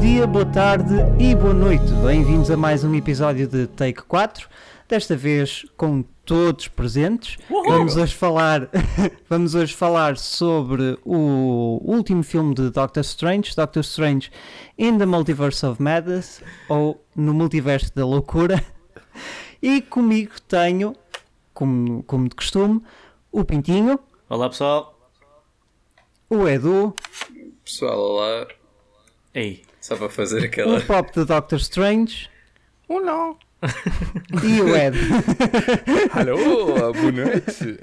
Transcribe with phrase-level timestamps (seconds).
[0.00, 1.84] bom dia, boa tarde e boa noite.
[2.02, 4.48] Bem-vindos a mais um episódio de Take 4.
[4.88, 7.36] Desta vez com todos presentes.
[7.50, 8.70] Vamos hoje falar,
[9.28, 14.30] vamos hoje falar sobre o último filme de Doctor Strange, Doctor Strange
[14.78, 18.64] in the Multiverse of Madness ou no Multiverso da Loucura.
[19.60, 20.96] E comigo tenho,
[21.52, 22.82] como, como de costume,
[23.30, 24.98] o Pintinho, Olá pessoal.
[26.30, 26.96] o Edu,
[27.62, 28.48] Pessoal, olá.
[29.34, 29.69] Ei.
[29.80, 30.78] Só para fazer aquela.
[30.78, 32.28] o Pop de Doctor Strange
[32.88, 33.36] Oh não!
[34.42, 34.96] e o Ed.
[36.12, 37.78] Alô, boa noite!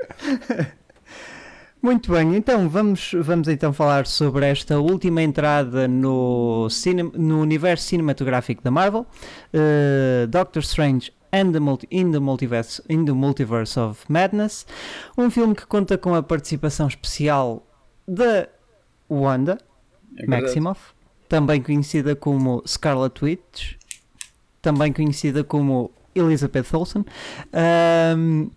[1.81, 7.85] Muito bem, então vamos, vamos então falar sobre esta última entrada no, cine- no universo
[7.85, 9.05] cinematográfico da Marvel,
[9.53, 14.65] eh, Doctor Strange and the Multi- in, the Multiverse, in the Multiverse of Madness,
[15.17, 17.65] um filme que conta com a participação especial
[18.07, 18.49] da
[19.09, 19.59] Wanda
[20.17, 20.25] É.
[20.25, 20.81] Maximoff,
[21.27, 23.73] também conhecida como Scarlet Witch,
[24.61, 27.05] também conhecida como Elizabeth Olsen.
[27.53, 28.49] Ahm,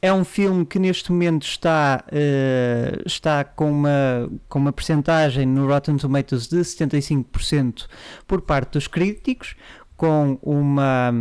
[0.00, 5.66] é um filme que neste momento está, eh, está com uma, com uma percentagem no
[5.66, 7.86] Rotten Tomatoes de 75%
[8.26, 9.54] por parte dos críticos,
[9.96, 11.12] com uma,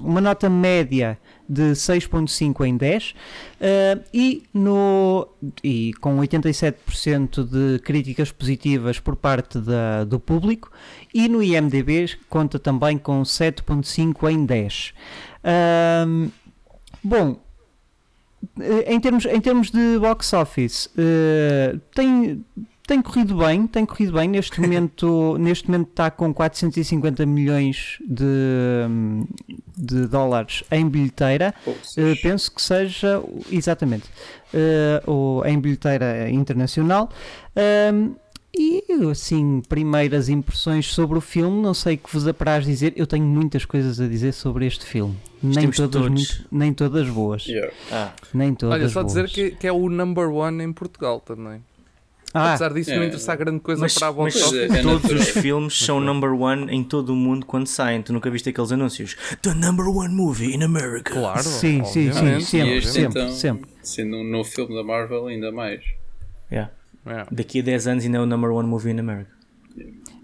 [0.00, 3.14] uma nota média de 6.5 em 10
[3.60, 5.28] eh, e, no,
[5.62, 10.72] e com 87% de críticas positivas por parte da, do público
[11.12, 14.94] e no IMDB conta também com 7.5 em 10.
[15.44, 16.30] Ahm,
[17.02, 17.38] bom,
[18.60, 22.44] eh, em termos, em termos de box office, eh, tem,
[22.86, 24.28] tem corrido bem, tem corrido bem.
[24.28, 28.86] Neste momento, neste momento está com 450 milhões de,
[29.76, 31.54] de dólares em bilheteira.
[31.66, 34.04] Uh, penso que seja exatamente
[34.52, 37.10] uh, o, em bilheteira internacional.
[37.92, 38.14] Um,
[38.56, 42.92] e assim, primeiras impressões sobre o filme, não sei o que vos apraz dizer.
[42.96, 47.46] Eu tenho muitas coisas a dizer sobre este filme, nem todas, muito- nem todas boas.
[47.46, 47.72] Yeah.
[47.90, 49.12] Ah, Nem todas Olha, só boas.
[49.12, 51.60] dizer que, que é o number one em Portugal também.
[52.36, 53.06] Ah, Apesar disso, não é.
[53.06, 54.76] interessar grande coisa mas, para a box mas é, office.
[54.76, 58.02] é todos os filmes são number one em todo o mundo quando saem.
[58.02, 59.16] Tu nunca viste aqueles anúncios?
[59.40, 61.12] The number one movie in America.
[61.12, 63.70] Claro, sim, sim, sim, sempre, este sempre, então, sempre.
[63.82, 65.80] sendo um novo filme da Marvel, ainda mais.
[66.50, 66.72] Yeah.
[67.06, 67.24] É.
[67.30, 69.30] Daqui a 10 anos ainda é o number one movie in America.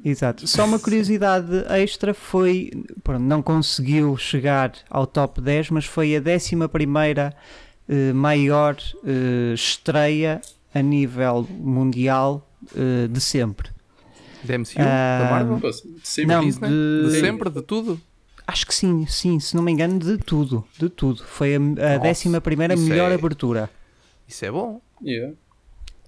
[0.05, 0.49] Exato.
[0.49, 2.71] Só uma curiosidade extra foi,
[3.05, 7.35] pronto, não conseguiu chegar ao top 10, mas foi a 11 primeira
[7.89, 10.41] eh, maior eh, estreia
[10.75, 13.71] a nível mundial eh, de sempre.
[14.45, 14.75] Da MCU?
[14.79, 15.61] Ah, da Marvel?
[15.61, 15.71] Pô,
[16.03, 16.69] sempre Não, Disney?
[16.69, 17.51] de- De sempre?
[17.51, 18.01] De tudo?
[18.47, 21.23] Acho que sim, sim, se não me engano, de tudo, de tudo.
[21.25, 23.71] Foi a, a 11 primeira melhor é- abertura.
[24.27, 24.81] Isso é bom.
[25.05, 25.35] Yeah.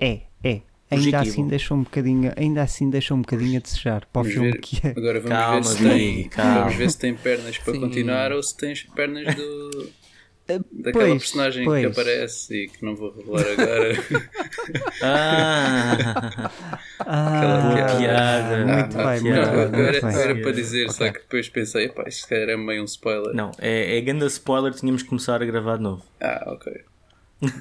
[0.01, 0.63] É, é.
[0.91, 1.23] Ainda Positivo.
[1.23, 4.51] assim deixou um bocadinho, ainda assim deixou um bocadinho a desejar para o Vamos filme
[4.53, 4.61] ver.
[4.61, 4.91] que é.
[4.91, 6.55] Agora vamos Calma, ver se tem, calma.
[6.61, 7.81] vamos ver se tem pernas para Sim.
[7.81, 9.89] continuar ou se tens pernas do
[10.47, 11.81] daquela pois, personagem pois.
[11.87, 13.95] que aparece e que não vou revelar agora.
[15.03, 16.51] Ah,
[17.05, 18.65] Ah, Boa piada.
[18.65, 19.53] Muito Ah, bem, piada.
[19.53, 20.23] muito não, bem, agora muito bem.
[20.23, 21.13] era para dizer, só Ok.
[21.13, 23.35] que depois pensei, epá, isto se calhar é meio um spoiler.
[23.35, 26.03] não, é, é grande spoiler, tínhamos que começar a gravar de novo.
[26.21, 26.73] Ah, ok.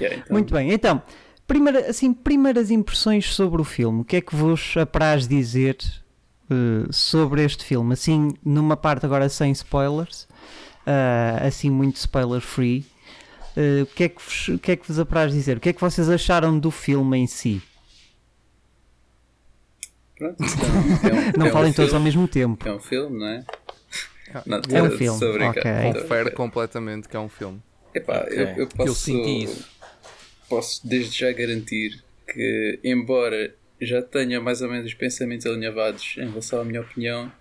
[0.00, 1.02] Yeah, então, Muito bem, então,
[1.46, 4.00] primeira, assim, primeiras impressões sobre o filme.
[4.00, 5.76] O que é que vos apraz dizer
[6.50, 7.92] eh, sobre este filme?
[7.92, 10.26] Assim, numa parte agora sem spoilers,
[10.90, 12.84] ah, assim, muito spoiler free.
[13.56, 15.56] eh, o, que é que vos, o que é que vos apraz dizer?
[15.56, 17.62] O que é que vocês acharam do filme em si?
[20.16, 20.68] Pronto, então,
[21.10, 22.68] é um, Não é um falem todos ao filme, mesmo tempo.
[22.68, 23.44] É um filme, não é?
[24.46, 25.72] Não, É um filme, estou a brincar, ok.
[25.72, 27.60] estou a Confere completamente que é um filme.
[27.94, 28.36] Epá, Ok.
[28.38, 29.68] eu, eu posso, Eu senti isso.
[30.48, 32.02] posso desde já garantir
[32.32, 37.32] que, embora já tenha mais ou menos os pensamentos alinhavados em relação à minha opinião,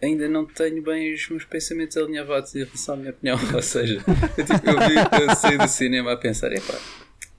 [0.00, 3.38] ainda não tenho bem os meus pensamentos alinhavados em relação à minha opinião.
[3.54, 3.94] Ou seja,
[4.36, 6.78] eu, tipo, eu, vi, eu saí do cinema a pensar: epá,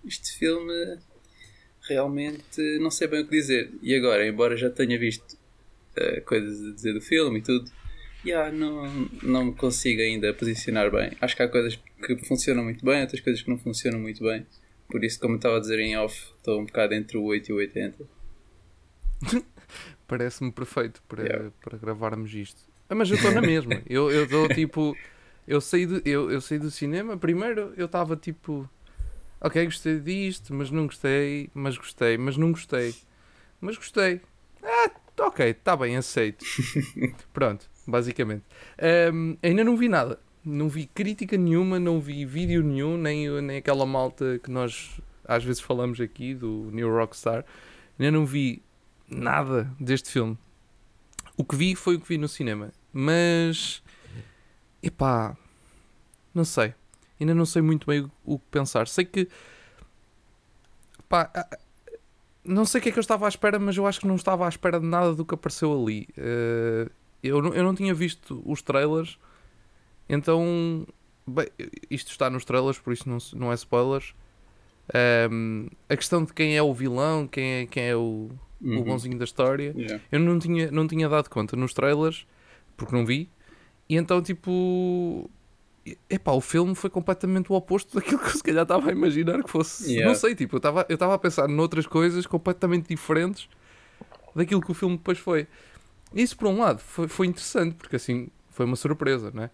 [0.06, 0.97] este filme
[1.81, 3.71] realmente não sei bem o que dizer.
[3.81, 5.38] E agora, embora já tenha visto
[5.95, 7.71] eh, coisas a dizer do filme e tudo,
[8.25, 11.11] yeah, não, não me consigo ainda posicionar bem.
[11.19, 14.45] Acho que há coisas que funcionam muito bem, outras coisas que não funcionam muito bem.
[14.89, 17.53] Por isso, como estava a dizer em off, estou um bocado entre o 8 e
[17.53, 18.06] o 80.
[20.09, 21.51] Parece-me perfeito para, Yeah.
[21.61, 22.61] para gravarmos isto.
[22.89, 23.81] Ah, mas eu estou na mesma.
[23.88, 24.97] Eu dou tipo.
[25.47, 27.15] Eu saí, do, eu, eu saí do cinema.
[27.17, 28.69] Primeiro eu estava tipo.
[29.39, 31.50] Ok, gostei disto, mas não gostei.
[31.53, 32.94] Mas gostei, mas não gostei.
[33.61, 34.21] Mas gostei.
[34.63, 34.91] Ah,
[35.21, 36.44] ok, está bem, aceito.
[37.33, 38.44] Pronto, basicamente.
[38.81, 40.19] Ahm, ainda não vi nada.
[40.44, 45.44] Não vi crítica nenhuma, não vi vídeo nenhum, nem, nem aquela malta que nós às
[45.44, 47.45] vezes falamos aqui do New Rockstar.
[48.00, 48.61] Ainda não vi
[49.09, 50.38] nada deste filme.
[51.38, 52.71] O que vi foi o que vi no cinema.
[52.91, 53.81] Mas.
[54.83, 55.38] Epá.
[56.33, 56.73] Não sei.
[57.19, 58.88] Ainda não sei muito bem o, que pensar.
[58.88, 59.27] Sei que.
[61.07, 61.31] Pá,
[62.44, 64.15] não sei o que é que eu estava à espera, mas eu acho que não
[64.15, 66.07] estava à espera de nada do que apareceu ali.
[66.17, 66.89] Eh,
[67.23, 69.17] eu, não- eu não tinha visto os trailers,
[70.07, 70.85] então.
[71.27, 71.47] Bem,
[71.91, 74.15] isto está nos trailers, por isso não, não é spoilers.
[74.94, 78.83] Ehm, a questão de quem é o vilão, quem é, quem é o, o Uhum.
[78.83, 80.03] bonzinho da história, Yeah.
[80.11, 82.25] eu não tinha, não tinha dado conta nos trailers,
[82.75, 83.29] porque não vi.
[83.88, 85.29] E então, tipo.
[86.09, 89.41] Epá, o filme foi completamente o oposto daquilo que eu se calhar estava a imaginar
[89.44, 89.85] que fosse.
[89.91, 90.07] Yeah.
[90.07, 93.50] Não sei, tipo, eu estava eu a pensar noutras coisas completamente diferentes
[94.35, 95.47] daquilo que o filme depois foi.
[96.13, 99.50] Isso, por um lado, foi, foi interessante, porque assim foi uma surpresa, né?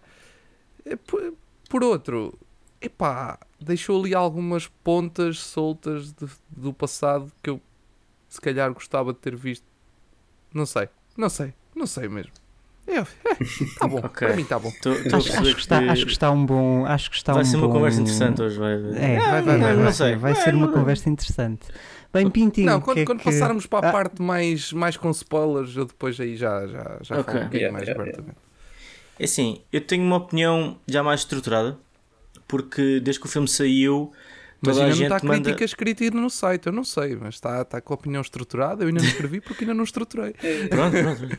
[1.06, 1.32] Por,
[1.70, 2.38] por outro,
[2.82, 7.60] epá, deixou ali algumas pontas soltas de- do passado que eu
[8.28, 9.64] se calhar gostava de ter visto.
[10.54, 12.32] Não sei, não sei, não sei mesmo.
[12.88, 13.04] É, é,
[13.80, 14.28] tá bom, Ok.
[14.28, 14.68] para mim tá bom.
[14.68, 16.86] Estou a Acho, acho que está, que acho que está um bom.
[16.86, 18.58] Acho que está vai um ser uma bom- conversa interessante hoje.
[18.60, 18.78] Vai, É,
[19.18, 20.06] vai, vai, não, vai, não vai, sei.
[20.12, 21.66] ser, vai É, ser uma não- conversa interessante.
[22.12, 24.96] Bem, Pintinho, Não, que quando, é quando que- passarmos para a Ah, parte mais, mais
[24.96, 27.24] com spoilers, eu depois aí já, já, já Ok.
[27.24, 28.38] falo um bocadinho Yeah, mais yeah, abertamente.
[29.18, 31.76] É assim, eu tenho uma opinião já mais estruturada,
[32.46, 34.12] porque desde que o filme saiu,
[34.60, 35.42] Mas ainda não está manda.
[35.44, 38.88] crítica escrita no site, eu não sei, mas está, está com a opinião estruturada, eu
[38.88, 40.32] ainda não escrevi porque ainda não estruturei.
[40.70, 41.38] Pronto, pronto.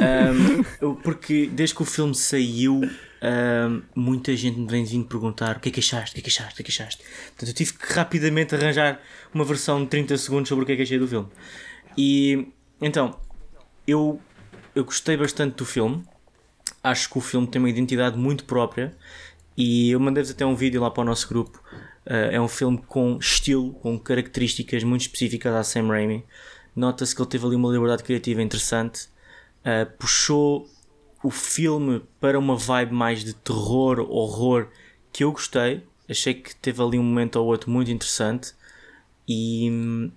[0.00, 2.80] Ahm, eu- porque desde que o filme saiu,
[3.20, 6.22] ahm, muita gente me vem vindo perguntar o que é que achaste, o que é
[6.22, 7.02] que achaste, o que é que achaste.
[7.30, 9.00] Portanto, eu tive que rapidamente arranjar
[9.34, 11.28] uma versão de 30 segundos sobre o que é que achei do filme.
[11.96, 12.48] E
[12.80, 13.18] então,
[13.86, 14.20] eu,
[14.74, 16.04] eu gostei bastante do filme.
[16.82, 18.94] Acho que o filme tem uma identidade muito própria.
[19.56, 21.60] E eu mandei-vos até um vídeo lá para o nosso grupo.
[22.08, 26.24] Ah, é um filme com estilo, com características muito específicas à Sam Raimi.
[26.74, 29.08] Nota-se que ele teve ali uma liberdade criativa interessante.
[29.64, 30.66] Ah, puxou
[31.22, 34.68] o filme para uma vibe mais de terror, horror,
[35.12, 35.84] que eu gostei.
[36.08, 38.54] Achei que teve ali um momento ou outro muito interessante.
[39.28, 40.10] E hum,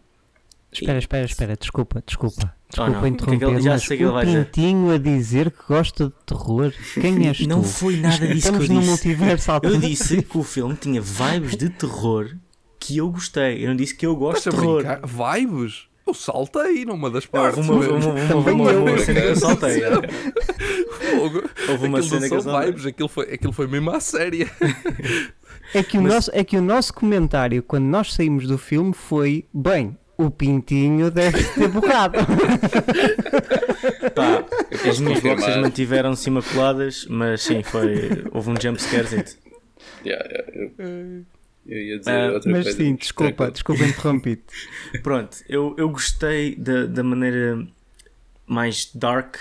[0.71, 2.53] Espera, espera, espera, desculpa, desculpa.
[2.69, 4.25] Desculpa não, o que é que ele- interromper, já mas sei que vai.
[4.25, 6.71] Pintinho a dizer que gosta de terror.
[6.93, 7.67] Quem és não tu?
[7.67, 8.89] foi nada disso que Estamos eu no disse.
[8.91, 12.29] multiverso Eu disse que o filme tinha vibes de terror
[12.79, 13.63] que eu gostei.
[13.65, 14.83] Eu não disse que eu gosto Estás de terror.
[14.83, 15.01] brincar?
[15.39, 15.87] Vibes?
[16.07, 17.69] Eu saltei numa das Não, partes.
[17.69, 19.81] Houve uma, uma, uma, uma, uma, cena que eu saltei.
[21.11, 21.43] Fogo.
[21.69, 22.65] Houve uma cena não que eu saltei.
[22.71, 24.49] vibes, aquilo foi, aquilo foi mesmo à séria.
[25.73, 28.93] É que, o Mas- nosso, é que o nosso comentário, quando nós saímos do filme,
[28.93, 32.17] foi: bem, o Pintinho deve ter borrado.
[34.15, 34.45] Pá,
[34.89, 39.07] as minhas boxes mantiveram-se imaculadas, mas sim, foi, houve um jumpscare.
[40.05, 41.25] Yeah, yeah, eu,
[41.67, 42.77] eu ia dizer Ah, outra Mas coisa.
[42.77, 44.43] sim, desculpa, desculpa interrompi-te.
[45.03, 47.65] Pronto, eu, eu gostei da, da maneira
[48.47, 49.35] mais dark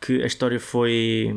[0.00, 1.34] que a história foi,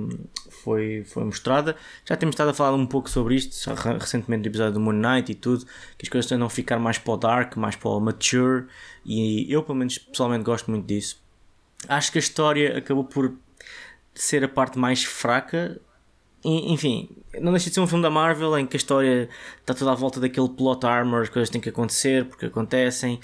[0.63, 1.75] foi, foi mostrada.
[2.05, 3.69] Já temos estado a falar um pouco sobre isto
[3.99, 5.65] recentemente no episódio do Moon Knight e tudo,
[5.97, 8.67] que as coisas tendem a ficar mais para o dark, mais para o mature,
[9.05, 11.21] e eu, pelo menos, pessoalmente gosto muito disso.
[11.87, 13.33] Acho que a história acabou por
[14.13, 15.79] ser a parte mais fraca.
[16.43, 17.09] Enfim,
[17.41, 19.95] não deixa de ser um filme da Marvel em que a história está toda à
[19.95, 23.19] volta daquele plot armor, as coisas têm que acontecer porque acontecem,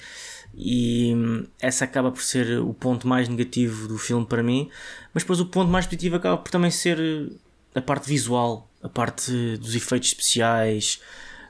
[0.56, 4.70] e hum, essa acaba por ser o ponto mais negativo do filme para mim.
[5.12, 8.88] Mas depois o ponto mais positivo acaba por também ser eh, a parte visual, a
[8.88, 11.00] parte dos efeitos especiais.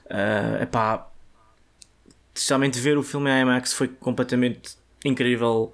[0.06, 1.08] Uh, epá,
[2.34, 5.72] especialmente ver o filme em IMAX foi completamente incrível.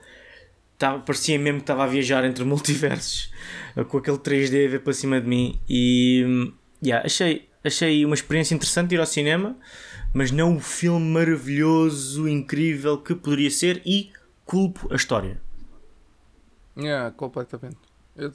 [0.78, 3.32] Tava, parecia mesmo que estava a viajar entre multiversos
[3.88, 5.58] com aquele 3D a ver para cima de mim.
[5.68, 6.52] E hum,
[6.84, 9.56] yeah, achei, achei uma experiência interessante ir ao cinema,
[10.12, 13.82] mas não o filme maravilhoso, incrível que poderia ser.
[13.86, 14.12] E
[14.44, 15.40] culpo a história.
[16.76, 17.78] Yeah, completamente.
[18.16, 18.32] Eu-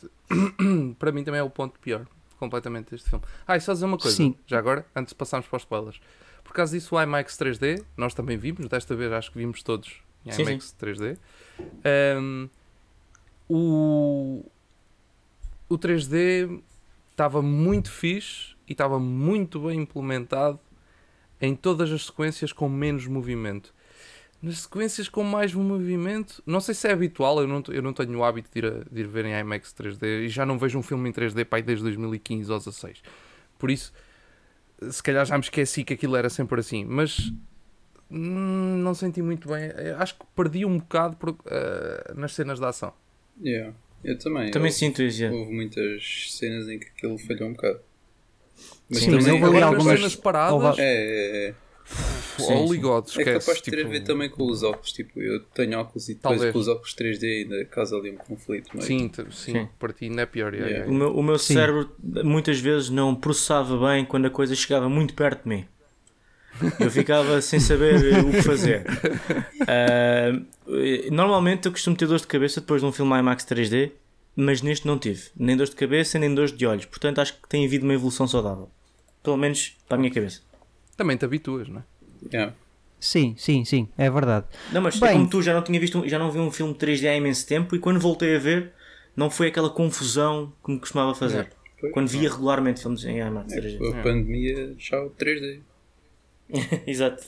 [0.97, 2.05] para mim também é o ponto pior,
[2.39, 3.23] completamente, deste filme.
[3.47, 4.35] Ah, e só dizer uma coisa, Sim.
[4.45, 5.99] já agora, antes de passarmos para os spoilers.
[6.43, 10.01] Por causa disso, o IMAX 3D, nós também vimos, desta vez acho que vimos todos
[10.25, 11.17] em Sim, IMAX 3D.
[12.19, 12.49] Um,
[13.49, 14.45] o,
[15.69, 16.61] o 3D
[17.11, 20.59] estava muito fixe e estava muito bem implementado
[21.41, 23.73] em todas as sequências com menos movimento.
[24.41, 28.17] Nas sequências com mais movimento, não sei se é habitual, eu não, eu não tenho
[28.19, 30.77] o hábito de ir, a- de ir ver em IMAX 3D e já não vejo
[30.77, 33.01] um filme em 3D pai, desde 2015 ou 16.
[33.57, 33.91] Por isso,
[34.91, 37.33] se calhar já me esqueci que aquilo era sempre assim, mas
[38.11, 39.71] hum, não senti muito bem.
[39.75, 42.93] Eu Acho que perdi um bocado por- eh, nas cenas de ação.
[43.43, 44.51] Yeah, eu também.
[44.51, 45.25] Também houve, sinto isso.
[45.25, 47.79] houve muitas cenas em que aquilo falhou um bocado.
[48.89, 51.53] Mas Sim, também, houve Agora, algumas- nas cenas paradas, É, é, é.
[52.37, 52.81] Sim, Holy sim.
[52.81, 53.39] God, É esquece.
[53.39, 54.91] capaz de ter tipo, a ver também com os óculos.
[54.91, 56.53] Tipo, eu tenho óculos e depois Talvez.
[56.53, 58.69] com os óculos 3D ainda causa ali um conflito.
[58.73, 58.85] meio.
[58.85, 59.69] Sim, t- sim, Sim.
[59.79, 60.53] para ti não é pior.
[60.53, 60.91] yeah, Yeah.
[60.91, 61.89] O meu, o meu cérebro
[62.25, 65.65] muitas vezes não processava bem quando a coisa chegava muito perto de mim.
[66.79, 68.83] Eu ficava sem saber o que fazer.
[69.67, 70.31] Eh,
[71.11, 73.91] normalmente eu costumo ter dores de cabeça depois de um filme IMAX 3D,
[74.35, 75.23] mas neste não tive.
[75.37, 76.85] Nem dores de cabeça, nem dores de olhos.
[76.85, 78.69] Portanto, acho que tem havido uma evolução saudável.
[79.27, 80.39] Pelo menos para a minha cabeça.
[80.95, 81.83] Também te habituas, não é?
[82.31, 82.53] Yeah.
[82.97, 84.45] Sim, sim, sim, é verdade.
[84.71, 85.11] Não, mas é Bem.
[85.17, 87.45] como tu já não tinha visto, um- já não vi um filme 3D há imenso
[87.45, 88.71] tempo e quando voltei a ver,
[89.17, 91.51] não foi aquela confusão que me costumava fazer.
[91.77, 91.89] Foi.
[91.89, 93.99] Quando via regularmente filmes em IMAX 3D.
[93.99, 95.59] A pandemia já o 3D.
[96.87, 97.21] Exato.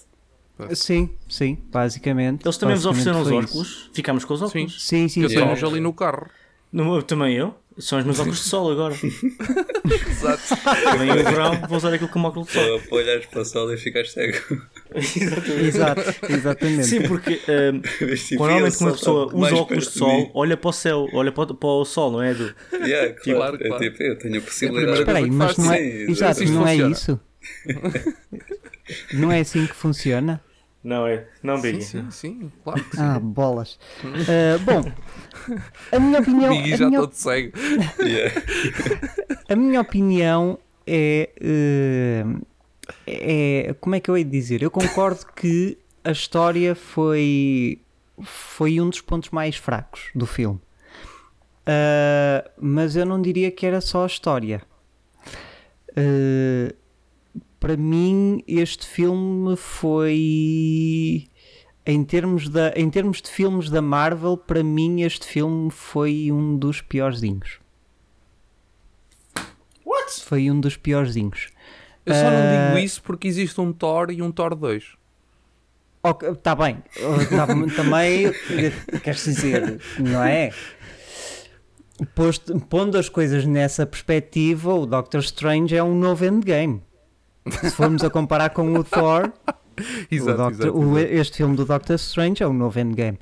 [0.74, 2.46] Sim, sim, basicamente.
[2.46, 3.89] Eles também vos basicamente ofereceram os óculos.
[3.94, 4.88] Ficámos com os óculos.
[4.88, 5.36] Sim, sim, Eu sim.
[5.36, 6.27] tenho-os ali no carro.
[6.72, 7.56] No- também eu.
[7.78, 8.94] São os meus óculos de sol agora.
[8.94, 10.44] Exato.
[11.00, 12.80] Vem o verão, vou usar aquilo como óculos de sol.
[12.80, 14.38] Para, para olhares para o sol e ficares cego.
[15.64, 16.84] Exato, exatamente.
[16.88, 20.32] Sim, porque ehm, Mas, tipo, normalmente o quando a sol pessoa usa óculos de sol,
[20.34, 22.34] olha para o céu, olha para, o- para o sol, não é?
[22.34, 22.54] Do...
[22.86, 24.86] Yeah, claro, Claro, é tipo, eu tenho a É a possibilidade.
[24.86, 27.20] primeira Espera aí, mas não é, Sim, exato, não é isso?
[29.14, 30.42] Não é assim que funciona?
[30.84, 31.28] Não é?
[31.44, 31.82] Não, Sim, Biggie.
[31.84, 33.02] sim, sim, claro que sim.
[33.04, 33.78] Ah, bolas.
[34.04, 34.92] Ah, bom,
[35.92, 37.58] a minha opinião, Biggie a já minha, todo cego.
[38.00, 38.42] Yeah.
[39.50, 40.58] a minha opinião
[40.88, 42.24] é, eh,
[43.06, 43.76] é.
[43.82, 44.64] Como é que eu hei de dizer?
[44.64, 47.82] Eu concordo que a história foi,
[48.24, 50.62] foi um dos pontos mais fracos do filme.
[51.66, 54.62] Ah, mas eu não diria que era só a história.
[55.96, 56.74] Ah,
[57.60, 61.28] para mim, este filme foi.
[61.86, 66.56] Em termos, da, em termos de filmes da Marvel, para mim este filme foi um
[66.58, 67.60] dos piorzinhos.
[69.86, 70.22] What?
[70.24, 71.48] Foi um dos piorzinhos.
[72.06, 72.68] Eu só não Ah.
[72.68, 74.84] digo isso porque existe um Thor e um Thor 2.
[76.04, 76.78] Ok, tá bem.
[77.30, 78.32] Tá- também,
[79.04, 80.51] queres dizer, não é?
[82.16, 86.82] Posto, pondo as coisas nessa perspectiva, o Doctor Strange é um novo endgame.
[87.51, 89.32] Se formos a comparar com o Thor,
[90.12, 93.18] o Doctor- o- este filme do Doctor Strange é um novo endgame.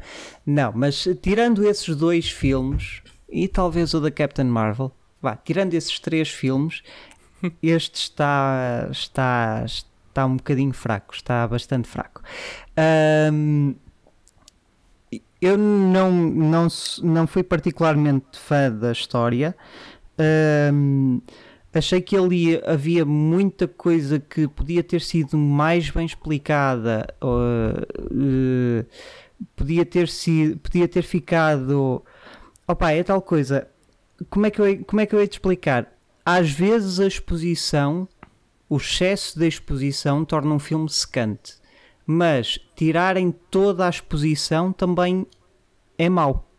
[0.45, 4.91] Não, mas tirando esses dois filmes, e talvez o da Captain Marvel,
[5.21, 6.81] vá, tirando esses três filmes,
[7.61, 12.21] este está, está, está um bocadinho fraco, está bastante fraco.
[12.75, 13.73] Ahm,
[15.39, 16.67] eu não, não,
[17.03, 19.55] não fui particularmente fã da história.
[20.17, 21.19] Ahm,
[21.77, 27.07] achei que ali havia muita coisa que podia ter sido mais bem explicada.
[27.21, 28.85] ou, eh,
[29.55, 32.03] podia ter sido, podia ter ficado.
[32.67, 33.67] Opa, é tal coisa.
[34.29, 35.93] Como é que eu, como é que eu explicar?
[36.25, 38.07] Às vezes a exposição,
[38.69, 41.55] o excesso da exposição torna um filme secante,
[42.05, 45.25] mas tirarem toda a exposição também
[45.97, 46.51] é mau.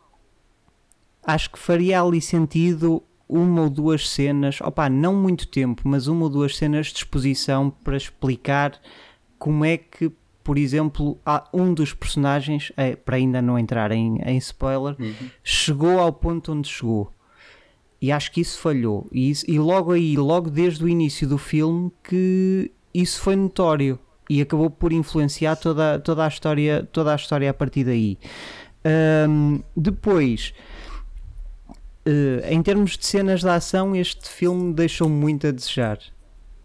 [1.23, 6.25] Acho que faria ali sentido uma ou duas cenas, opa, não muito tempo, mas uma
[6.25, 8.81] ou duas cenas de exposição para explicar
[9.39, 10.11] como é que,
[10.43, 14.97] por exemplo, há um dos personagens, eh, para ainda não entrar em, em spoiler,
[15.45, 17.13] chegou ao ponto onde chegou.
[18.01, 19.07] E acho que isso falhou.
[19.13, 23.99] E, isso- e logo aí, logo desde o início do filme, que isso foi notório
[24.31, 28.17] e acabou por influenciar toda, toda, a, história, toda a história a partir daí.
[28.85, 30.55] Ahm, depois,
[32.09, 35.99] eh, em termos de cenas de ação, este filme deixou muito a desejar.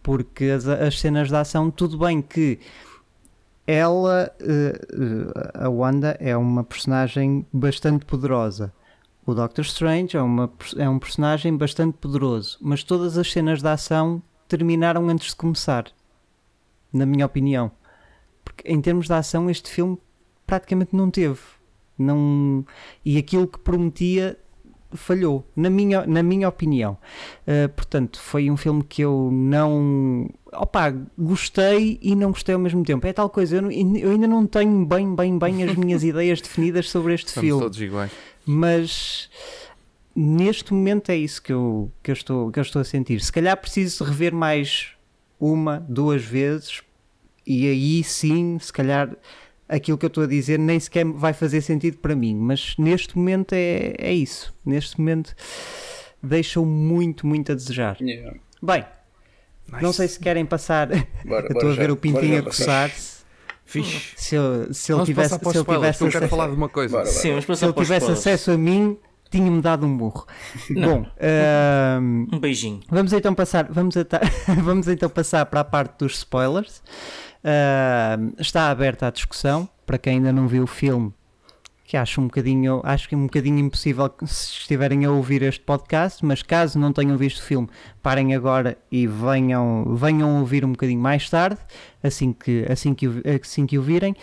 [0.02, 2.60] Porque as, as cenas de ação, tudo bem que
[3.68, 8.74] ela, eh, eh, a Wanda, é uma personagem bastante poderosa.
[9.26, 13.68] O Doctor Strange é, uma, é um personagem bastante poderoso, mas todas as cenas de
[13.68, 15.88] ação terminaram antes de começar,
[16.92, 17.70] na minha opinião.
[18.46, 19.98] Porque em termos de ação, este filme
[20.48, 21.40] praticamente não teve.
[21.98, 22.66] Não...
[23.04, 24.38] E aquilo que prometia
[24.96, 26.98] falhou, na minha, na minha opinião.
[27.48, 30.30] Uh, portanto, foi um filme que eu não.
[30.54, 33.06] Opa, gostei e não gostei ao mesmo tempo.
[33.08, 36.40] É tal coisa, eu, não- eu ainda não tenho bem, bem, bem as minhas ideias
[36.42, 38.12] definidas sobre este Estamos filme todos iguais.
[38.46, 39.30] mas
[40.16, 43.20] neste momento é isso que eu, que, eu estou, que eu estou a sentir.
[43.22, 44.90] Se calhar preciso rever mais
[45.40, 46.82] uma, duas vezes,
[47.46, 49.10] e aí sim, se calhar
[49.68, 53.18] aquilo que eu estou a dizer nem sequer vai fazer sentido para mim, mas neste
[53.18, 54.54] momento é, é isso.
[54.66, 55.36] Neste momento
[56.22, 57.98] deixa-o muito, muito a desejar.
[58.02, 58.38] Yeah.
[58.62, 58.86] Bem,
[59.82, 60.88] não sei se querem passar.
[61.26, 63.24] Bora, estou a já, ver o bora pintinho já a coçar-se.
[63.66, 64.14] Fixe.
[64.18, 66.92] Se, eu, se ele tivesse, se ele tivesse eu quero acesso- falar de uma coisa.
[66.98, 67.14] Bora, bora.
[67.16, 68.10] Sim, se ele tivesse spoilers.
[68.20, 68.98] acesso a mim,
[69.32, 70.28] tinha-me dado um burro.
[70.70, 72.82] Bom, ahm, Um beijinho.
[72.90, 73.96] Vamos então passar, vamos,
[74.64, 76.84] vamos então passar para a parte dos spoilers.
[77.44, 81.14] Ah, está aberta a discussão para quem ainda não viu o filme,
[81.84, 85.60] que acho um bocadinho, acho que é um bocadinho impossível se estiverem a ouvir este
[85.62, 87.68] podcast, mas caso não tenham visto o filme,
[88.02, 91.58] parem agora e venham, venham ouvir um bocadinho mais tarde,
[92.02, 94.16] assim que, assim que, o- assim que o virem.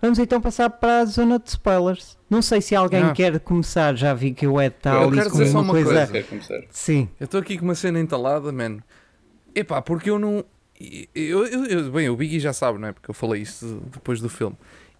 [0.00, 2.18] Vamos então passar para a zona de spoilers.
[2.28, 3.12] Não sei se alguém Ah.
[3.12, 5.64] quer começar, já vi que o Ed está Eu ali quero com dizer só uma
[5.64, 6.06] uma coisa.
[6.24, 6.64] coisa.
[6.70, 8.78] Sim, Eu estou aqui com uma cena entalada, man.
[9.54, 10.44] Epá, porque eu não.
[11.14, 12.92] Eu, eu, eu- bem, o Biggie já sabe, não é?
[12.92, 14.56] Porque eu falei isso depois do filme.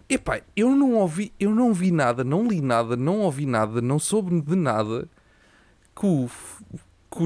[0.07, 3.97] Epá, eu não ouvi, eu não vi nada, não li nada, não ouvi nada, não
[3.97, 5.07] soube de nada
[5.95, 6.29] que o.
[7.09, 7.23] que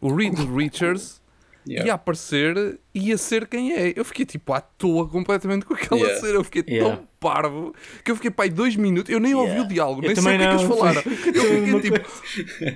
[0.00, 1.20] o Reed Richards
[1.68, 1.86] Yeah.
[1.88, 3.92] ia aparecer e ia ser quem é.
[3.94, 6.20] Eu fiquei tipo à toa completamente com aquela Yeah.
[6.20, 6.32] cena.
[6.34, 6.96] Eu fiquei Yeah.
[6.96, 9.12] tão parvo que eu fiquei pai dois minutos.
[9.12, 9.64] Eu nem ouvi Yeah.
[9.64, 11.02] o diálogo, Eu nem sei o que é que eles falaram.
[11.04, 11.16] Eu
[11.76, 12.10] fiquei tipo,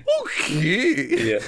[0.06, 1.38] o quê?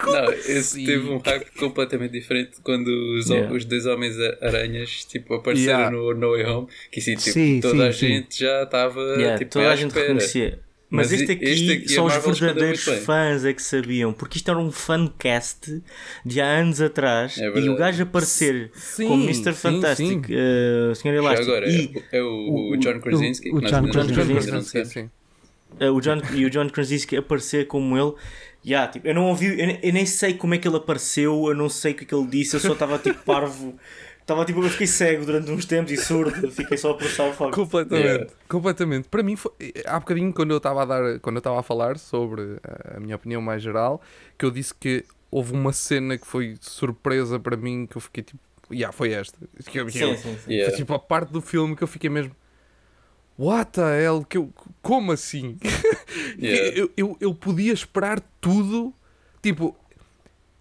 [0.06, 0.52] Não, assim?
[0.52, 3.52] esse teve um hype completamente diferente quando os, Yeah.
[3.52, 5.96] os dois Homens-Aranhas tipo, apareceram Yeah.
[5.96, 8.06] no No Way Home, que assim, tipo, Sim, toda sim, a sim.
[8.08, 10.06] gente já estava Yeah, tipo, toda à a gente espera.
[10.06, 10.60] reconhecia.
[10.94, 14.12] Mas, Mas este aqui, este aqui só os Marvel escondeu verdadeiros fãs é que sabiam,
[14.12, 15.82] porque isto era um fancast
[16.24, 19.52] de há anos atrás É e o gajo aparecer Sim, como Mr.
[19.52, 20.34] sim, Fantastic, sim.
[20.34, 21.02] uh, Sr.
[21.04, 24.62] Já Elástico agora, e é, o, o John Krasinski, o que nós John não- Krasinski.
[24.62, 25.10] Sim, sim.
[25.80, 28.12] Uh, o John, e o John Krasinski aparecer como ele.
[28.66, 31.54] Yeah, tipo, eu não ouvi, eu, eu nem sei como é que ele apareceu, eu
[31.54, 33.74] não sei o que é que ele disse, eu só estava tipo parvo.
[34.24, 37.32] Estava tipo, eu fiquei cego durante uns tempos e surdo, fiquei só a processar o
[37.34, 37.54] facto.
[37.54, 38.30] Completamente, Yeah.
[38.48, 39.06] completamente.
[39.10, 39.52] Para mim, foi,
[39.84, 42.58] há bocadinho, quando eu estava a dar, quando eu estava a falar sobre
[42.96, 44.00] a minha opinião mais geral,
[44.38, 48.22] que eu disse que houve uma cena que foi surpresa para mim, que eu fiquei
[48.24, 48.40] tipo,
[48.72, 49.36] yeah, foi esta.
[49.66, 50.50] Que eu- Sim, eu- sim, sim.
[50.52, 50.70] Yeah.
[50.70, 52.34] Foi tipo a parte do filme que eu fiquei mesmo.
[53.38, 54.24] What the hell?
[54.26, 55.58] Que eu, como assim?
[56.38, 56.78] Yeah.
[56.78, 58.94] eu, eu, eu podia esperar tudo.
[59.42, 59.76] Tipo,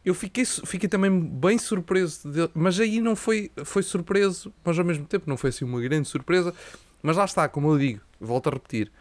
[0.06, 2.30] eu fiquei, fiquei também bem surpreso.
[2.30, 5.80] de- mas aí não foi, foi surpreso, mas ao mesmo tempo não foi assim uma
[5.82, 6.54] grande surpresa.
[7.02, 8.92] Mas lá está, como eu digo, volto a repetir.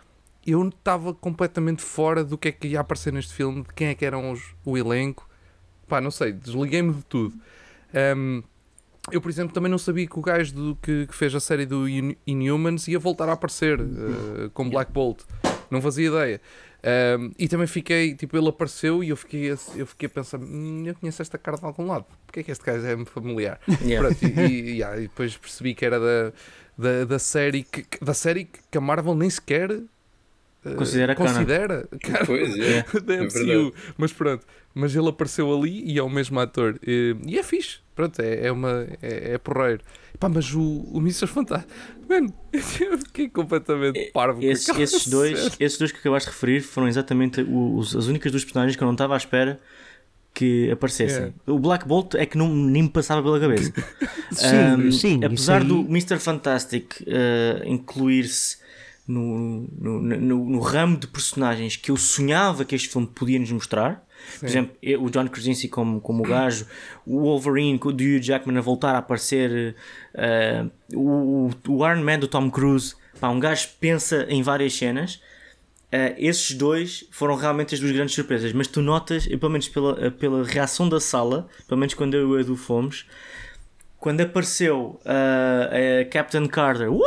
[0.45, 3.95] Eu estava completamente fora do que é que ia aparecer neste filme, de quem é
[3.95, 5.29] que eram os, o elenco.
[5.87, 7.35] Pá, não sei, desliguei-me de tudo.
[7.95, 8.43] Ahm,
[9.11, 11.67] eu, por exemplo, também não sabia que o gajo do, que, que fez a série
[11.67, 15.23] do In- Inhumans ia voltar a aparecer eh, com Black Bolt.
[15.73, 16.41] Não fazia ideia.
[16.85, 20.39] Ahm, e também fiquei, tipo, ele apareceu e eu fiquei, a- eu fiquei a pensar:
[20.39, 22.05] "Hum, eu conheço esta cara de algum lado.
[22.27, 23.61] Porquê é que este gajo é familiar?
[23.83, 24.09] Yeah.
[24.09, 26.33] Pronto, e, e- yeah, e depois percebi que era da,
[26.77, 29.81] da, da série que, da série que a Marvel nem sequer
[30.77, 31.33] Considera canon.
[31.33, 31.89] considera.
[32.01, 32.85] Cara, Pois, é.
[33.05, 33.33] da É MCU.
[33.47, 33.73] verdade.
[33.99, 36.79] mas pronto, mas ele apareceu ali e é o mesmo ator.
[36.87, 39.81] E, e é fixe, pronto, é, é, uma, é, é porreiro.
[40.21, 40.61] Pá, mas o,
[40.93, 41.27] o Mr.
[41.27, 41.73] Fantástico,
[42.09, 44.41] mano, eu fiquei completamente parvo.
[44.41, 48.45] com Esses, dois, esses dois que acabaste de referir foram exatamente os- as únicas duas
[48.45, 49.59] personagens que eu não estava à espera
[50.35, 51.17] que aparecessem.
[51.17, 51.35] Yeah.
[51.47, 53.71] O Black Bolt é que não, nem me passava pela cabeça.
[54.33, 55.21] sim, Um, sim.
[55.25, 56.19] apesar aí- do Mr.
[56.21, 58.62] Fantastic uh, incluir-se
[59.13, 63.51] no, no, no, no ramo de personagens que eu sonhava que este filme podia nos
[63.53, 64.05] mostrar.
[64.39, 64.47] Por Sim.
[64.47, 66.67] exemplo, eu- o John Krasinski como, como o gajo,
[67.05, 69.75] o Wolverine com o do Hugh Jackman a voltar a aparecer,
[70.15, 72.95] uh, o, o Iron Man do Tom Cruise.
[73.21, 75.21] Pá, um gajo pensa em várias cenas.
[75.95, 79.69] Uh, esses dois foram realmente as duas grandes surpresas, mas tu notas, e pelo menos
[79.69, 83.05] pela, pela reação da sala, pelo menos quando eu e o Edu fomos,
[83.99, 87.03] quando apareceu uh, a Captain Carter, "Uau!"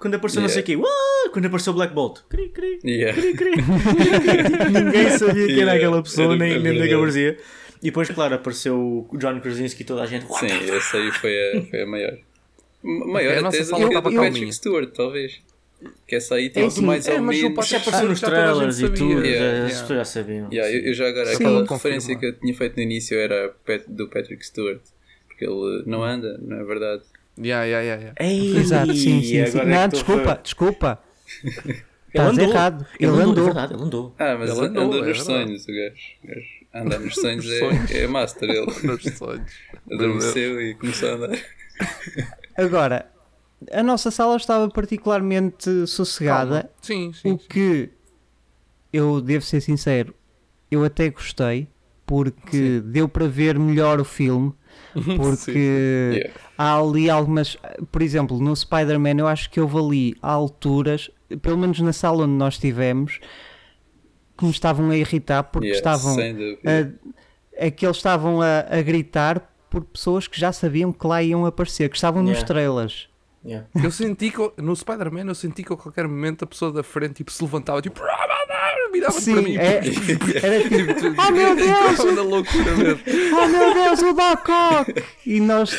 [0.00, 3.20] Quando apareceu não sei o quê, "Uau!" quando apareceu o Black Bolt, cri, cri, Yeah.
[3.20, 3.52] cri, cri.
[4.72, 6.94] ninguém sabia quem era Yeah, aquela pessoa, era- nem, nem verdade.
[6.94, 7.38] aparecia.
[7.82, 10.24] E depois, claro, apareceu o John Krasinski e toda a gente.
[10.26, 12.18] "What Sim, the fuck?" essa aí foi a, foi a maior.
[12.82, 14.02] Maior a até do que a.
[14.02, 15.40] Patrick Stewart, talvez.
[16.08, 17.54] Que essa aí tem É, mais é, ou mas o menos.
[17.56, 19.66] Patrick Já apareceu nos trailers e tudo, Yeah, já- yeah.
[19.66, 20.48] as pessoas já sabiam.
[20.50, 21.34] Yeah, eu, eu já agora, Sim.
[21.34, 21.76] aquela Confirmar.
[21.98, 23.54] referência que eu tinha feito no início era
[23.88, 24.80] do Patrick Stewart.
[25.28, 27.02] Porque ele não anda, não é verdade?
[27.38, 28.14] Yeah, yeah, yeah, yeah.
[28.20, 29.46] Ei, Exato, sim, sim.
[29.46, 29.58] sim.
[29.60, 31.02] é Não, estou desculpa, a- desculpa.
[32.08, 32.48] Estás andou.
[32.48, 32.86] errado.
[32.98, 33.42] Ele, Ele andou, andou.
[33.42, 34.14] é verdade, ele andou.
[34.18, 35.24] Ah, mas Ele andou, é nos verdade.
[35.24, 36.46] sonhos, o gajo.
[36.74, 37.46] O Andar nos sonhos.
[37.50, 38.48] É, é master.
[38.48, 39.52] Ele Nos sonhos.
[39.92, 41.38] adormeceu e começou a andar.
[42.56, 43.06] Agora,
[43.70, 46.62] a nossa sala estava particularmente sossegada.
[46.62, 46.70] Calma.
[46.80, 47.38] Sim, O sim.
[47.38, 47.46] sim.
[47.50, 47.90] que
[48.92, 50.14] eu devo ser sincero,
[50.70, 51.68] eu até gostei
[52.06, 54.54] porque deu para ver melhor o filme.
[55.16, 56.32] Porque Yeah.
[56.56, 57.56] há ali algumas,
[57.92, 61.10] por exemplo, no Spider-Man, eu acho que houve ali alturas,
[61.42, 63.20] pelo menos na sala onde nós estivemos,
[64.38, 67.16] que me estavam a irritar porque Yeah, estavam a,
[67.58, 71.44] é que eles estavam a, a gritar por pessoas que já sabiam que lá iam
[71.46, 72.46] aparecer, que estavam nos Yeah.
[72.46, 73.08] trailers.
[73.44, 73.68] Yeah.
[73.80, 77.14] Eu senti que no Spider-Man eu senti que a qualquer momento a pessoa da frente
[77.14, 78.00] tipo, se levantava tipo
[78.96, 79.56] mirava Sim, para mim.
[79.56, 79.80] é-
[80.42, 80.92] era tipo,
[81.28, 82.14] oh meu Deus!
[82.16, 83.00] Na loucura mesmo.
[83.42, 85.04] oh meu Deus, o Doc Ock!
[85.26, 85.70] E nós,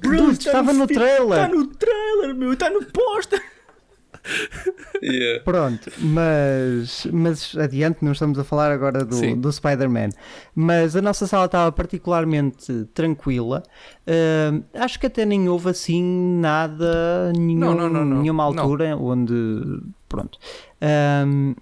[0.00, 1.48] Dude, estava no Está trailer.
[1.50, 3.42] no trailer, meu, está no póster.
[5.02, 5.42] Yeah.
[5.44, 9.38] Pronto, mas, mas adiante, não estamos a falar agora do, Sim.
[9.38, 10.08] do Spider-Man.
[10.54, 13.62] Mas a nossa sala estava particularmente tranquila.
[14.06, 16.02] Ah, acho que até nem houve assim
[16.40, 18.22] nada, nenhum, Não, não, não, não.
[18.22, 18.62] nenhuma Não.
[18.62, 19.34] altura onde.
[20.08, 20.38] Pronto.
[20.80, 21.54] Ahm,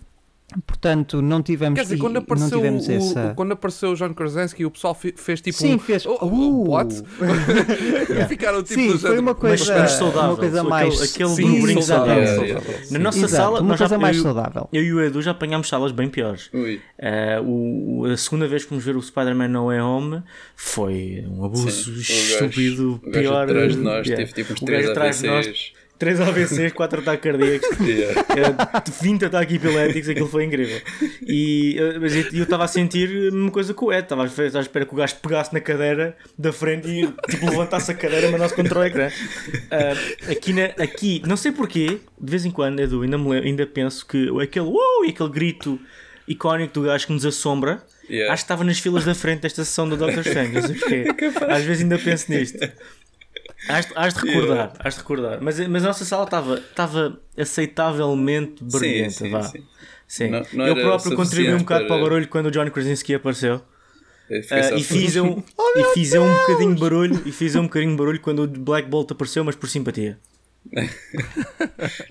[0.66, 3.32] portanto, não tivemos, Quer dizer, quando não apareceu, tivemos o, essa.
[3.36, 5.78] quando apareceu o John Krasinski, o pessoal fe- fez tipo Sim, um.
[5.78, 6.04] fez.
[6.06, 6.70] Oh, oh, Uh!
[6.70, 6.94] what?
[8.28, 10.30] Ficaram tipo Sim, foi uma coisa, mas saudável.
[10.30, 11.02] uma coisa aquele, mais.
[11.02, 12.26] aquele Sim, brinco saudável.
[12.26, 12.44] saudável.
[12.46, 12.86] Yeah, yeah.
[12.90, 14.68] Na nossa Exato, sala, uma nós já, coisa mais eu, saudável.
[14.72, 16.50] eu e o Edu já apanhámos salas bem piores.
[16.52, 16.80] Ui.
[16.98, 20.22] Eh, o, a segunda vez que fomos ver o Spider-Man No Way Home
[20.56, 21.90] foi um abuso Sim.
[21.90, 23.42] O gajo- estúpido, o gajo pior.
[23.44, 24.24] atrás de nós yeah.
[24.26, 25.72] teve tipo uns O 3 gajo atrás de nós, AVCs.
[26.02, 27.78] 3 AVCs, 4 ataques cardíacos.
[27.78, 28.24] Yeah.
[28.36, 30.80] Era 20 ataques epiléticos, aquilo foi incrível.
[31.24, 34.60] E eh, mas eu estava a sentir a mesma coisa que o Ed, estava à
[34.60, 38.32] espera que o gajo pegasse na cadeira da frente e tipo, levantasse a cadeira e
[38.32, 39.10] mandasse contra o ecrã.
[39.70, 43.64] Ah, aqui, na, aqui, não sei porquê, de vez em quando, Edu, ainda, me ainda
[43.64, 44.72] penso que aquele
[45.06, 45.78] e aquele grito
[46.26, 47.80] icónico do gajo que nos assombra.
[48.10, 48.32] Yeah.
[48.32, 51.04] Acho que estava nas filas da frente desta sessão do Doctor Strange, não sei porquê.
[51.48, 52.58] Às vezes ainda penso nisto.
[53.68, 55.38] Has, has de recordar, has de recordar.
[55.40, 59.42] Mas, mas a nossa sala estava estava aceitavelmente barulhenta, sim, vá.
[59.42, 59.64] sim.
[60.08, 60.28] Sim.
[60.30, 61.88] Não- não eu próprio contribuí um bocado para...
[61.88, 63.62] para- o barulho quando o John Krasinski apareceu.
[64.28, 65.42] Eu só e fiz um,
[65.76, 68.88] e fiz um bocadinho de barulho e fiz um bocadinho de barulho quando o Black
[68.88, 70.18] Bolt apareceu, mas por simpatia.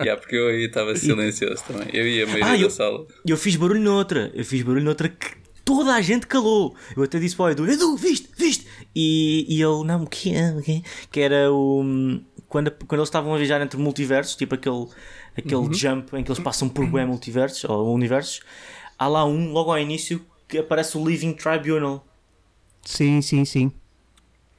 [0.02, 1.88] Yeah, porque eu aí estava silencioso também.
[1.92, 3.06] Eu e a maioria Ah, eu- da sala.
[3.26, 5.28] E eu fiz barulho noutra, eu fiz barulho noutra que
[5.76, 6.74] toda a gente calou.
[6.96, 8.66] Eu até disse para o Edu, Edu, viste, viste?
[8.94, 10.52] E, e ele, não, o que é?
[10.52, 11.84] o quê?" Que era o.
[12.48, 14.86] Quando, quando eles estavam a viajar entre multiversos, tipo aquele,
[15.36, 18.42] aquele jump em que eles passam por bué multiversos, ou universos,
[18.98, 22.06] há lá um, logo ao início, que aparece o Living Tribunal.
[22.84, 23.72] Sim, sim, sim.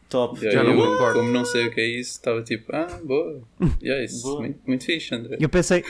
[0.09, 0.39] Top.
[0.39, 1.19] Já não eu, me recordo.
[1.19, 3.41] como não sei o que é isso, estava tipo, ah, boa.
[3.81, 4.41] Yeah, isso, Boa.
[4.41, 5.37] Muito, muito fixe, André.
[5.39, 5.83] Eu pensei,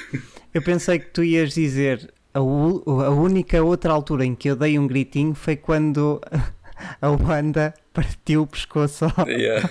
[0.54, 4.78] eu pensei que tu ias dizer a, a única outra altura em que eu dei
[4.80, 6.22] um gritinho foi quando
[7.02, 9.06] a Wanda partiu o pescoço.
[9.28, 9.70] Yeah.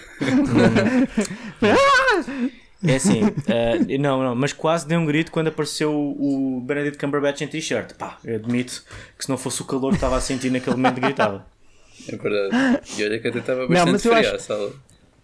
[2.85, 7.41] É assim, eh, não, não, mas quase dei um grito quando apareceu o Benedict Cumberbatch
[7.43, 7.95] em t-shirt.
[7.95, 8.83] Pá, eu admito
[9.17, 11.47] que se não fosse o calor que estava a sentir naquele momento, gritava.
[12.09, 12.81] É verdade.
[12.99, 14.73] E olha que até estava Não, bastante mas eu fria acho- a sala.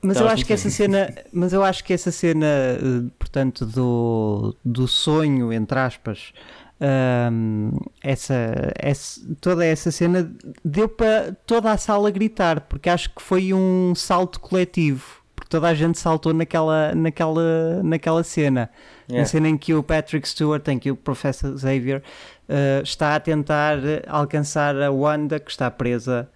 [0.00, 4.54] Mas eu acho que essa cena, mas eu acho que essa cena, eh, portanto, do,
[4.64, 6.32] do sonho, entre aspas,
[6.80, 7.70] ahm,
[8.02, 10.30] essa, essa- toda essa cena
[10.64, 15.68] deu para toda a sala gritar, porque acho que foi um salto coletivo, porque toda
[15.68, 18.70] a gente saltou naquela, naquela, naquela cena.
[19.08, 19.28] Na Yeah.
[19.30, 22.02] cena em que o Patrick Stewart, em que o Professor Xavier
[22.48, 26.28] eh, está a tentar alcançar a Wanda que está presa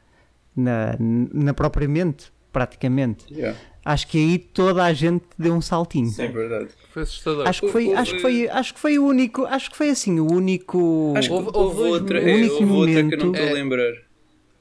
[0.57, 3.26] na, na própria mente, praticamente.
[3.31, 3.59] Yeah.
[3.85, 6.12] Acho que aí toda a gente deu um saltinho.
[6.18, 6.68] É verdade.
[6.92, 7.49] Foi assustador.
[7.49, 9.90] Acho que foi, Houve- acho que foi, acho que foi o único, acho que foi
[9.90, 11.14] assim o único.
[11.16, 13.47] Acho que Houve- houve, outra, é, O único houve outra que eu não momento- estou
[13.47, 13.53] a É.
[13.53, 13.92] lembrar.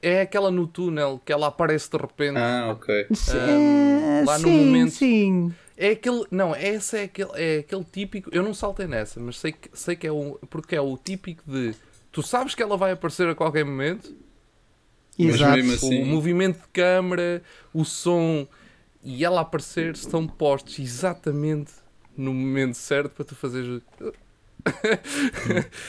[0.04, 2.36] É aquela no túnel que ela aparece de repente.
[2.36, 3.06] Ah, ok.
[3.12, 5.52] Sim, Ahm, lá no sim, momento- sim.
[5.76, 6.24] É aquele.
[6.28, 8.28] Não, essa é aquele, é aquele típico.
[8.32, 10.36] Eu não saltei nessa, mas sei que, sei que é um.
[10.50, 11.74] Porque é o típico de.
[12.10, 14.12] Tu sabes que ela vai aparecer a qualquer momento.
[15.16, 15.56] Mas Exato.
[15.56, 18.46] mesmo assim- O movimento de câmara, o som
[19.02, 21.72] e ela aparecer estão postos exatamente
[22.16, 23.82] no momento certo para tu fazeres.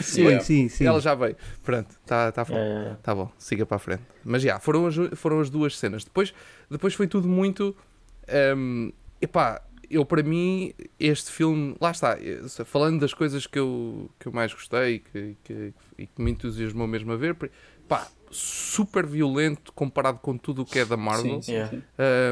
[0.02, 0.42] Sim, Yeah.
[0.44, 0.86] sim, sim.
[0.86, 1.36] Ela já veio.
[1.62, 2.56] Pronto, está tá, bom.
[2.58, 4.02] Eh, Tá bom, siga para a frente.
[4.24, 6.04] Mas já, foram as, foram as duas cenas.
[6.04, 6.34] Depois,
[6.70, 7.76] depois foi tudo muito.
[8.58, 12.18] hum, epá, eu para mim, este filme, lá está,
[12.66, 16.88] falando das coisas que eu, que eu mais gostei que, que, e que me entusiasmou
[16.88, 17.36] mesmo a ver,
[17.96, 21.36] pá, super violento comparado com tudo o que é da Marvel.
[21.36, 21.78] Sim, sim, Yeah.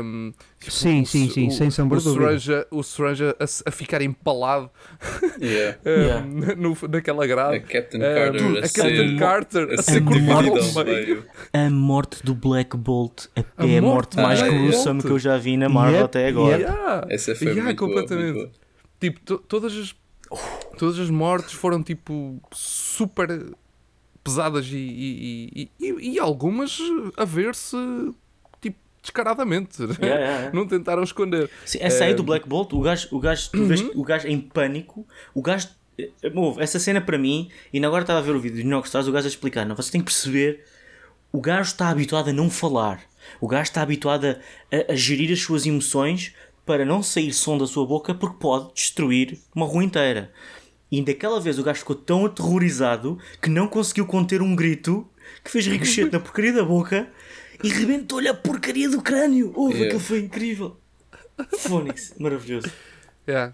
[0.03, 2.35] Hum, tipo, Sim, o- sim, sim, o- sem sombra o de dúvida.
[2.37, 3.35] Strange, o Strange a,
[3.67, 4.71] a ficar empalado
[5.39, 5.77] Yeah.
[5.85, 6.55] hum, Yeah.
[6.57, 7.57] no- naquela grade.
[7.57, 12.33] A Captain Carter a a Captain ser, Carter a a ser cortada a morte do
[12.33, 15.55] Black Bolt é, A é a morte morte mais Black gruesome que eu já vi
[15.55, 16.57] na Marvel Yep, até agora.
[16.57, 17.05] Yeah.
[17.11, 18.33] Essa foi Yeah, muito boa, completamente.
[18.33, 18.51] muito boa.
[18.99, 19.95] Tipo, to- todas as
[20.79, 23.27] todas as mortes foram tipo super
[24.23, 26.77] pesadas e, e, e, e- algumas
[27.17, 27.75] a ver-se
[28.61, 29.81] tipo descaradamente.
[29.81, 30.51] Yeah, yeah, yeah.
[30.53, 31.49] Não tentaram esconder.
[31.65, 34.39] Sim, essa aí do Black Bolt, o gajo, o gajo, tu vês o gajo em
[34.39, 35.69] pânico, o gajo.
[35.97, 38.93] eh, Ouve, essa cena para mim, e agora estava a ver o vídeo de Inox
[38.93, 40.63] o gajo a explicar, não, você tem que perceber,
[41.31, 43.01] o gajo está habituado a não falar,
[43.39, 44.29] o gajo está habituado a,
[44.75, 46.33] a- a gerir as suas emoções
[46.65, 50.31] para não sair som da sua boca porque pode destruir uma rua inteira.
[50.91, 55.07] E daquela vez o gajo ficou tão aterrorizado que não conseguiu conter um grito
[55.43, 57.07] que fez ricochete na porcaria da boca
[57.63, 59.51] e rebentou-lhe a porcaria do crânio.
[59.55, 59.85] Ouve, Yeah.
[59.87, 60.77] aquilo foi incrível.
[61.59, 62.69] Fónix, maravilhoso.
[63.27, 63.53] Yeah.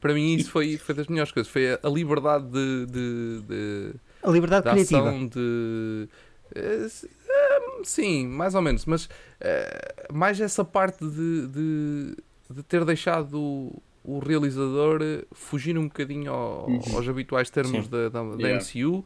[0.00, 1.50] Para mim isso foi, foi das melhores coisas.
[1.50, 5.08] Foi a, a liberdade de, de, de, A liberdade de criativa.
[5.08, 6.08] ação de...
[6.54, 6.86] eh,
[7.28, 8.84] eh, sim, mais ou menos.
[8.84, 9.08] Mas
[9.40, 12.16] eh, mais essa parte de, de,
[12.50, 13.72] de ter deixado
[14.04, 17.90] o, realizador eh, fugir um bocadinho ao- aos habituais termos Sim.
[17.90, 18.56] da, da, da Yeah.
[18.64, 19.04] MCU.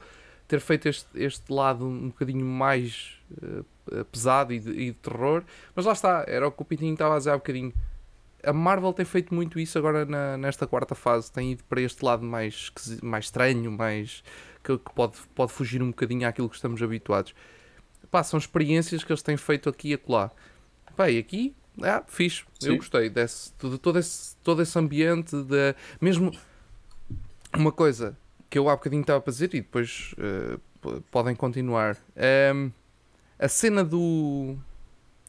[0.49, 5.43] Ter feito este, este lado um bocadinho mais eh, pesado e de, e de terror.
[5.77, 7.73] Mas lá está, era o que o Pintinho estava a dizer há bocadinho.
[8.43, 11.31] A Marvel tem feito muito isso agora na- nesta quarta fase.
[11.31, 14.23] Tem ido para este lado mais, mais estranho, mais
[14.65, 17.35] que, que pode, pode fugir um bocadinho àquilo que estamos habituados.
[18.11, 20.31] Pá, são experiências que eles têm feito aqui e acolá.
[20.97, 22.45] Pá, e aqui, ah, fixe.
[22.63, 25.37] Eu gostei desse, de todo, esse, todo esse ambiente.
[25.43, 26.33] De, mesmo
[27.57, 28.17] uma coisa
[28.51, 30.15] que eu há bocadinho estava para dizer e depois
[30.81, 31.97] p- podem continuar.
[32.17, 32.71] Ehm,
[33.39, 34.57] a cena do,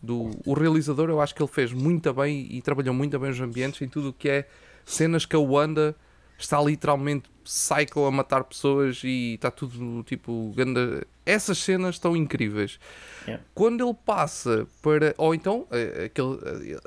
[0.01, 3.39] do o realizador, eu acho que ele fez muito bem e trabalhou muito bem os
[3.39, 4.47] ambientes em tudo o que é
[4.85, 5.95] cenas que a Wanda
[6.39, 11.05] está literalmente psycho a matar pessoas e está tudo tipo ganda...
[11.25, 12.79] essas cenas estão incríveis
[13.27, 13.43] Yeah.
[13.53, 16.39] quando ele passa para ou então eh, aquele
[16.73, 16.79] eh,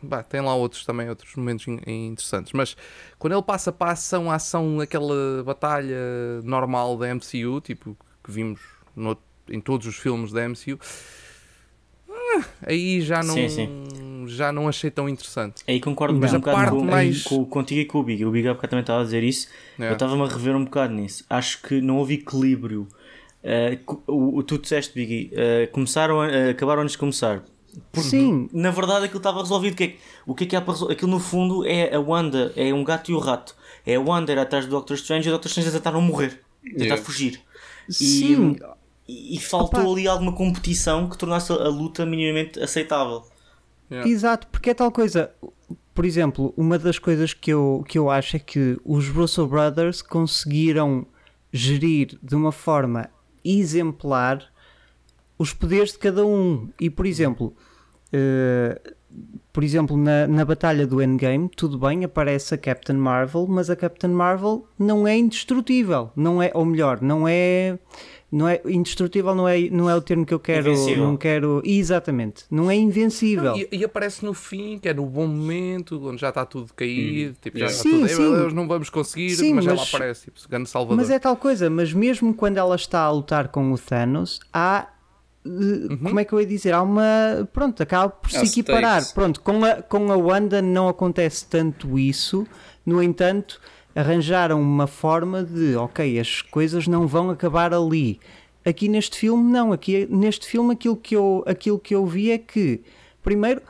[0.00, 2.76] bah, tem lá outros também outros momentos in- interessantes mas
[3.18, 5.96] quando ele passa para a ação a ação aquela batalha
[6.44, 8.60] normal da MCU tipo que vimos
[8.94, 9.18] no-
[9.50, 10.78] em todos os filmes da MCU
[12.10, 13.48] ah, aí já não Sim,
[14.28, 17.44] já não achei tão interessante Aí concordo Mas um a bocado parte com, mais- com-
[17.44, 18.24] contigo e com o Big.
[18.24, 19.48] O Big há bocado também estava a dizer isso.
[19.78, 19.88] É.
[19.88, 21.24] Eu estava-me a rever um bocado nisso.
[21.28, 22.86] Acho que não houve equilíbrio.
[23.42, 27.42] Uh, o, o tu disseste, Biggie, uh, começaram, a- uh, acabaram antes de começar.
[27.94, 29.72] Sim, Na verdade, aquilo estava resolvido.
[29.74, 30.94] O que é, que- o que é que há para resolver?
[30.94, 33.54] Aquilo no fundo é a Wanda, é um gato e o rato.
[33.86, 36.02] É a Wanda ir atrás do Doctor Strange e o Doctor Strange a tentar não
[36.02, 37.02] morrer, a tentar Yeah.
[37.02, 37.40] fugir.
[37.88, 38.56] sim.
[39.10, 39.90] E, e faltou Opa.
[39.90, 43.22] ali alguma competição que tornasse a luta minimamente aceitável.
[43.90, 44.08] Yeah.
[44.08, 45.30] Exato, porque é tal coisa.
[45.94, 50.02] Por exemplo, uma das coisas que eu, que eu acho é que os Russo Brothers
[50.02, 51.06] conseguiram
[51.52, 53.10] gerir de uma forma
[53.44, 54.44] exemplar
[55.38, 56.68] os poderes de cada um.
[56.80, 57.54] E, por exemplo,
[58.12, 58.80] eh,
[59.52, 63.76] por exemplo, na, na batalha do Endgame, tudo bem, aparece a Captain Marvel, mas a
[63.76, 67.78] Captain Marvel não é indestrutível, não é, ou melhor, não é,
[68.30, 71.04] não é indestrutível, não é, não é o termo que eu quero, Invencível.
[71.04, 73.56] não quero, exatamente, não é invencível.
[73.56, 77.34] E, e aparece no fim, que é no bom momento, onde já está tudo caído,
[77.40, 77.76] tipo, já Yeah.
[77.78, 78.36] está Sim, tudo, "Ei, meu sim.
[78.42, 80.96] Deus, não vamos conseguir, Sim, mas, ela mas- aparece, tipo, grande salvador.
[80.98, 84.88] Mas é tal coisa, mas mesmo quando ela está a lutar com o Thanos, há.
[85.46, 86.72] eh, Como é que eu ia dizer?
[86.74, 87.48] Há uma.
[87.52, 89.02] Pronto, acaba por se equiparar.
[89.14, 92.46] Pronto, com a, com a Wanda não acontece tanto isso,
[92.84, 93.58] no entanto,
[93.94, 98.20] arranjaram uma forma de, ok, as coisas não vão acabar ali.
[98.64, 99.72] Aqui neste filme, não.
[99.72, 102.82] Aqui neste filme, aquilo que eu, aquilo que eu vi é que,
[103.22, 103.62] primeiro,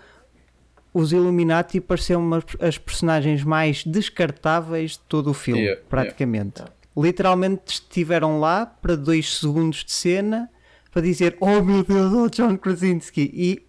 [0.92, 6.62] os Illuminati pareciam uma- as personagens mais descartáveis de todo o filme, Yeah, praticamente.
[6.96, 10.50] Literalmente estiveram lá para dois segundos de cena
[10.90, 13.62] para dizer Oh meu Deus, oh John Krasinski e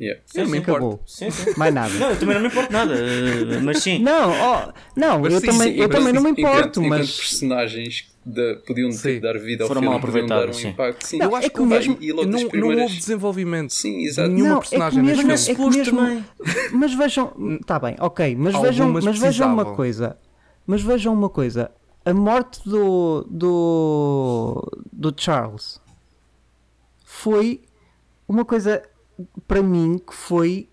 [0.00, 0.20] Yeah.
[0.26, 0.58] Sim, sim.
[0.58, 1.02] acabou.
[1.04, 1.54] Sim, sim.
[1.56, 1.92] mais nada.
[1.94, 3.98] Não, eu também não me importo nada, uh, mas sim.
[3.98, 6.82] Não, oh, não, Mas eu sim, também, sim, eu mas também não me importo, enquanto
[6.82, 9.02] mas personagens da- podiam Sim.
[9.02, 10.68] ter, dar vida ao Foram filme, mal podiam dar um sim.
[10.68, 11.04] impacto.
[11.04, 13.72] Sim, Não, eu acho é que, que mesmo- e logo não, não primeiras- houve desenvolvimento
[13.72, 14.28] Sim, de exato.
[14.28, 15.70] nenhuma Não, é que personagem mesmo- neste é filme.
[15.70, 16.70] que suposto mesmo- também.
[16.78, 20.16] mas vejam, está bem, ok, mas Algumas vejam, mas vejam uma coisa,
[20.64, 21.70] mas vejam uma coisa,
[22.04, 25.80] a morte do do do Charles
[27.04, 27.62] foi
[28.28, 28.82] uma coisa
[29.46, 30.68] para mim que foi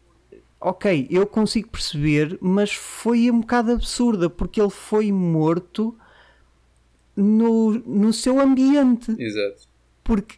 [0.60, 5.96] ok, eu consigo perceber, mas foi um bocado absurda porque ele foi morto
[7.16, 9.68] no, no seu ambiente Exato.
[10.04, 10.38] porque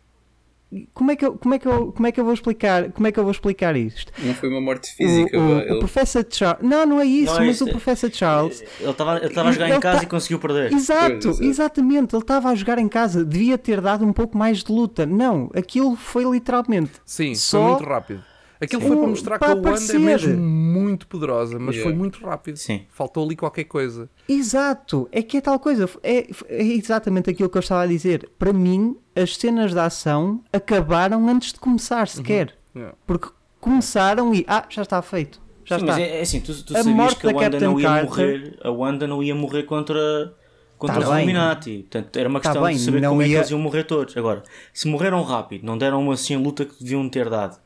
[0.94, 3.08] como é que eu, como é que eu, como é que eu vou explicar como
[3.08, 5.40] é que eu vou explicar isto Não foi uma morte física.
[5.40, 7.72] o, o, ele- o Professor Charles não não é isso Não é mas o é-
[7.72, 10.74] Professor Charles Ele estava ele estava a jogar Ele em casa tá- e conseguiu perder.
[10.74, 11.44] Exato, exato.
[11.44, 12.14] exatamente.
[12.16, 15.06] Ele estava a jogar em casa, devia ter dado um pouco mais de luta.
[15.06, 16.92] Não, aquilo foi literalmente.
[17.06, 18.24] Sim, Só- foi muito rápido.
[18.60, 18.88] Aquilo Sim.
[18.88, 19.96] foi para mostrar Para que a Wanda aparecer.
[19.96, 21.84] é mesmo muito poderosa, mas Yeah.
[21.84, 22.58] foi muito rápido.
[22.58, 22.82] Sim.
[22.90, 24.10] Faltou ali qualquer coisa.
[24.28, 25.88] Exato, é que é tal coisa.
[26.02, 28.30] É, é exatamente aquilo que eu estava a dizer.
[28.40, 32.56] Para mim, as cenas de ação acabaram antes de começar sequer.
[32.76, 32.96] Yeah.
[33.06, 34.46] Porque começaram e.
[34.48, 35.42] Ah, já está feito.
[35.66, 35.98] Já Sim, está.
[35.98, 37.88] mas é, é assim, tu, tu A sabias morte que a da Wanda não ia
[37.88, 40.34] Carter- morrer, a Wanda não ia morrer contra,
[40.78, 41.18] contra Tá os bem.
[41.18, 41.78] Illuminati.
[41.90, 43.84] Portanto, era uma Tá questão bem, de saber como é que ia- eles iam morrer
[43.84, 44.16] todos.
[44.16, 47.60] Agora, se morreram rápido, não deram assim a luta que deviam ter dado.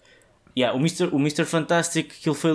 [0.57, 1.45] Yeah, o, Mr., o Mr.
[1.45, 2.51] Fantastic, que ele foi.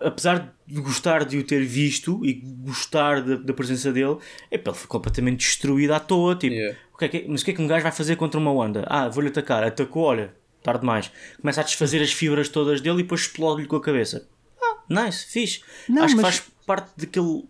[0.00, 4.16] Apesar de gostar de o ter visto e gostar da, da presença dele,
[4.50, 6.34] epá, ele foi completamente destruído à toa.
[6.34, 6.78] Tipo, Yeah.
[6.94, 8.50] o que é que- mas o que é que um gajo vai fazer contra uma
[8.50, 8.84] onda?
[8.88, 9.62] Ah, vou-lhe atacar.
[9.62, 11.10] Atacou, olha, tarde demais.
[11.40, 14.26] Começa a desfazer as fibras todas dele e depois explode-lhe com a cabeça.
[14.62, 15.60] Ah, nice, fixe.
[15.88, 17.44] Não, Acho que mas- faz parte daquele,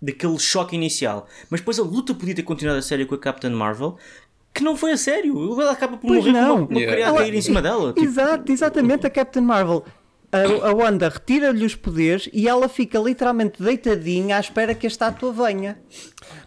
[0.00, 1.26] daquele choque inicial.
[1.50, 3.96] Mas depois a luta podia ter continuado a sério com a Captain Marvel,
[4.54, 5.60] que não foi a sério.
[5.60, 6.54] Ela acaba por Pois morrer com não.
[6.56, 6.92] uma, uma Yeah.
[6.92, 7.92] criada a Ela- cair em cima dela.
[7.92, 9.84] Tipo, Exato, exatamente a Captain Marvel.
[10.32, 14.88] A, a Wanda retira-lhe os poderes e ela fica literalmente deitadinha à espera que a
[14.88, 15.78] estátua venha.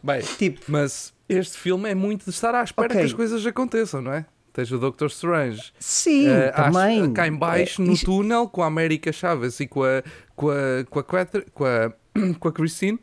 [0.02, 3.00] Bem, Tipo, mas este filme é muito de estar à espera Ok.
[3.00, 4.26] que as coisas aconteçam, não é?
[4.54, 7.12] Tens o Doctor Strange sim, às- também.
[7.12, 10.04] cá em baixo É, no isto- túnel com a América Chaves e com a,
[10.36, 11.93] com a, com a, com a,
[12.39, 13.00] com a Christine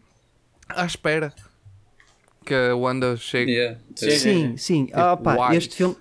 [0.68, 1.34] à espera
[2.46, 3.52] que a Wanda chegue.
[3.52, 3.78] Yeah.
[3.96, 4.10] Sim.
[4.18, 4.88] Sim, sim.
[4.92, 5.56] Ah, pá, why?
[5.56, 5.96] este filme,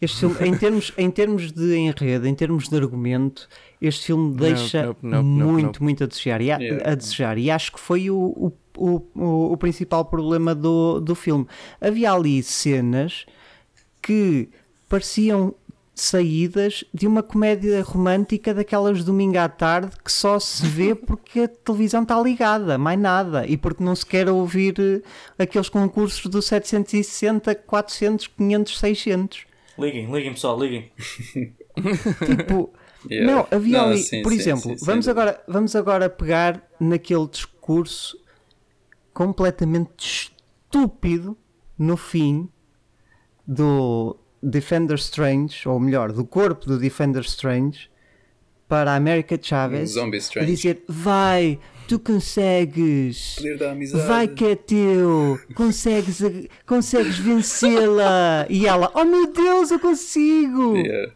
[0.00, 3.48] este filme em, termos, em termos de enredo, em termos de argumento,
[3.82, 5.82] este filme deixa nope, nope, nope, muito, nope.
[5.82, 6.92] muito a desejar, e a, Yeah.
[6.92, 7.38] a desejar.
[7.38, 11.46] E acho que foi o, o, o, o, principal problema do, do filme.
[11.80, 13.26] Havia ali cenas
[14.00, 14.48] que
[14.88, 15.54] pareciam
[15.94, 21.40] saídas de uma comédia romântica daquelas de domingo à tarde que só se vê porque
[21.40, 26.24] a televisão está ligada, mais nada, e porque não se quer ouvir eh, aqueles concursos
[26.30, 29.46] do 760, 400, 500, 600.
[29.78, 30.90] Liguem, liguem pessoal, liguem.
[32.24, 32.70] Tipo,
[33.10, 33.32] Yeah.
[33.32, 37.26] não, havia Não, ali, sim, por sim, exemplo, sim, vamos, agora, vamos agora pegar naquele
[37.26, 38.16] discurso
[39.12, 40.32] completamente
[40.70, 41.36] estúpido
[41.78, 42.48] no fim
[43.46, 47.90] do Defender Strange, ou melhor, do corpo do Defender Strange
[48.68, 53.36] para a América Chavez zombie a dizer vai, tu consegues.
[54.06, 56.22] Vai que é teu, consegues,
[56.66, 58.46] consegues vencê-la.
[58.48, 60.76] E ela, oh meu Deus, eu consigo.
[60.76, 61.12] Yeah.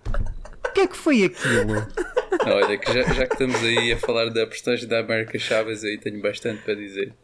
[0.76, 1.74] O que é que foi aquilo?
[1.74, 5.82] Não, olha, que já, já que estamos aí a falar da personagem da América Chaves,
[5.82, 7.14] aí tenho bastante para dizer.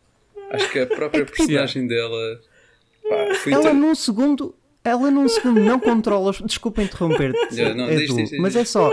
[0.50, 2.40] Acho que a própria É que, tipo, personagem dela.
[3.06, 6.40] Pá, foi Ela tão- num segundo, ela num segundo não controla os.
[6.40, 8.90] Desculpa interromper-te, Já, não, Edu, diz, diz, diz, mas é só.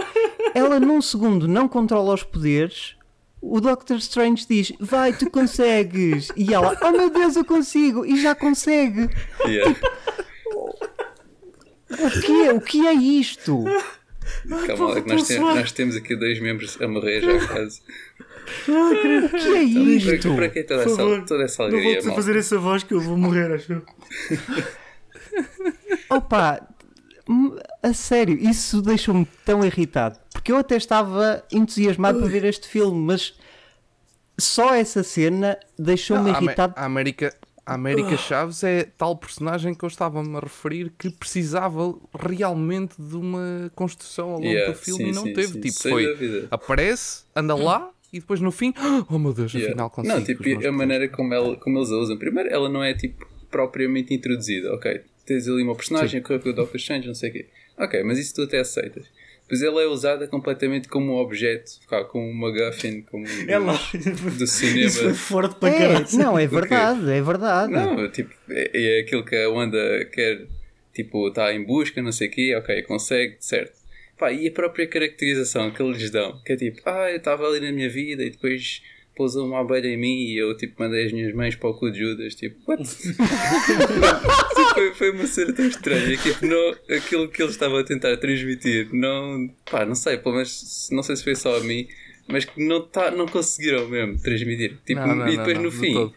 [0.53, 2.95] Ela num segundo não controla os poderes.
[3.41, 6.27] O Doctor Strange diz: Vai, tu consegues.
[6.35, 8.05] E ela: Oh meu Deus, eu consigo.
[8.05, 9.09] E já consegue.
[9.45, 9.73] Yeah.
[11.91, 13.63] O que, o que é isto?
[14.67, 17.81] Calma lá, que nós, tem- nós temos aqui dois membros a morrer já quase.
[18.67, 20.27] O que é isto?
[20.29, 22.15] Para, para que toda essa, favor, toda essa Não alegria, a malta?
[22.15, 23.83] fazer essa voz que eu vou morrer, acho eu.
[26.09, 26.67] Opa,
[27.83, 30.17] a sério, isso deixou-me tão irritado.
[30.33, 33.35] Porque eu até estava entusiasmado para ver este filme, mas
[34.39, 36.73] só essa cena deixou-me Não, irritado.
[36.75, 37.35] a América,
[37.69, 43.15] a América Chaves é tal personagem que eu estava-me a referir que precisava realmente de
[43.15, 45.47] uma construção ao longo Yeah, do filme sim, e não sim, teve.
[45.53, 48.73] sim, tipo, foi aparece, anda lá e depois no fim,
[49.09, 49.71] oh meu Deus, Yeah.
[49.71, 50.15] afinal consigo.
[50.15, 52.17] Não, tipo, a poderes." maneira como, ela, como eles a usam.
[52.17, 55.01] Primeiro, ela não é tipo propriamente introduzida, ok?
[55.25, 57.47] Tens ali uma personagem que com o Doctor Strange, não sei o quê.
[57.77, 59.05] Ok, mas isso tu até aceitas.
[59.49, 61.71] Depois ela é usada completamente como um objeto,
[62.09, 63.73] como uma MacGuffin, como um Ela.
[64.37, 64.85] do cinema.
[64.85, 66.07] Isso foi forte para É, caralho.
[66.13, 67.73] não, é verdade, é verdade.
[67.73, 70.45] Não, tipo, é, é aquilo que a Wanda quer,
[70.93, 73.73] tipo, está em busca, não sei o quê, ok, consegue, certo.
[74.19, 77.59] Pá, e a própria caracterização que eles dão, que é tipo, ah, eu estava ali
[77.59, 78.83] na minha vida e depois
[79.19, 81.91] pousou uma abelha em mim e eu, tipo, mandei as minhas mães para o cu
[81.91, 82.81] de Judas, tipo, what?
[84.73, 88.15] Foi, foi uma cena tão estranha, que tipo, não, aquilo que eles estavam a tentar
[88.15, 91.85] transmitir, não, pá, não sei, pelo menos, não sei se foi só a mim,
[92.29, 94.77] mas que não, tá, não conseguiram mesmo transmitir.
[94.85, 96.13] Tipo, Não, não, e depois não, no fim,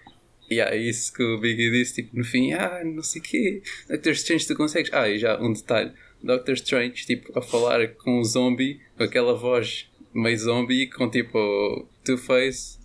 [0.48, 3.62] e é isso que o Biggie disse, tipo, no fim, ah, não sei o quê,
[3.88, 4.92] Doctor Strange, tu consegues.
[4.92, 5.90] Ah, e já um detalhe:
[6.22, 11.88] Doctor Strange, tipo, a falar com um zombie, com aquela voz meio zombie, com tipo
[12.04, 12.78] Two-Face,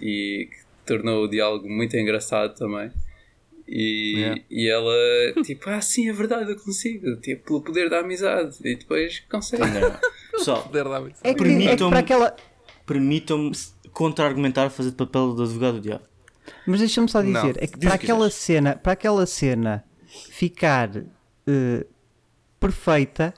[0.00, 2.90] e que tornou o diálogo muito engraçado também.
[3.72, 4.42] E, Yeah.
[4.50, 8.74] e ela, tipo, ah, sim, é verdade, eu consigo, tipo, pelo poder da amizade, e
[8.76, 9.62] depois consegue.
[10.32, 10.68] Pessoal.
[11.22, 12.36] É é Permitam-me- para aquela.
[12.84, 13.52] permitam-me
[13.92, 16.04] contra-argumentar fazer de papel do advogado do diabo.
[16.66, 18.34] Mas deixa-me só dizer, Não, é que diz para que aquela quiseres.
[18.34, 19.84] cena, para aquela cena
[20.30, 20.90] ficar
[21.46, 21.86] eh,
[22.58, 23.32] perfeita,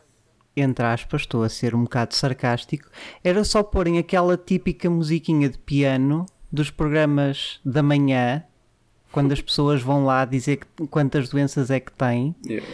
[0.56, 2.88] entre aspas, estou a ser um bocado sarcástico,
[3.22, 8.44] era só porem aquela típica musiquinha de piano dos programas da manhã,
[9.10, 12.66] quando as pessoas vão lá dizer que- quantas doenças é que têm, Yeah.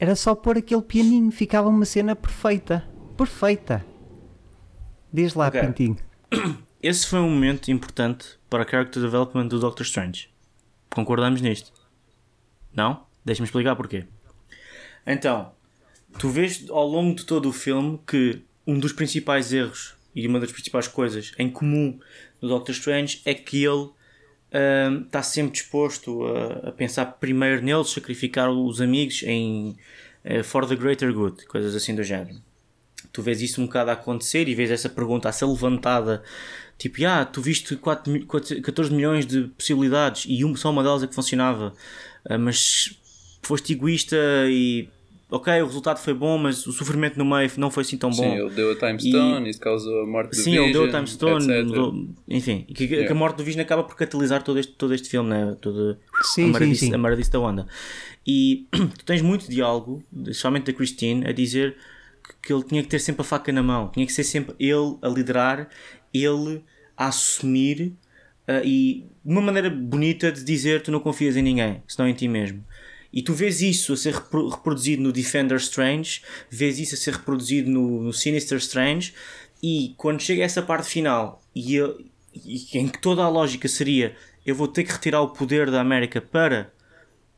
[0.00, 2.84] era só pôr aquele pianinho, ficava uma cena perfeita.
[3.16, 3.84] Perfeita.
[5.12, 5.60] Diz lá, Ok.
[5.60, 5.96] Pintinho.
[6.82, 10.28] Esse foi um momento importante para a character development do Doctor Strange.
[10.90, 11.72] Concordamos nisto?
[12.74, 13.06] Não?
[13.24, 14.04] Deixa-me explicar porquê.
[15.06, 15.52] Então,
[16.18, 20.40] tu vês ao longo de todo o filme que um dos principais erros e uma
[20.40, 21.98] das principais coisas em comum
[22.42, 23.88] do Doctor Strange é que ele
[25.06, 29.74] está sempre disposto a, a pensar primeiro neles, sacrificar os amigos em
[30.24, 32.36] eh, for the greater good, coisas assim do género.
[33.12, 36.22] Tu vês isso um bocado a acontecer e vês essa pergunta a ser levantada,
[36.78, 40.82] tipo, ah, tu viste 4, mi- 4 14 milhões de possibilidades e uma, só uma
[40.82, 41.72] delas é que funcionava,
[42.28, 42.98] ah, mas
[43.42, 44.16] foste egoísta
[44.48, 44.88] e
[45.32, 48.16] ok, o resultado foi bom, mas o sofrimento no meio não foi assim tão bom.
[48.16, 50.84] Sim, ele deu a Time Stone, isso causou a morte do Sim, ele deu a
[50.84, 53.10] Vision, Time Stone, enfim, e que, que Yeah.
[53.10, 55.56] a morte do Vision acaba por catalisar todo este, todo este filme, né?
[55.60, 56.94] todo, a Sim, sim, maradice, sim.
[56.94, 57.66] a maradice da onda.
[58.26, 58.66] E
[58.98, 61.76] tu tens muito diálogo, especialmente da Christine, a dizer
[62.22, 64.54] que, que ele tinha que ter sempre a faca na mão, tinha que ser sempre
[64.60, 65.68] ele a liderar,
[66.12, 66.62] ele
[66.96, 67.94] a assumir
[68.46, 72.12] ah, e de uma maneira bonita de dizer tu não confias em ninguém, senão em
[72.12, 72.64] ti mesmo.
[73.12, 77.14] E tu vês isso a ser repro- reproduzido no Defender Strange, vês isso a ser
[77.14, 79.12] reproduzido no, no Sinister Strange,
[79.62, 83.68] e quando chega a essa parte final, e, ele- e em que toda a lógica
[83.68, 86.72] seria eu vou ter que retirar o poder da América para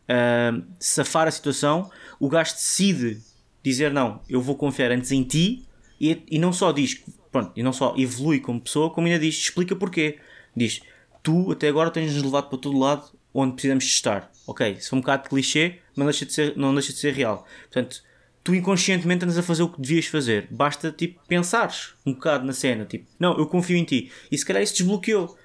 [0.08, 3.20] ah, safar a situação, o gajo decide
[3.62, 5.66] dizer não, eu vou confiar antes em ti,
[6.00, 9.36] e, e não só diz, pronto, e não só evolui como pessoa, como ainda diz,
[9.36, 10.18] explica porquê.
[10.56, 10.80] Diz,
[11.22, 14.30] tu até agora tens-nos levado para todo lado onde precisamos de estar.
[14.47, 16.99] Ok, isso é um bocado de clichê, mas não deixa de ser, não deixa de
[16.99, 17.47] ser real.
[17.62, 18.03] Portanto,
[18.42, 20.47] tu inconscientemente andas a fazer o que devias fazer.
[20.51, 22.84] Basta, tipo, pensares um bocado na cena.
[22.84, 24.11] Tipo, não, eu confio em ti.
[24.30, 25.36] E se calhar isso desbloqueou.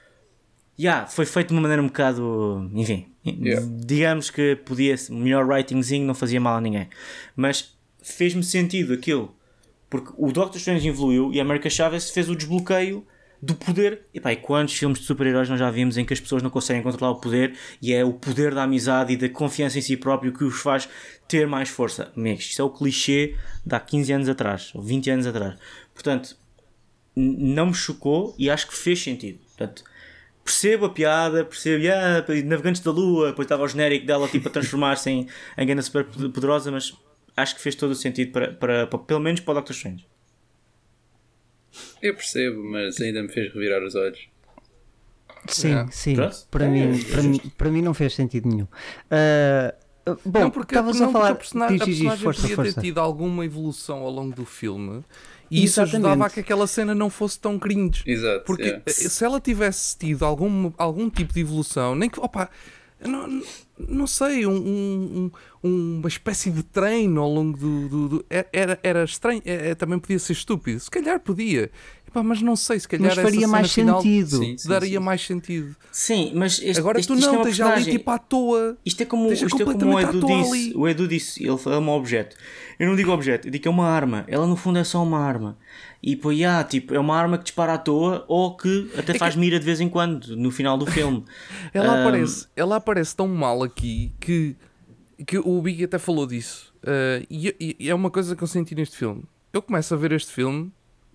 [0.78, 2.70] Já, foi feito de uma maneira um bocado.
[2.74, 3.66] Enfim, Yeah.
[3.86, 4.96] digamos que podia.
[5.10, 6.88] Melhor writingzinho não fazia mal a ninguém.
[7.36, 9.36] Mas fez-me sentido aquilo.
[9.90, 13.06] Porque o Doctor Strange evoluiu e a América Chaves fez o desbloqueio
[13.42, 14.02] do poder.
[14.14, 16.50] E pá, e quantos filmes de super-heróis nós já vimos em que as pessoas não
[16.50, 19.96] conseguem controlar o poder e é o poder da amizade e da confiança em si
[19.96, 20.90] próprio que os faz
[21.28, 22.12] ter mais força.
[22.16, 23.36] Amigos, isto é o clichê
[23.66, 25.56] de há 15 anos atrás, ou 20 anos atrás.
[25.94, 26.36] Portanto,
[27.16, 29.40] não me chocou e acho que fez sentido.
[29.58, 29.84] Portanto,
[30.44, 34.52] percebo a piada, percebo, ah, Navegantes da Lua, depois estava o genérico dela tipo a
[34.52, 35.28] transformar-se em,
[35.58, 36.94] em Super Poderosa, mas
[37.38, 40.06] acho que fez todo o sentido para, para, para- pelo menos para o Doctor Strange.
[42.02, 44.20] Eu percebo, mas ainda me fez revirar os olhos.
[45.48, 45.88] Sim, É.
[45.92, 46.16] sim.
[46.16, 46.36] Pronto.
[46.52, 48.68] Para, É, mim, é para, mim, para mim não fez sentido nenhum.
[49.10, 49.74] Ah,
[50.26, 51.32] bom, não, porque, estavas não, a porque falar.
[51.32, 52.74] a personagem, Diz, a diz, diz, personagem força, podia força.
[52.74, 55.04] ter tido alguma evolução ao longo do filme
[55.50, 55.96] e isso Exatamente.
[56.08, 58.04] ajudava a que aquela cena não fosse tão cringe.
[58.06, 58.44] Exato.
[58.46, 58.84] Porque yeah.
[58.86, 62.50] eh, se ela tivesse tido algum, algum tipo de evolução, nem que, opa,
[63.08, 63.42] não,
[63.78, 65.32] não sei, um, um-
[65.64, 67.88] um- uma espécie de treino ao longo do.
[67.90, 71.72] do- do- era, era estranho, eh, eh, também podia ser estúpido, se calhar podia,
[72.10, 74.38] Epá, mas não sei, se calhar Mas essa faria cena mais final sentido.
[74.40, 75.06] Sim, sim, daria sim.
[75.06, 75.76] mais sentido.
[75.92, 78.78] Sim, mas este, Agora este- tu é não, tens ali personagem- tipo à toa.
[78.84, 80.50] Isto é como, isto é como o Edu disse.
[80.50, 80.74] ali.
[80.76, 82.36] O Edu disse, ele é um objeto.
[82.80, 84.24] Eu não digo objeto, eu digo que é uma arma.
[84.28, 85.56] Ela no fundo é só uma arma.
[86.02, 89.36] E pô, yeah, tipo, é uma arma que dispara à toa ou que até faz
[89.36, 91.24] mira de vez em quando, no final do filme.
[91.74, 94.56] Ela Ahm, aparece, ela aparece tão mal aqui que,
[95.28, 96.74] que o Big até falou disso.
[97.30, 99.24] E, e- e é uma coisa que eu senti neste filme.
[99.54, 100.72] Eu começo a ver este filme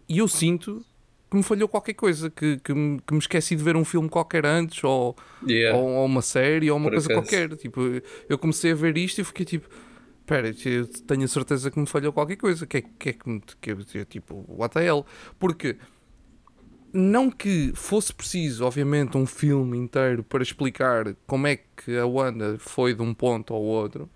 [0.09, 0.85] e eu sinto
[1.31, 4.09] que me falhou qualquer coisa, que, que, me, que me esqueci de ver um filme
[4.09, 5.77] qualquer antes, ou, Yeah.
[5.79, 7.23] ou, ou uma série, ou uma Por coisa acaso.
[7.23, 7.57] qualquer.
[7.57, 7.81] Tipo,
[8.29, 9.69] eu comecei a ver isto e fiquei tipo.
[10.21, 12.67] Espera, eu tenho a certeza que me falhou qualquer coisa.
[12.67, 15.05] Que é que, é que, me- que tipo, what the hell?
[15.39, 15.77] Porque
[16.93, 22.57] não que fosse preciso, obviamente, um filme inteiro para explicar como é que a Wanda
[22.59, 24.09] foi de um ponto ao outro,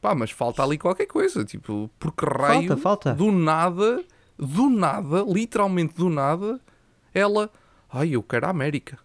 [0.00, 3.14] pá, mas falta ali qualquer coisa, tipo, porque raio, falta.
[3.14, 4.04] do nada,
[4.38, 6.60] do nada, literalmente do nada,
[7.14, 7.50] ela,
[7.92, 8.98] ai, eu quero a América.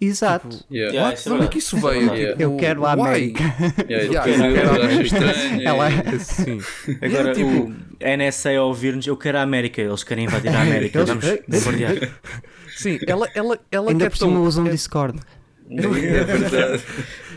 [0.00, 0.48] Exato.
[0.70, 0.92] Yeah.
[0.92, 1.18] Yeah, What?
[1.20, 2.00] isso é De onde é que isso é veio?
[2.10, 2.26] verdade.
[2.32, 2.92] Tipo, Eu quero a?
[2.92, 3.42] América.
[3.88, 5.62] Yeah, Yeah, eu eu quero- acho estranho.
[5.68, 6.60] Ela e- Sim.
[7.00, 10.98] Agora, tipo- o NSA a ouvir-nos, eu quero a América, eles querem invadir a América,
[10.98, 12.10] Eles- vamos bombardear.
[12.76, 15.20] Sim, ela, ela, ela Ainda que é por cima tão- usam é- Discord.
[15.70, 16.82] É verdade.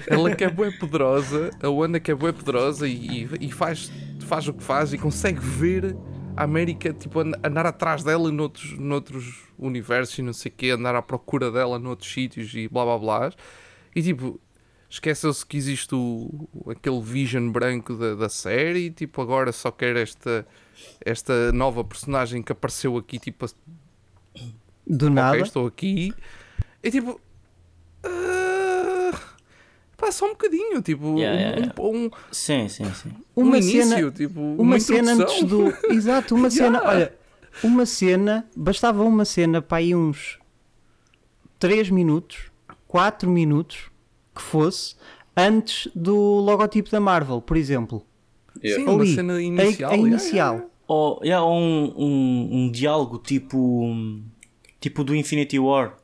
[0.08, 3.90] Ela que é bué poderosa, a Wanda que é bué poderosa e, e- e faz,
[4.26, 5.96] faz o que faz e consegue ver
[6.38, 10.70] a América tipo, and- andar atrás dela noutros, noutros universos e não sei o quê,
[10.70, 13.34] andar à procura dela noutros sítios e blá blá blá.
[13.96, 14.40] E tipo,
[14.90, 19.96] esqueceu-se que existe o, aquele vision branco da, da série e tipo, agora só quer
[19.98, 20.48] esta,
[21.04, 23.46] esta nova personagem que apareceu aqui, tipo,
[24.86, 25.40] Do nada.
[25.40, 26.14] estou aqui.
[26.84, 27.20] É tipo.
[28.04, 28.47] ah,
[30.08, 31.74] pá, só um bocadinho, tipo, Yeah, um, yeah, yeah.
[31.82, 33.10] um- um- Sim, sim, sim.
[33.36, 35.74] um Uma início, cena, tipo, uma cena antes do.
[35.94, 36.78] Exato, uma cena.
[36.80, 36.90] Yeah.
[36.90, 37.14] Olha,
[37.64, 38.48] uma cena.
[38.56, 40.38] Bastava uma cena para aí uns
[41.60, 42.52] 3 minutos,
[42.88, 43.90] 4 minutos
[44.36, 44.96] que fosse
[45.36, 48.04] antes do logotipo da Marvel, por exemplo.
[48.64, 48.84] Yeah.
[48.84, 49.92] Sim, uma Ali, cena A- inicial.
[49.92, 50.54] A, yeah, inicial.
[50.56, 53.84] yeah, ou, yeah, ou um, um, um diálogo tipo,
[54.80, 55.98] tipo do Infinity War.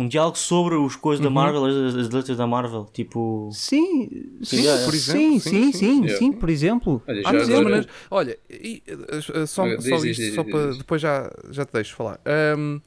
[0.00, 2.86] Um diálogo sobre os coisas da Marvel, as, as letras da Marvel.
[2.90, 3.50] Tipo.
[3.52, 4.08] Sim,
[4.42, 6.08] sim, yeah, por exemplo, sim, sim, sim, sim.
[6.08, 7.02] sim, sim, por exemplo.
[7.06, 7.86] Olha, Há agora- maneiras.
[8.10, 10.78] Olha, e, uh, só, Diz, só diz, isto, diz, só diz, para diz.
[10.78, 12.18] depois já, já te deixo falar.
[12.56, 12.80] Um,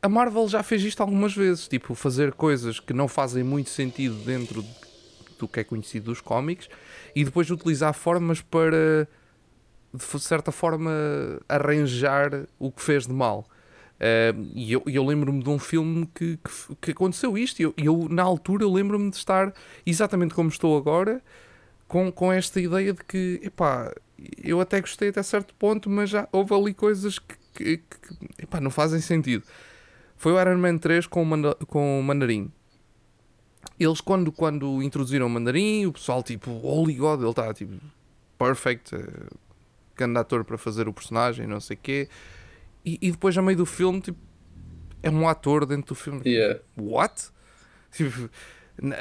[0.00, 4.14] a Marvel já fez isto algumas vezes, tipo, fazer coisas que não fazem muito sentido
[4.24, 4.64] dentro
[5.38, 6.70] do que é conhecido dos cómics
[7.14, 9.06] e depois utilizar formas para,
[9.92, 10.90] de certa forma,
[11.46, 13.46] arranjar o que fez de mal.
[14.54, 18.22] E eu, eu lembro-me de um filme que, que, que aconteceu isto, eu, eu, na
[18.22, 19.52] altura eu lembro-me de estar
[19.84, 21.22] exatamente como estou agora,
[21.88, 23.92] com, com esta ideia de que, epá,
[24.42, 28.60] eu até gostei até certo ponto, mas já houve ali coisas que, que, que, epá,
[28.60, 29.44] não fazem sentido.
[30.16, 32.50] Foi o Iron Man 3 com o, manda, com o Mandarim.
[33.78, 37.74] Eles, quando, quando introduziram o Mandarim, o pessoal, tipo, holy god, ele está, tipo,
[38.38, 39.26] perfect, eh,
[39.94, 42.08] grande ator para fazer o personagem, não sei o quê.
[42.86, 44.18] E, e depois, a meio do filme, tipo,
[45.02, 46.22] é um ator dentro do filme.
[46.24, 46.60] Yeah.
[46.76, 47.30] What?
[47.92, 48.28] Tipo,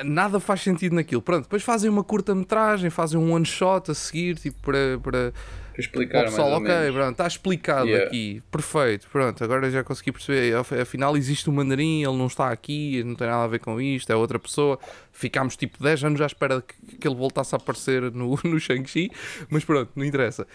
[0.03, 1.21] nada faz sentido naquilo.
[1.21, 5.33] Pronto, depois fazem uma curta-metragem, fazem um one-shot a seguir, tipo, para, para,
[5.77, 8.07] explicar o pessoal, ok, pronto, está explicado Yeah.
[8.07, 12.49] aqui, perfeito, pronto, agora já consegui perceber, af- afinal existe o mandarim, ele não está
[12.49, 14.79] aqui, não tem nada a ver com isto, é outra pessoa,
[15.11, 19.11] ficámos tipo 10 anos à espera que, que ele voltasse a aparecer no, no Shang-Chi,
[19.49, 20.47] mas pronto, não interessa.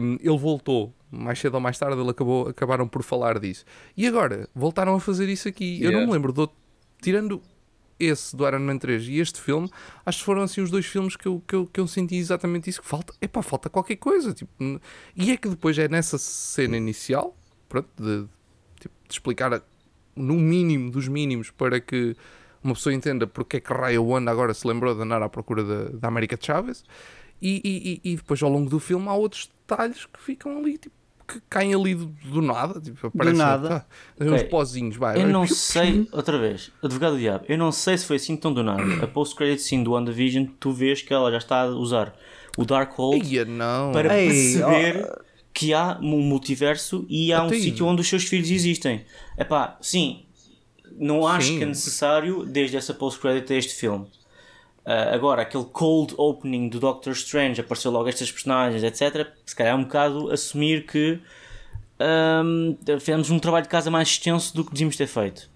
[0.00, 3.64] Um, ele voltou, mais cedo ou mais tarde ele acabou, acabaram por falar disso.
[3.96, 6.06] E agora, voltaram a fazer isso aqui, eu não Yeah.
[6.06, 6.56] me lembro outro,
[7.02, 7.42] tirando
[7.98, 9.70] esse do Iron Man 3 e este filme,
[10.04, 12.68] acho que foram assim os dois filmes que eu, que eu, que eu senti exatamente
[12.70, 12.80] isso.
[12.82, 14.32] Que falta, epá, falta qualquer coisa.
[14.32, 14.50] Tipo,
[15.16, 17.36] e é que depois é nessa cena inicial,
[17.68, 18.26] pronto, de,
[18.80, 19.62] tipo, de explicar a-
[20.14, 22.14] no mínimo dos mínimos para que
[22.62, 25.64] uma pessoa entenda porque é que Raya Wanda agora se lembrou de andar à procura
[25.64, 26.84] da, da América de Chaves.
[27.40, 30.94] E, e- e depois ao longo do filme há outros detalhes que ficam ali, tipo,
[31.26, 32.80] que caem ali do, do nada.
[32.80, 33.68] Tipo, aparecem, nada.
[33.68, 33.86] tá,
[34.20, 34.44] uns Ok.
[34.48, 35.16] pozinhos, vai.
[35.16, 38.16] Eu vai, não piu, sei, outra vez, advogado do diabo, eu não sei se foi
[38.16, 38.82] assim tão do nada.
[39.02, 42.14] A post-credit scene do WandaVision, tu vês que ela já está a usar
[42.56, 43.24] o Darkhold
[43.92, 45.08] para Ei, perceber
[45.54, 49.04] que há um multiverso e há um sítio onde os seus filhos existem.
[49.38, 50.24] Epá, sim,
[50.98, 51.58] não acho Sim.
[51.58, 54.06] que é necessário desde essa post-credit a este filme.
[54.84, 59.28] Ah, agora, aquele cold opening do Doctor Strange, apareceu logo estas personagens, etc.
[59.46, 61.20] Se calhar é um bocado assumir que
[62.00, 65.48] ahm, fizemos um trabalho de casa mais extenso do que devíamos ter feito.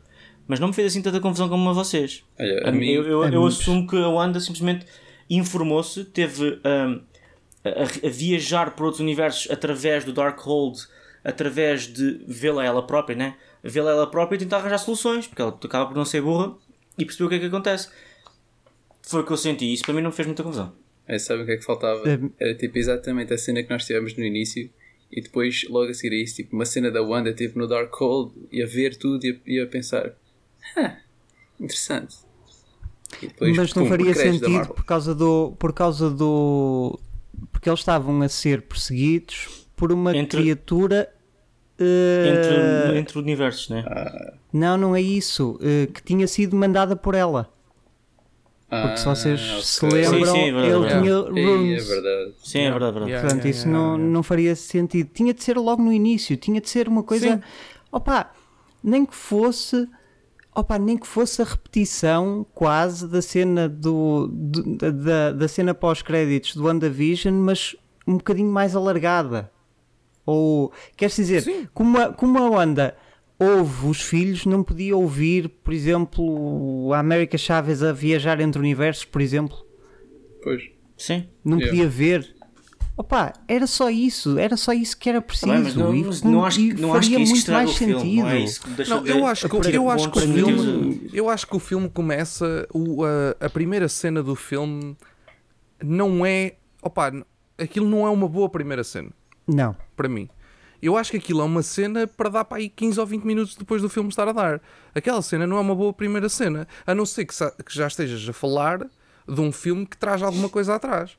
[0.47, 2.23] Mas não me fez assim tanta confusão como a vocês.
[2.39, 4.87] Olha, A a mim- eu eu, a eu mim- assumo que a Wanda simplesmente
[5.29, 10.79] informou-se, teve a, a- a viajar por outros universos através do Darkhold,
[11.25, 13.35] através de vê-la ela própria, né?
[13.61, 16.55] Vê-la ela própria e tentar arranjar soluções, porque ela acaba por não ser burra
[16.97, 17.89] e perceber o que é que acontece.
[19.09, 20.73] Foi o que eu senti, isso para mim não me fez muita confusão.
[21.07, 22.03] é, sabe o que é que faltava?
[22.11, 24.69] É- Era tipo exatamente a cena que nós tivemos no início
[25.13, 28.33] e depois logo a seguir a isso, tipo uma cena da Wanda tipo no Darkhold
[28.51, 30.13] e a ver tudo e a, e a pensar
[30.77, 30.97] ah,
[31.61, 32.17] interessante.
[33.23, 36.99] E depois, mas não pum, faria sentido por causa do por causa do
[37.53, 41.09] porque eles estavam a ser perseguidos por uma Entre- criatura
[41.79, 43.85] eh, Entre, entre universos, né?
[44.53, 47.49] não não é isso eh, que tinha sido mandada por ela
[48.69, 51.57] porque se vocês Ah, se lembram Sim, sim, é verdade, ele é tinha Ei, é
[51.57, 52.33] runes verdade.
[52.43, 53.11] Sim, é verdade, é verdade.
[53.11, 54.13] Yeah, Portanto, yeah, isso yeah, não, yeah.
[54.13, 55.11] não faria sentido.
[55.15, 57.37] Tinha de ser logo no início, tinha de ser uma coisa.
[57.37, 57.43] Sim.
[57.93, 58.31] Opa,
[58.83, 59.89] nem que fosse.
[60.55, 65.75] Opa, nem que fosse a repetição quase da cena do, do- da- da, da cena
[65.75, 69.51] pós-créditos do WandaVision, mas um bocadinho mais alargada.
[70.25, 71.69] Ou queres dizer, Sim.
[71.75, 72.97] como a, como a Wanda
[73.39, 79.05] ouve os filhos, não podia ouvir, por exemplo, a América Chaves a viajar entre universos,
[79.05, 79.57] por exemplo
[80.43, 80.63] Pois.
[80.97, 81.27] Sim.
[81.45, 81.71] não Yeah.
[81.77, 82.37] podia ver.
[82.97, 85.49] Opa, era só isso, era só isso que era preciso.
[85.49, 87.39] Tá bem, mas não, e, não acho, que- não acho que faria é isso que
[87.39, 87.95] muito mais o filme.
[88.01, 88.23] sentido.
[88.23, 91.11] Não, é isso que deixa Não, de- eu acho que, eu acho que o filme,
[91.13, 94.97] eu acho que o filme começa, o, a, a primeira cena do filme
[95.85, 97.13] não é, opa,
[97.59, 99.11] aquilo não é uma boa primeira cena,
[99.47, 100.27] Não, para mim.
[100.83, 103.57] Eu acho que aquilo é uma cena para dar para aí 15 ou 20 minutos
[103.57, 104.61] depois do filme estar a dar.
[104.95, 107.35] Aquela cena não é uma boa primeira cena, a não ser que,
[107.71, 108.87] já estejas a falar
[109.29, 111.17] de um filme que traz alguma coisa atrás.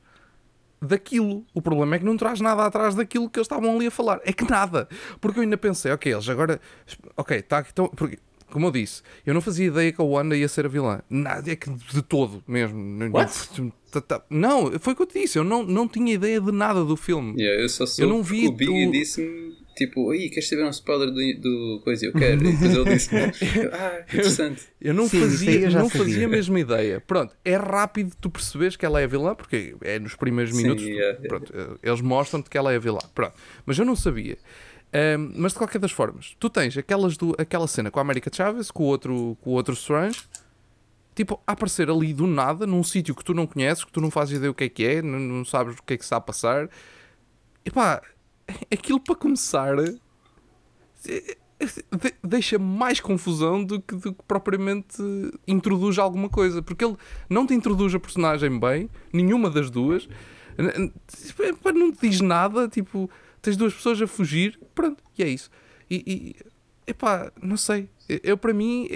[0.80, 1.44] Daquilo.
[1.52, 4.20] O problema é que não traz nada atrás daquilo que eles estavam ali a falar.
[4.24, 4.88] É que nada.
[5.20, 6.60] Porque eu ainda pensei, ok, eles agora.
[7.16, 7.88] Ok, tá, então.
[7.88, 8.18] Porque,
[8.50, 11.00] como eu disse, eu não fazia ideia que a Wanda ia ser a vilã.
[11.10, 12.78] Nada, é que de todo mesmo.
[13.12, 13.72] What?
[13.90, 14.22] Tá, tá.
[14.28, 15.38] Não, foi o que eu te disse.
[15.38, 17.34] Eu não, não tinha ideia de nada do filme.
[17.40, 20.70] Yeah, eu só soube não vi o Biggie o- disse-me tipo, aí queres saber um
[20.70, 22.04] spoiler do, do coisa?
[22.04, 22.44] Eu quero.
[22.44, 23.10] E depois ele disse,
[23.72, 24.62] ah, que interessante.
[24.80, 26.04] Eu não Sim, fazia, eu já não sabia.
[26.06, 27.00] fazia a mesma ideia.
[27.00, 30.62] Pronto, é rápido tu perceberes que ela é a vilã, porque é nos primeiros Sim,
[30.62, 30.84] minutos.
[30.84, 31.28] yeah, yeah.
[31.28, 32.98] pronto, eh, eles mostram-te que ela é a vilã.
[33.14, 33.34] Pronto.
[33.64, 34.36] Mas eu não sabia.
[34.92, 38.30] Ahm, mas de qualquer das formas, tu tens aquelas do, aquela cena com a América
[38.34, 40.18] Chaves, com o outro, com o outro Strange,
[41.18, 44.36] tipo, aparecer ali do nada, num sítio que tu não conheces, que tu não fazes
[44.36, 46.20] ideia o que é que é, não, não sabes o que é que está a
[46.20, 46.70] passar.
[47.64, 48.00] Epá,
[48.70, 50.00] aquilo para começar de-
[52.22, 54.96] deixa mais confusão do que, do que propriamente
[55.46, 56.62] introduz alguma coisa.
[56.62, 56.96] Porque ele
[57.28, 60.08] não te introduz a personagem bem, nenhuma das duas,
[61.40, 63.10] epá, não te diz nada, tipo,
[63.42, 65.50] tens duas pessoas a fugir, pronto, e é isso.
[65.90, 66.36] E, e
[66.86, 68.88] epá, não sei, eu para mim.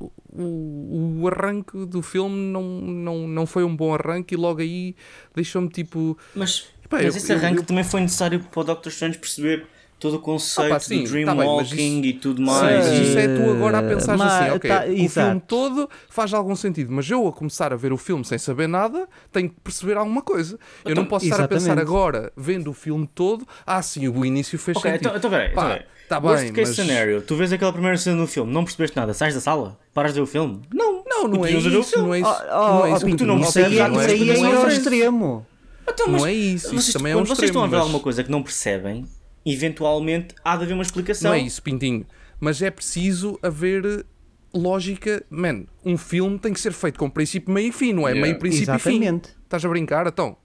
[0.00, 4.94] O, o arranque do filme não, não, não foi um bom arranque e logo aí
[5.34, 6.16] deixou-me tipo.
[6.34, 9.18] Mas, Epá, mas eu- esse eu- arranque eu- também foi necessário para o Doctor Strange
[9.18, 9.66] perceber
[10.00, 11.36] todo o conceito Ah, pá, sim, do tá mas
[11.70, 12.86] Dreamwalking isso- e tudo Sim, mais.
[12.88, 15.26] mas e- isso é tu agora a pensar Mas, assim, ok, tá, o exato.
[15.28, 18.66] filme todo faz algum sentido, mas eu a começar a ver o filme sem saber
[18.66, 20.58] nada, tenho que perceber alguma coisa.
[20.84, 21.86] Eu não Então, posso estar a pensar exatamente.
[21.86, 25.06] agora, vendo o filme todo, ah sim, o início fez Ok, sentido.
[25.08, 25.50] então, então peraí.
[25.50, 25.86] Pá, então peraí.
[26.08, 28.96] tá Worst bem, case mas- scenario, tu vês aquela primeira cena do filme, não percebeste
[28.96, 30.60] nada, sais da sala, paras de ver o filme?
[30.74, 32.06] Não, Não, não é o isso, filme.
[32.06, 32.30] não é isso.
[32.30, 33.04] Oh, não é oh, isso.
[33.04, 34.78] Pinto, tu não isso aí, percebes, é- não isso é aí é ir ao diferente.
[34.78, 35.46] extremo.
[35.92, 37.68] Então, Não mas é isso, isso vocês, também é um quando vocês estão a ver
[37.68, 39.04] extremo, alguma mas- coisa que não percebem,
[39.44, 41.30] eventualmente há de haver uma explicação.
[41.30, 42.06] Não é isso, Pintinho.
[42.38, 44.04] Mas é preciso haver
[44.52, 45.24] lógica.
[45.30, 48.12] Man, um filme tem que ser feito com princípio, meio e fim, não é?
[48.12, 48.20] Yeah.
[48.26, 48.90] Meio, princípio e fim.
[48.96, 49.30] Exatamente.
[49.44, 50.06] Estás a brincar?
[50.06, 50.36] Então.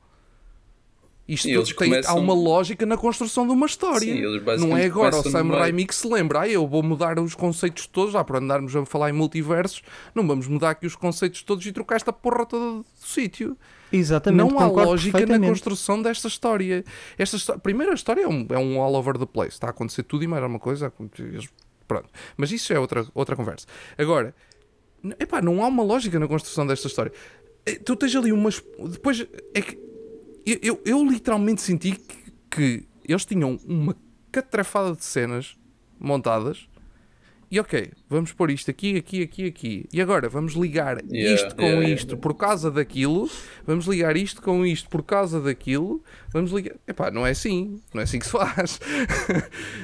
[1.27, 3.99] Isto eles tem, começam- há uma lógica na construção de uma história.
[4.13, 5.49] Sim, eles não é agora o Sam.
[5.49, 8.85] Raimi que se lembra, ah, eu vou mudar os conceitos todos, já para andarmos a
[8.85, 9.81] falar em multiversos,
[10.13, 13.57] não vamos mudar aqui os conceitos todos e trocar esta porra toda do sítio.
[13.97, 14.39] Exatamente.
[14.51, 16.83] não há lógica na construção desta história.
[17.17, 19.51] Esta histó- Primeiro, a história é um, é um all over the place.
[19.53, 20.91] Está a acontecer tudo e mais alguma coisa.
[21.87, 22.09] Pronto.
[22.37, 23.67] Mas isso é outra, outra conversa.
[23.97, 24.33] Agora,
[25.19, 27.11] epá, não há uma lógica na construção desta história.
[27.65, 28.63] Eh, Tu tens ali umas.
[28.89, 29.77] Depois, é que.
[30.45, 33.95] Eu, eu, eu literalmente senti que, que eles tinham uma
[34.31, 35.55] catrafada de cenas
[35.99, 36.67] montadas.
[37.51, 39.85] E ok, vamos pôr isto aqui, aqui, aqui, aqui.
[39.93, 43.29] E agora vamos ligar Yeah, isto com yeah, yeah, isto por causa daquilo.
[43.65, 46.03] Vamos ligar isto com isto por causa daquilo.
[46.33, 46.75] Vamos ligar.
[46.87, 47.79] Epá, não é assim.
[47.93, 48.79] Não é assim que se faz.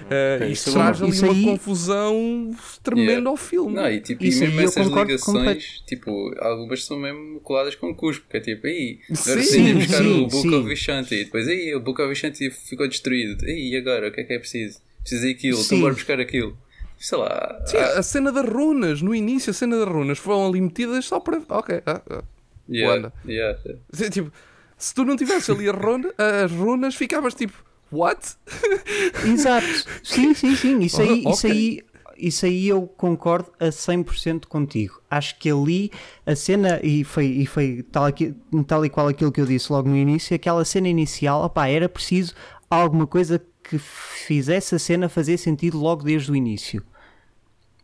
[0.10, 3.30] Eh, Ok, isto isso é traz ali Isso uma aí- confusão tremenda Yeah.
[3.30, 3.74] ao filme.
[3.76, 8.26] Não, e tipo, Isso e mesmo essas ligações, tipo, algumas são mesmo coladas com cuspo,
[8.30, 10.56] que é tipo, aí, agora Sim, buscar sim, o Book sim.
[10.56, 14.12] of Vishanti, e depois aí, o Book of Vishanti ficou destruído, aí, e agora, o
[14.12, 14.80] que é que é preciso?
[15.02, 15.64] Precisa daquilo, Sim.
[15.66, 16.58] então bora buscar aquilo.
[17.02, 20.62] Sei lá, Sim, a cena das runas, no início, a cena das runas foram ali
[20.62, 21.42] metidas só para.
[21.50, 22.24] Ok, ah, ah.
[22.70, 24.10] yeah, yeah, yeah.
[24.12, 24.32] Tipo,
[24.78, 27.54] se tu não tivesse ali a runa- as runas, ficavas tipo,
[27.92, 28.36] what?
[29.26, 29.66] Exato.
[30.04, 30.80] Sim, sim, sim.
[30.80, 31.82] Isso aí, Ah, isso aí,
[32.18, 35.02] isso aí eu concordo a 100% contigo.
[35.10, 35.92] Acho que ali
[36.24, 38.36] a cena, e foi, e foi tal, aqui,
[38.68, 41.90] tal e qual aquilo que eu disse logo no início, aquela cena inicial, opá, era
[41.90, 42.36] preciso
[42.70, 46.84] alguma coisa que fizesse a cena fazer sentido logo desde o início.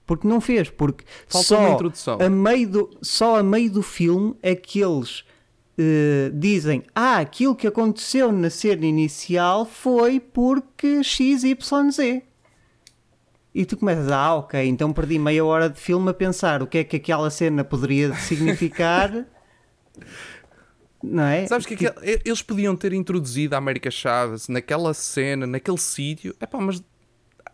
[0.07, 2.17] Porque não fez, porque Faltou só uma introdução.
[2.19, 5.23] a meio do, só a meio do filme é que eles
[5.77, 12.23] eh, dizem ah, aquilo que aconteceu na cena inicial foi porque XYZ.
[13.53, 16.77] E tu começas, ah, ok, então perdi meia hora de filme a pensar o que
[16.77, 19.25] é que aquela cena poderia significar.
[21.03, 21.45] Não é?
[21.47, 26.35] Sabes que aquele- e- eles podiam ter introduzido a América Chaves naquela cena, naquele sítio,
[26.41, 26.81] epá, mas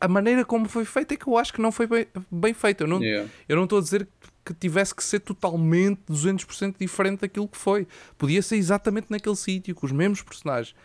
[0.03, 2.83] a maneira como foi feita é que eu acho que não foi bem, bem feita.
[2.83, 3.29] Eu não Yeah.
[3.47, 4.07] estou a dizer
[4.43, 7.87] que tivesse que ser totalmente 200% diferente daquilo que foi.
[8.17, 10.75] Podia ser exatamente naquele sítio, com os mesmos personagens.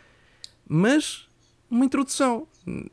[0.69, 1.27] Mas
[1.71, 2.47] uma introdução.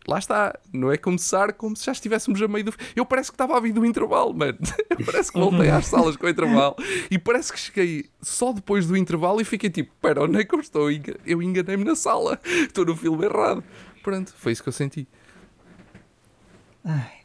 [0.07, 0.57] Lá está.
[0.73, 2.73] Não é começar como se já estivéssemos a meio do.
[2.95, 4.57] Eu parece que estava a vir do intervalo, mano.
[5.05, 6.75] Parece que voltei às salas com o intervalo
[7.11, 10.55] e parece que cheguei só depois do intervalo e fiquei tipo: Pera, onde é que
[10.55, 10.89] eu estou?
[11.25, 12.39] Eu enganei-me na sala.
[12.65, 13.61] Estou no filme errado.
[14.01, 15.05] Pronto, foi isso que eu senti.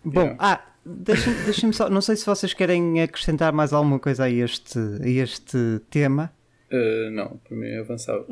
[0.04, 0.36] Bom, Yeah.
[0.38, 1.88] ah, deixem- deixem-me só.
[1.90, 6.32] Não sei se vocês querem acrescentar mais alguma coisa a este, a este tema.
[6.72, 8.24] Uh, não, para mim avançava.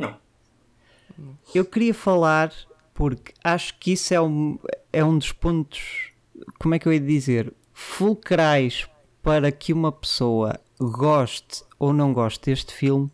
[1.55, 2.53] Eu queria falar,
[2.95, 4.59] porque acho que isso é um,
[4.93, 6.12] é um dos pontos,
[6.59, 8.89] como é que eu ia dizer, fulcrais
[9.22, 13.11] para que uma pessoa goste ou não goste deste filme,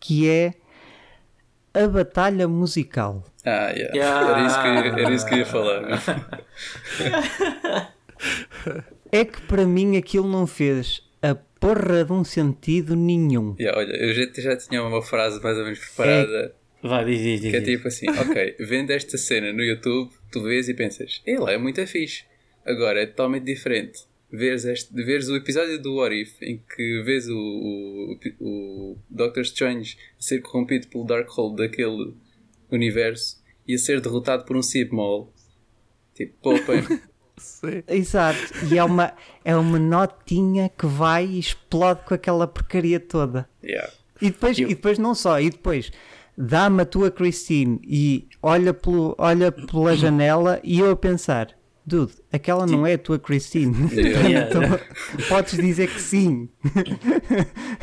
[0.00, 0.54] que é
[1.72, 3.24] a batalha musical.
[3.44, 3.94] Ah, yeah.
[3.94, 4.30] Yeah.
[4.30, 5.82] Era, isso que, eu- era isso que eu ia falar.
[9.12, 13.54] É que para mim aquilo não fez a porra de um sentido nenhum.
[13.58, 16.54] Yeah, olha, eu já, já tinha uma frase mais ou menos preparada.
[16.82, 17.50] Vai, diz, diz, diz.
[17.50, 21.50] Que é tipo assim, ok, vendo esta cena no YouTube, tu vês e pensas, ele
[21.52, 22.24] é muito fixe.
[22.66, 24.00] Agora é totalmente diferente.
[24.30, 29.42] Veres, este, veres o episódio do What If em que vês o, o, o Doctor
[29.44, 32.14] Strange ser corrompido pelo Darkhold daquele
[32.74, 35.32] universo e a ser derrotado por um Sibmol.
[36.14, 36.82] Tipo, poupem.
[37.36, 37.82] Sim.
[37.88, 38.38] Exato.
[38.70, 39.12] E é uma,
[39.44, 43.48] é uma notinha que vai e explode com aquela porcaria toda.
[43.62, 43.90] yeah.
[44.22, 45.90] E depois, Eu- e depois não só, e depois
[46.38, 51.48] dá-me a tua Christine e olha, pelo, olha pela janela e eu a pensar,
[51.84, 53.74] dude, aquela não é a tua Christine.
[53.92, 54.20] Yeah.
[54.28, 54.48] Yeah.
[54.48, 54.62] Então,
[55.28, 56.48] podes dizer que sim.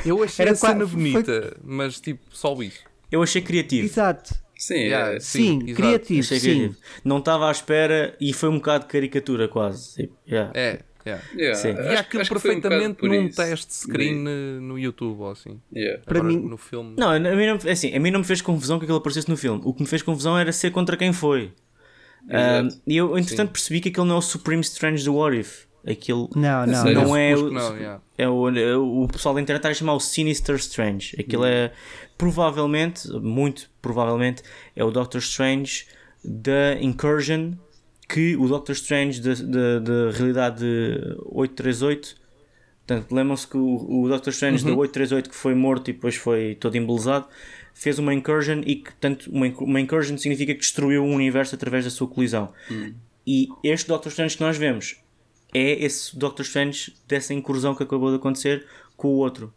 [0.05, 2.79] Eu achei Era a cena qua- foi- bonita, mas tipo, só isso.
[3.11, 3.85] Eu achei criativo.
[3.85, 4.33] Exato.
[4.63, 5.19] Sim, Yeah, é.
[5.19, 5.73] Sim, exato.
[5.75, 6.45] criativo, Achei sim.
[6.55, 6.75] criativo.
[7.03, 9.95] Não estava à espera e foi um bocado de caricatura quase.
[9.95, 10.51] Tipo, yeah.
[10.53, 11.23] É, yeah.
[11.35, 11.69] Yeah, Sim.
[11.71, 13.37] acho- E aquilo um perfeitamente por num isso.
[13.37, 15.59] teste screen eh, no YouTube ou assim.
[15.75, 16.03] Yeah.
[16.05, 16.93] Para Agora, mim- no filme.
[16.95, 19.27] Não, a mim não, é assim, a mim não me fez confusão que aquilo aparecesse
[19.27, 19.61] no filme.
[19.65, 21.51] O que me fez confusão era ser contra quem foi.
[22.85, 25.65] E eu, entretanto, percebi que aquilo não é o Supreme Strange do What If.
[25.87, 26.91] Aquilo Não, não, não.
[26.93, 28.01] não é Supus o, que não, yeah.
[28.17, 31.15] é o, é o, o pessoal da internet está a chamar o Sinister Strange.
[31.19, 31.71] Aquilo é
[32.17, 34.43] provavelmente, muito provavelmente,
[34.75, 35.85] é o Doctor Strange
[36.23, 37.53] da Incursion
[38.07, 40.65] que o Doctor Strange da da- da realidade
[41.25, 42.15] 838.
[42.85, 46.55] Portanto, lembram-se que o, o Doctor Strange da 838 que foi morto e depois foi
[46.59, 47.27] todo embelezado
[47.73, 51.85] fez uma incursion e que, portanto, uma, uma incursion significa que destruiu o universo através
[51.85, 52.51] da sua colisão.
[53.25, 55.00] E este Doctor Strange que nós vemos
[55.53, 58.65] é esse Doctor Strange dessa incursão que acabou de acontecer
[58.97, 59.53] com o outro.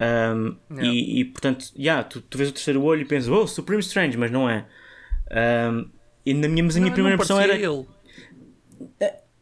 [0.00, 0.92] Um, Yeah.
[0.92, 4.16] e, e, portanto, yeah, tu, tu vês o terceiro olho e pensas, oh, Supreme Strange,
[4.16, 4.64] mas não é.
[5.72, 5.90] Um,
[6.24, 7.86] e na minha, mas a minha Não, primeira não impressão era parecia ele.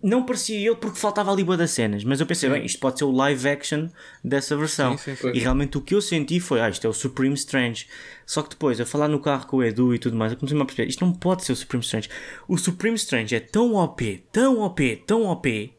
[0.03, 2.99] não parecia ele porque faltava ali boa das cenas, mas eu pensei, bem, isto pode
[2.99, 3.89] ser o live action
[4.25, 4.97] dessa versão.
[4.97, 5.33] Sim, sim, sim.
[5.35, 7.87] E realmente o que eu senti foi, ah, isto é o Supreme Strange.
[8.25, 10.59] Só que depois, a falar no carro com o Edu e tudo mais, eu comecei
[10.59, 12.09] a perceber, isto não pode ser o Supreme Strange.
[12.49, 15.73] O Supreme Strange é tão OP, tão OP, tão OP,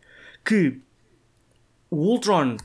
[0.48, 0.80] que
[1.90, 2.58] o Ultron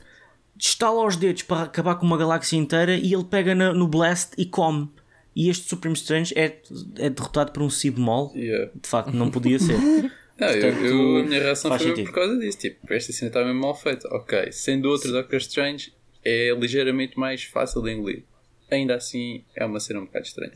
[0.57, 4.31] estala os dedos para acabar com uma galáxia inteira e ele pega na- no Blast
[4.37, 4.89] e come.
[5.35, 6.61] E este Supreme Strange é,
[6.97, 8.31] é derrotado por um Sibmol.
[8.35, 8.71] Yeah.
[8.79, 9.77] De facto, não podia ser.
[10.35, 12.05] Não, eu, Portanto, eu- a minha reação foi sentido.
[12.07, 12.57] por causa disso.
[12.57, 14.07] Tipo, esta cena está mesmo mal feita.
[14.15, 15.93] Ok, sendo outro Doctor Strange,
[16.25, 18.23] é ligeiramente mais fácil de engolir.
[18.71, 20.53] Ainda assim, é uma cena um bocado estranha.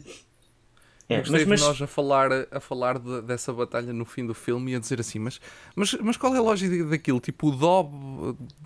[1.10, 4.26] É, Gostei mas, mas- de nós a falar, a falar de- dessa batalha no fim
[4.26, 5.40] do filme e a dizer assim, mas,
[5.74, 7.22] mas, mas qual é a lógica daquilo?
[7.22, 7.90] Tipo, o Dó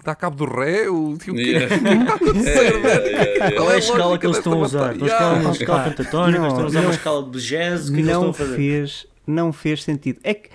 [0.03, 0.89] dá cabo do Ré?
[0.89, 1.75] O, tipo, o que está
[2.13, 3.55] a acontecer, É, yeah, yeah, yeah.
[3.55, 4.93] Qual é a a escala que eles estão a usar?
[4.93, 5.41] Estão a escala, Yeah.
[5.45, 5.83] uma escala
[6.31, 8.29] não, estão a usar uma escala de jazz, o que é que eles estão não
[8.29, 8.55] a fazer?
[8.55, 10.19] fez, não fez sentido.
[10.23, 10.49] É que,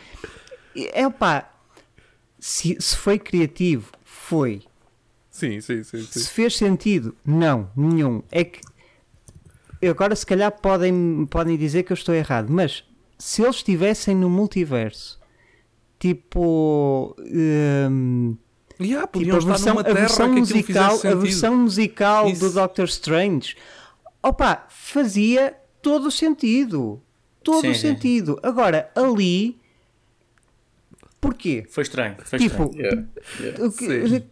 [0.93, 1.49] é pá,
[2.41, 4.63] se, se foi criativo, foi.
[5.31, 6.03] Sim, sim, sim.
[6.03, 6.21] sim.
[6.21, 8.23] Se fez sentido, não, nenhum.
[8.33, 8.61] É que
[9.83, 12.85] agora se calhar podem, podem dizer que eu estou errado, mas
[13.19, 15.19] se eles estivessem no multiverso,
[15.99, 17.15] tipo.
[17.19, 18.37] hum,
[18.79, 22.51] Yeah, tipo a versão, a versão musical, a versão musical do.
[22.51, 23.57] Doctor Strange,
[24.23, 27.01] opa, fazia todo o sentido.
[27.43, 28.39] Todo Sim, o sentido.
[28.43, 29.57] Agora, ali,
[31.21, 31.65] porquê?
[31.71, 32.79] Foi estranho, foi Tipo, estranho.
[32.79, 33.07] Yeah,
[33.41, 33.65] yeah.
[33.65, 34.25] O que,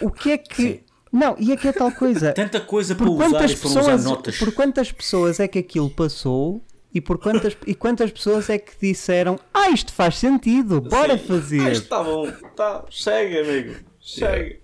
[0.00, 0.62] o que é que.
[0.62, 0.80] Sim.
[1.12, 2.32] Não, e é que é tal coisa.
[2.34, 4.38] Tanta coisa para por usar quantas, e foram usar pessoas, notas.
[4.38, 8.72] por quantas pessoas é que aquilo passou e por quantas, e quantas pessoas é que
[8.80, 11.26] disseram ah, isto faz sentido, bora Sim.
[11.26, 11.60] fazer.
[11.60, 14.60] Ah, isto está bom, tá, segue, amigo, segue.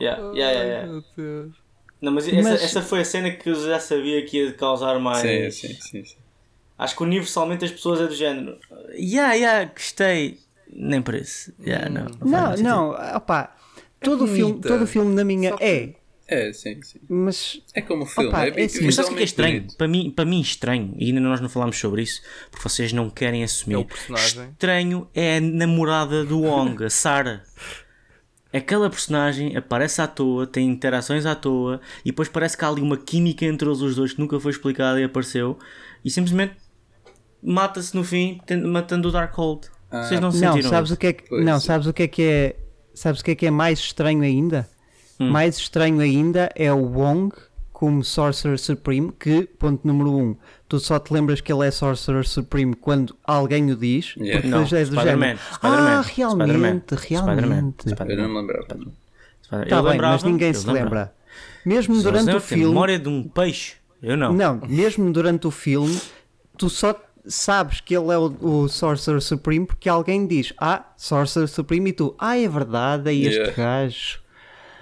[0.00, 0.92] Yeah, yeah, yeah, Ai, yeah.
[0.92, 1.56] meu Deus.
[2.00, 4.98] Não, mas, essa, Mas- essa foi a cena que eu já sabia que ia causar
[4.98, 5.18] mais.
[5.22, 6.16] Sim, sim, sim, sim.
[6.78, 8.58] Acho que universalmente as pessoas é do género.
[8.92, 10.38] Yeah, yeah, gostei.
[10.70, 11.52] Nem por isso.
[11.64, 13.55] Yeah, não, não, faz Não, muito não, opá,
[14.00, 15.94] todo, o filme, todo o filme na minha Só que- é,
[16.28, 16.98] É, sim, sim.
[17.08, 18.28] mas É como o filme.
[18.30, 19.60] Opa, é, é assim, Mas sabes o que é estranho?
[19.60, 19.76] bonito.
[19.76, 22.20] Para mim, para mim, estranho, e ainda nós não falámos sobre isso,
[22.50, 23.74] porque vocês não querem assumir.
[23.74, 24.50] É o personagem.
[24.50, 27.42] Estranho é a namorada do Wong, a Sarah.
[28.52, 32.80] Aquela personagem aparece à toa, tem interações à toa, e depois parece que há ali
[32.80, 35.58] uma química entre eles os dois que nunca foi explicada e apareceu,
[36.04, 36.54] e simplesmente
[37.42, 39.68] mata-se no fim, matando o Darkhold.
[39.90, 40.94] Ah, Vocês não não, sentiram sabes isso?
[40.96, 42.56] o que é que, Pois, não, sabes o que é que é,
[42.96, 44.68] sabes o que é que é mais estranho ainda?
[45.20, 45.30] Hum.
[45.30, 47.32] Mais estranho ainda é o Wong
[47.72, 50.36] como Sorcerer Supreme, que, ponto número 1, um,
[50.66, 54.36] tu só te lembras que ele é Sorcerer Supreme quando alguém o diz, Yeah.
[54.36, 55.40] porque Não, depois és do Spider-Man, género.
[55.62, 57.84] Ah, realmente, realmente.
[58.08, 58.66] Eu não me lembrava.
[59.68, 60.84] Tá bem, mas ninguém se lembrava.
[60.84, 61.14] lembra.
[61.66, 63.74] Mesmo durante eu o tenho filme, memória de um peixe.
[64.02, 64.32] Eu não.
[64.32, 66.00] Não, mesmo durante o filme,
[66.56, 71.48] tu só sabes que ele é o, o Sorcerer Supreme porque alguém diz, ah, Sorcerer
[71.48, 73.52] Supreme, e tu, ah, é verdade, é este Yeah.
[73.56, 74.20] gajo.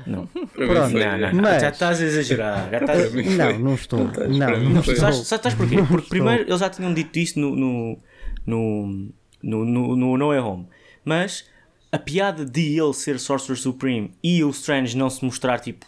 [0.07, 0.27] Não.
[0.27, 0.55] Pronto.
[0.93, 1.43] Não, não, não.
[1.43, 2.69] Mas- Já estás a exagerar.
[2.71, 3.15] Já estás...
[3.15, 4.07] Não, não estou.
[4.09, 4.95] estás, Não, mim não foi.
[4.95, 5.13] estou.
[5.13, 5.77] Sabes, sabes porquê?
[5.89, 7.99] Porque primeiro eles já tinham dito isso no, no,
[8.45, 8.87] no,
[9.43, 10.67] no, no, no No Way Home.
[11.05, 11.45] Mas
[11.93, 15.87] a piada de ele ser Sorcerer Supreme e o Strange não se mostrar tipo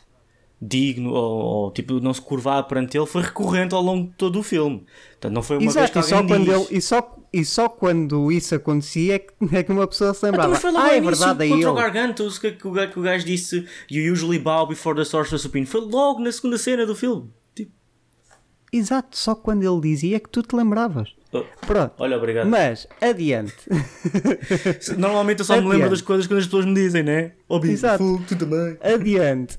[0.66, 4.38] digno ou, ou, tipo não se curvar perante ele foi recorrente ao longo de todo
[4.38, 4.84] o filme.
[5.12, 6.70] Portanto, não foi uma Exato, vez que e só, alguém quando diz...
[6.70, 10.18] ele, e, só, e só quando isso acontecia é que, é que uma pessoa se
[10.18, 10.50] então, lembrava.
[10.50, 11.74] mas foi logo ah, é verdade, é contra o.
[11.74, 15.38] Gargantos que, que, o gajo, que o gajo disse You usually bow before the Sorcerer
[15.38, 15.66] Supreme.
[15.66, 17.30] Foi logo na segunda cena do filme.
[17.54, 17.72] Tipo,
[18.72, 21.14] Exato, só quando ele dizia é que tu te lembravas.
[21.32, 21.94] oh, Pronto.
[21.98, 22.48] olha, obrigado.
[22.48, 23.54] Mas, adiante.
[24.98, 25.74] Normalmente eu só me Adiante.
[25.74, 27.32] lembro das coisas quando as pessoas me dizem, né?
[27.96, 28.76] Fogo, tu também.
[28.82, 29.58] adiante.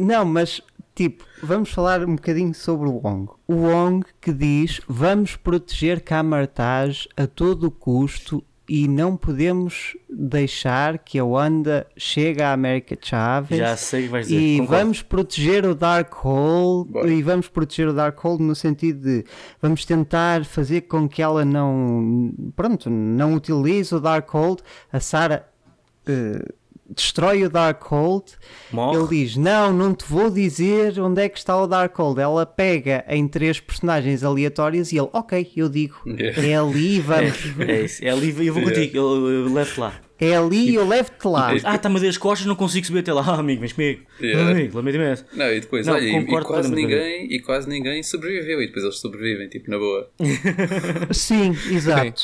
[0.00, 0.62] Não, mas,
[0.94, 3.30] tipo, vamos falar um bocadinho sobre o Wong.
[3.46, 10.98] O Wong que diz: vamos proteger Kamartaj a todo o custo e não podemos deixar
[10.98, 13.58] que a Wanda chegue à América Chaves.
[13.58, 14.40] Já sei que vais dizer.
[14.40, 14.80] E concordo.
[14.80, 17.10] vamos proteger o Darkhold Bora.
[17.10, 19.24] e vamos proteger o Darkhold no sentido de
[19.60, 24.62] vamos tentar fazer com que ela não pronto, não utilize o Darkhold.
[24.92, 25.44] A Sarah
[26.06, 26.44] eh,
[26.94, 28.24] destrói o Darkhold.
[28.72, 28.98] Morre.
[28.98, 32.20] Ele diz: Não, não te vou dizer onde é que está o Darkhold.
[32.20, 35.96] Ela pega em três personagens aleatórios e ele, ok, eu digo.
[36.06, 36.46] Yeah.
[36.46, 37.30] É ali, vamos.
[37.60, 38.04] É, é isso.
[38.04, 38.64] É ali, eu vou Yeah.
[38.74, 39.94] contigo, eu, eu levo-te lá.
[40.20, 41.48] É ali, eu levo-te lá.
[41.64, 43.24] Ah, está-me a dar as costas, não consigo subir até lá.
[43.26, 44.02] Ah, amigo, vens comigo.
[44.20, 44.48] Yeah.
[44.48, 45.24] Ah, amigo, lamento imenso.
[45.32, 48.84] Não, e depois, Não, olha, e- e, quase ninguém, e quase ninguém sobreviveu, e depois
[48.84, 50.10] eles sobrevivem, tipo, na boa.
[51.12, 52.22] Sim, exato.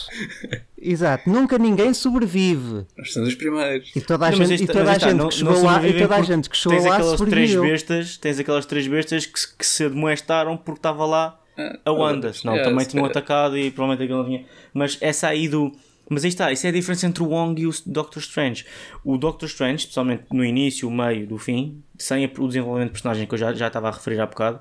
[0.78, 1.28] Exato.
[1.30, 2.84] Nunca ninguém sobrevive.
[2.96, 3.90] Nós somos os primeiros.
[3.96, 5.86] E toda a Não, mas gente, e toda mas a gente não- que chegou lá,
[5.88, 9.26] e toda a gente que chegou tens lá aquelas três bestas, tens aquelas três bestas
[9.26, 13.06] que, se- que se demoestaram porque estava lá Ah, a Wanda, senão yeah, também tinham
[13.06, 14.44] atacado e provavelmente aquilo não tinha.
[14.74, 15.72] Mas essa aí do.
[16.08, 18.64] Mas aí está, isso é a diferença entre o Wong e o Doctor Strange.
[19.04, 23.26] O Doctor Strange, especialmente no início, o meio, do fim, sem o desenvolvimento de personagem
[23.26, 24.60] que eu já, já estava a referir há bocado,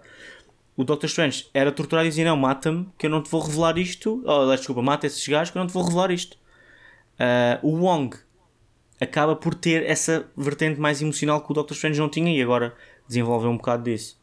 [0.76, 3.78] o Doctor Strange era torturado e dizia: Não, mata-me, que eu não te vou revelar
[3.78, 4.24] isto.
[4.26, 6.36] Oh, desculpa, mata esses gajos que eu não te vou revelar isto.
[7.20, 8.16] Ah, o Wong
[9.00, 12.74] acaba por ter essa vertente mais emocional que o Doctor Strange não tinha e agora
[13.08, 14.18] desenvolveu um bocado disso.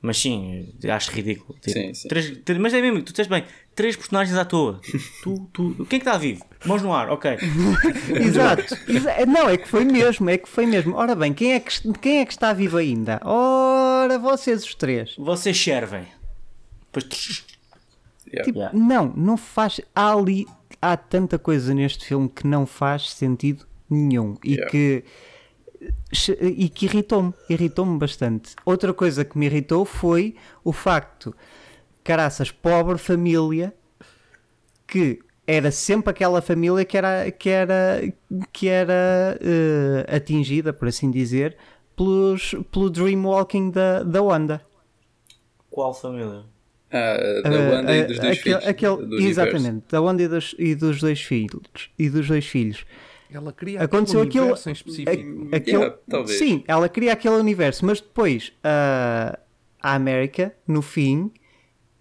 [0.00, 1.54] Mas sim, acho ridículo.
[1.60, 2.08] Tipo, Sim, sim.
[2.08, 3.44] três- três- mas é mesmo, tu disseste bem,
[3.74, 4.80] três personagens à toa.
[5.22, 6.44] tu, tu, quem é que está vivo?
[6.64, 7.36] Mãos no ar, ok.
[8.20, 8.76] Exato.
[8.88, 10.94] Exa- Não, é que foi mesmo, é que foi mesmo.
[10.96, 13.20] Ora bem, quem é que, quem é que está vivo ainda?
[13.24, 15.14] Ora, vocês os três.
[15.16, 16.06] Vocês servem.
[16.92, 17.44] Depois,
[18.26, 18.44] Yeah.
[18.46, 18.78] Tipo, Yeah.
[18.78, 19.80] não, não faz.
[19.94, 20.46] Há ali.
[20.80, 24.70] Há tanta coisa neste filme que não faz sentido nenhum e Yeah.
[24.70, 25.04] que.
[26.40, 28.54] E que irritou-me, irritou-me bastante.
[28.64, 31.34] Outra coisa que me irritou foi o facto,
[32.04, 33.74] caraças, pobre família,
[34.86, 38.00] que era sempre aquela família que era, que era,
[38.52, 41.56] que era eh, atingida, por assim dizer,
[41.96, 44.62] pelos, pelo dreamwalking da, da Wanda.
[45.70, 46.44] qual família?
[46.90, 48.68] Ah, da Uh, Wanda e dos uh, dois aquele- filhos.
[48.68, 49.28] aquele- do universo.
[49.28, 51.90] exatamente, da Wanda e dos, e dos dois filhos.
[51.98, 52.84] E dos dois filhos.
[53.32, 55.48] Ela queria Aconteceu aquele aquilo- universo em específico.
[55.52, 56.38] A- aquele- Yeah, talvez.
[56.38, 59.38] sim, ela cria aquele universo, mas depois ah,
[59.80, 61.32] a América, no fim,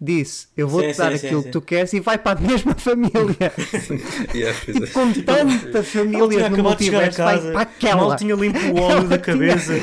[0.01, 1.47] disse: Eu vou-te Sim, dar sim, sim, aquilo sim.
[1.47, 3.11] que tu queres e vai para a mesma família.
[4.33, 4.77] Yeah, pois
[5.13, 5.71] tipo, é.
[5.71, 7.95] com famílias tinha no multiverso, vai casa, para aquela.
[8.07, 9.73] mal tinha limpo o óleo da tinha- cabeça.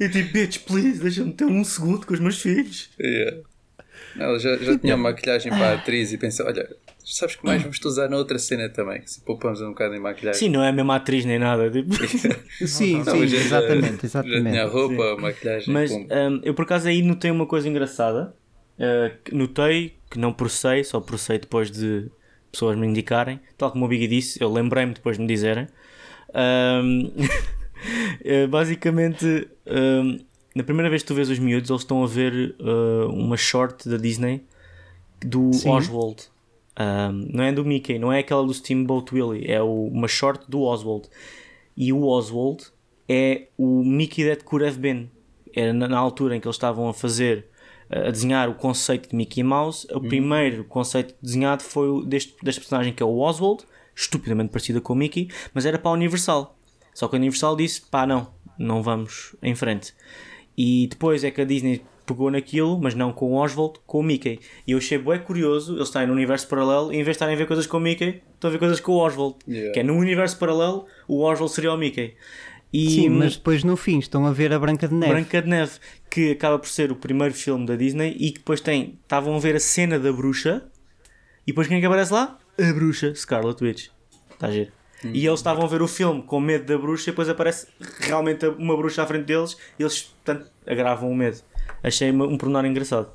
[0.00, 2.90] e tipo, bitch, please, deixa-me ter um segundo com os meus filhos.
[3.00, 3.38] Yeah.
[4.18, 6.68] Ela já, já tinha uma maquilhagem para a atriz e pensou: olha,
[7.04, 10.38] sabes que mais vamos-te usar na outra cena também, se poupamos um bocado em maquilhagem.
[10.38, 11.70] Sim, não é a mesma atriz nem nada.
[11.70, 11.94] Tipo.
[12.66, 14.72] Sim, Não, sim, já- exatamente, Já tinha a exatamente.
[14.72, 15.72] roupa, a maquilhagem.
[15.72, 16.06] Mas pum.
[16.10, 18.34] hum, eu por acaso aí notei uma coisa engraçada.
[18.78, 22.10] Uh, notei que não processei, só processei depois de
[22.50, 23.40] pessoas me indicarem.
[23.56, 25.66] Tal como o Biggie disse, eu lembrei-me depois de me dizerem.
[26.34, 27.10] Um,
[28.24, 30.18] eh, basicamente, um,
[30.54, 33.88] na primeira vez que tu vês os miúdos, eles estão a ver uh, uma short
[33.88, 34.42] da Disney
[35.24, 35.70] do Sim.
[35.70, 36.24] Oswald.
[36.78, 40.44] Um, não é do Mickey, não é aquela do Steamboat Willie, é o- uma short
[40.50, 41.08] do Oswald.
[41.76, 42.64] E o Oswald
[43.08, 45.10] é o Mickey that could have been.
[45.54, 47.46] Era na, na altura em que eles estavam a fazer,
[47.92, 49.86] a desenhar o conceito de Mickey Mouse.
[49.92, 53.64] O primeiro conceito desenhado foi o deste, deste personagem que é o Oswald,
[53.94, 56.56] estupidamente parecida com o Mickey, mas era para a Universal.
[56.94, 58.28] Só que a Universal disse: pá, não,
[58.58, 59.94] não vamos em frente.
[60.56, 64.02] E depois é que a Disney pegou naquilo, mas não com o Oswald, com o
[64.02, 64.40] Mickey.
[64.66, 67.34] E eu achei bem curioso, eles estarem no universo paralelo e em vez de estarem
[67.34, 69.36] a ver coisas com o Mickey, estão a ver coisas com o Oswald.
[69.48, 69.72] Yeah.
[69.72, 72.14] Que é no universo paralelo, o Oswald seria o Mickey.
[72.72, 75.12] E Sim, mas depois no fim estão a ver a Branca de Neve.
[75.12, 75.72] Branca de Neve,
[76.08, 79.38] que acaba por ser o primeiro filme da Disney e que depois tem, estavam a
[79.38, 80.64] ver a cena da bruxa
[81.46, 82.38] e depois quem é que aparece lá?
[82.58, 83.88] A bruxa, Scarlet Witch.
[84.30, 84.72] Está a giro.
[85.04, 87.66] E eles estavam a ver o filme com medo da bruxa e depois aparece
[88.00, 91.38] realmente uma bruxa à frente deles e eles, portanto, agravam o medo.
[91.82, 93.10] Achei um pormenor engraçado.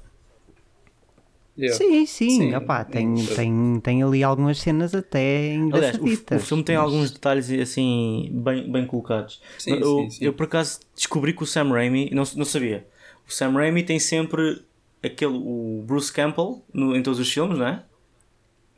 [1.57, 1.75] Yeah.
[1.75, 3.33] Sim, sim, Sim, opá, tem, sim.
[3.35, 6.43] tem, tem ali algumas cenas até Aliás, o, engraçaditas.
[6.43, 9.41] o filme tem mas- alguns detalhes assim bem, bem colocados.
[9.57, 10.25] Sim, eu, sim, sim.
[10.25, 12.85] eu por acaso descobri que o Sam Raimi, não, não sabia,
[13.27, 14.61] o Sam Raimi tem sempre
[15.03, 17.83] aquele, o Bruce Campbell no- em todos os filmes, não é?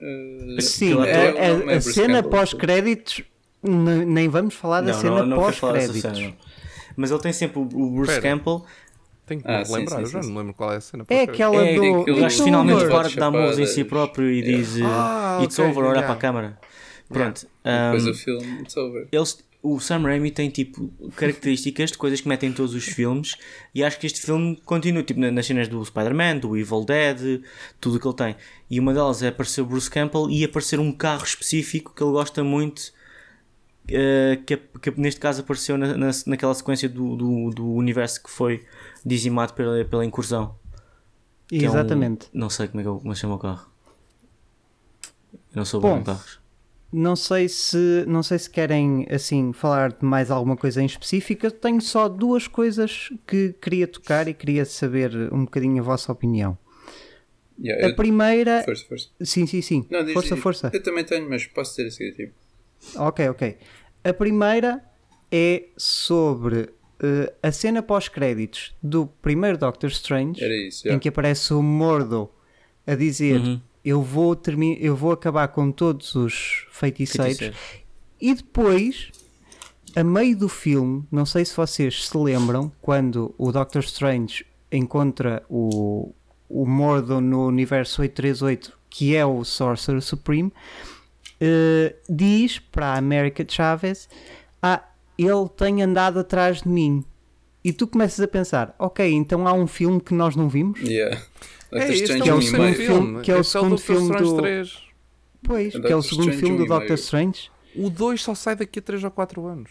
[0.01, 3.23] Uh, Sim, a, ator- a- não é a Bruce cena pós-créditos,
[3.61, 6.33] nem vamos falar da não, cena pós-créditos.
[6.95, 8.21] Mas ele tem sempre o, o Bruce Espera.
[8.37, 8.63] Campbell.
[9.29, 10.27] Tenho que Ah, me sim, lembrar, sim, eu já sim.
[10.27, 11.05] não me lembro qual é a cena.
[11.07, 11.81] É aquela É, do.
[11.81, 14.57] que o O gajo gajo It's finalmente de dar mãos em si próprio e Yeah.
[14.57, 16.07] diz eh, Ah, It's ok, over, olha yeah.
[16.07, 16.59] para a câmara.
[17.07, 17.47] Pronto.
[17.63, 19.07] Depois um, o filme, it's over.
[19.11, 23.35] eles, o Sam Raimi tem tipo características de coisas que metem em todos os filmes
[23.75, 27.41] e acho que este filme continua tipo na- nas cenas do Spider-Man, do Evil Dead,
[27.79, 28.35] tudo o que ele tem.
[28.69, 32.11] E uma delas é aparecer o Bruce Campbell e aparecer um carro específico que ele
[32.11, 32.97] gosta muito.
[33.91, 38.29] eh, que, que neste caso apareceu na, na- naquela sequência do, do, do universo que
[38.29, 38.63] foi
[39.05, 40.55] dizimado pela, pela incursão.
[41.47, 42.27] que é um- Exatamente.
[42.31, 43.67] não sei como é que eu- como se chama o carro.
[45.33, 46.39] Eu não sou bom, Bom, em carros.
[46.91, 51.45] Não sei se não sei se querem assim falar de mais alguma coisa em específico.
[51.45, 56.11] Eu tenho só duas coisas que queria tocar e queria saber um bocadinho a vossa
[56.11, 56.57] opinião.
[57.61, 59.07] Yeah, A eu- primeira, Força, força.
[59.21, 59.85] sim, sim, sim.
[59.89, 60.43] Não, diz- força, diz.
[60.43, 60.71] força.
[60.73, 62.33] Eu também tenho, mas posso dizer a seguir, tipo.
[62.95, 63.57] Ok, ok.
[64.03, 64.83] A primeira
[65.31, 66.69] é sobre
[67.01, 71.01] eh, a cena pós-créditos do primeiro Doctor Strange, Era isso, em yeah.
[71.01, 72.29] que aparece o Mordo
[72.85, 73.61] a dizer Uhum.
[73.83, 77.37] eu, vou termi eu vou acabar com todos os feiticeiros.
[77.37, 77.57] Feiticeiro.
[78.19, 79.11] E depois,
[79.95, 85.41] a meio do filme, não sei se vocês se lembram, quando o Doctor Strange encontra
[85.49, 86.13] o,
[86.49, 90.51] o Mordo no universo 838, que é o Sorcerer Supreme,
[91.39, 94.09] eh, diz para a América Chavez:
[94.61, 94.83] Ah,
[95.25, 97.03] ele tem andado atrás de mim.
[97.63, 100.79] E tu começas a pensar: Ok, então há um filme que nós não vimos?
[100.81, 101.21] Yeah.
[101.71, 102.75] É, este é o segundo meio.
[102.75, 104.77] filme, que é o segundo filme Strange do- 3.
[105.43, 106.95] Pois, que é o segundo filme do Doctor.
[106.97, 107.51] Strange.
[107.75, 109.69] O 2 só sai daqui a 3 ou 4 anos.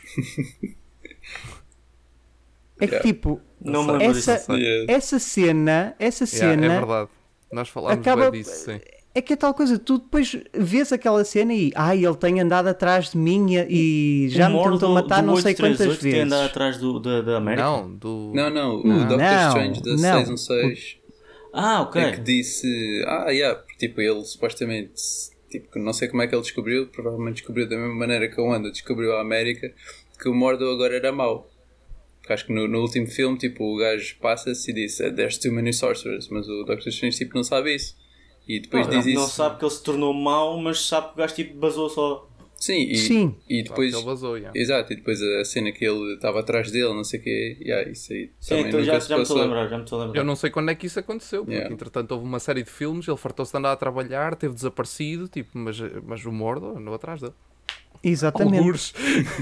[2.81, 3.03] É que Yeah.
[3.03, 4.93] tipo, Não essa, Yeah.
[4.93, 7.11] essa cena, essa Yeah, cena é verdade.
[7.53, 8.81] Nós falámos acaba- bem disso, sim.
[9.15, 12.69] É que é tal coisa, tu depois vês aquela cena e ai, ele tem andado
[12.69, 16.23] atrás de mim e já O me tentou matar não sei quantas 838 que vezes.
[16.25, 17.65] anda atrás do, da, da América?
[17.65, 18.33] Não, do.
[18.35, 20.37] Não, não, o Não, Doctor não, Strange da não.
[20.37, 20.99] 616
[21.53, 22.01] Ah, ok.
[22.03, 23.03] é que disse.
[23.07, 24.93] Ah, yeah, porque, tipo, ele supostamente.
[25.51, 28.45] Tipo, não sei como é que ele descobriu, provavelmente descobriu da mesma maneira que a
[28.45, 29.73] Wanda descobriu a América,
[30.21, 31.51] que o Mordor agora era mau.
[32.21, 35.39] Porque acho que no, no último filme, tipo, o gajo passa-se e diz "Eh, There's
[35.39, 37.97] too many sorcerers, mas o Doctor Strange, tipo, não sabe isso.
[38.49, 39.21] E depois não, diz isso.
[39.21, 42.27] não sabe que ele se tornou mau, mas sabe que o gajo tipo basou só.
[42.57, 43.37] Sim, e, Sim.
[43.49, 43.95] e depois.
[43.95, 44.59] Ele vazou, yeah.
[44.59, 47.89] Exato, e depois a cena que ele estava atrás dele, não sei o quê, yeah,
[47.89, 50.05] isso aí Sim, também então já, já me estou a lembrar, já me estou a
[50.05, 50.21] lembrar.
[50.21, 51.73] Eu não sei quando é que isso aconteceu, porque Yeah.
[51.73, 55.51] entretanto houve uma série de filmes, ele fartou-se de andar a trabalhar, teve desaparecido, tipo,
[55.57, 57.35] mas, mas o Mordo andou atrás dele.
[58.03, 58.59] Exatamente.
[58.59, 58.95] Algures.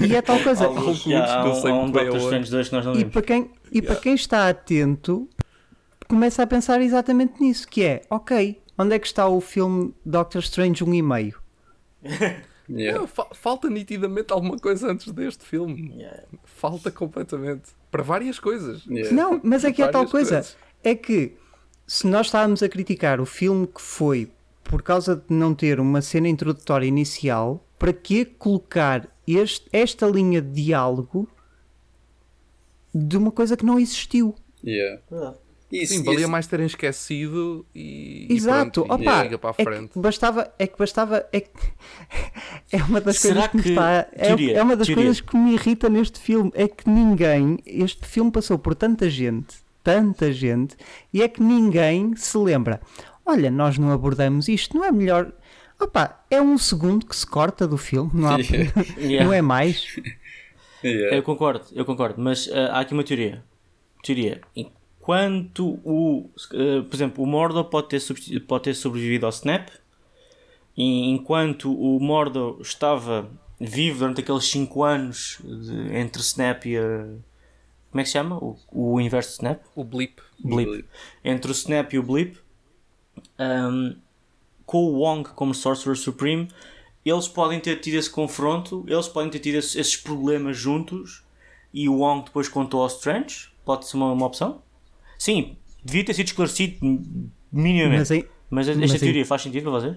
[0.05, 0.65] E é tal coisa.
[0.65, 2.43] Alguns, alguns, já, há não sei há um muito bem Doctor aonde.
[2.43, 5.27] Strange 2 que nós não E para quem, e para quem está atento,
[6.07, 10.41] começa a pensar exatamente nisso, que é, ok, onde é que está o filme Doctor
[10.41, 11.41] Strange 1 e meio?
[12.69, 12.99] Yeah.
[12.99, 15.89] Não, fa- falta nitidamente alguma coisa antes deste filme.
[15.95, 16.23] Yeah.
[16.43, 17.69] Falta completamente.
[17.89, 18.85] Para várias coisas.
[18.87, 19.15] Yeah.
[19.15, 20.35] Não, mas é que é tal coisa.
[20.35, 20.57] coisas.
[20.83, 21.37] É que
[21.87, 24.29] se nós estávamos a criticar o filme que foi
[24.65, 30.41] por causa de não ter uma cena introdutória inicial, para que colocar este- esta linha
[30.41, 31.25] de diálogo
[32.93, 34.35] de uma coisa que não existiu?
[34.61, 35.01] Yeah.
[35.69, 38.27] Isso, Sim, valia isso- mais terem esquecido e.
[38.29, 39.89] e Exato, pronto, e opa, liga para a é frente.
[39.91, 41.49] que bastava, é que bastava, é, que-
[42.71, 45.03] é uma das Será coisas que, me que- está, é, teoria, é uma das teoria.
[45.03, 49.57] coisas que me irrita neste filme, é que ninguém, este filme passou por tanta gente,
[49.83, 50.77] tanta gente,
[51.13, 52.79] e é que ninguém se lembra,
[53.25, 55.33] olha, nós não abordamos isto, não é melhor,
[55.77, 58.37] opa, é um segundo que se corta do filme, não, há,
[58.97, 59.25] Yeah.
[59.25, 59.85] Não é mais,
[60.81, 61.17] Yeah.
[61.17, 63.43] Eu concordo, eu concordo, mas ah, há aqui uma teoria.
[64.03, 64.39] Teoria.
[65.07, 66.29] Enquanto o.
[66.51, 68.01] ah, por exemplo, o Mordor pode ter,
[68.41, 69.69] pode ter sobrevivido ao Snap,
[70.75, 77.05] e enquanto o Mordor estava vivo durante aqueles 5 anos de- entre Snap e a.
[77.89, 78.37] Como é que se chama?
[78.37, 79.61] O, o universo de Snap?
[79.73, 80.21] O blip.
[80.43, 80.85] Blip.
[81.23, 82.37] Entre o Snap e o Blip,
[83.39, 83.93] ahm,
[84.65, 86.49] com o Wong como Sorcerer Supreme,
[87.05, 91.23] eles podem ter tido esse confronto, eles podem ter tido esses, problemas juntos
[91.73, 93.49] e o Wong depois contou ao Strange.
[93.63, 94.61] Pode ser uma, uma opção?
[95.17, 96.77] Sim, devia ter sido esclarecido
[97.51, 97.97] minimamente.
[97.99, 99.95] mas, em- Mas, esta mas teoria faz sentido para você?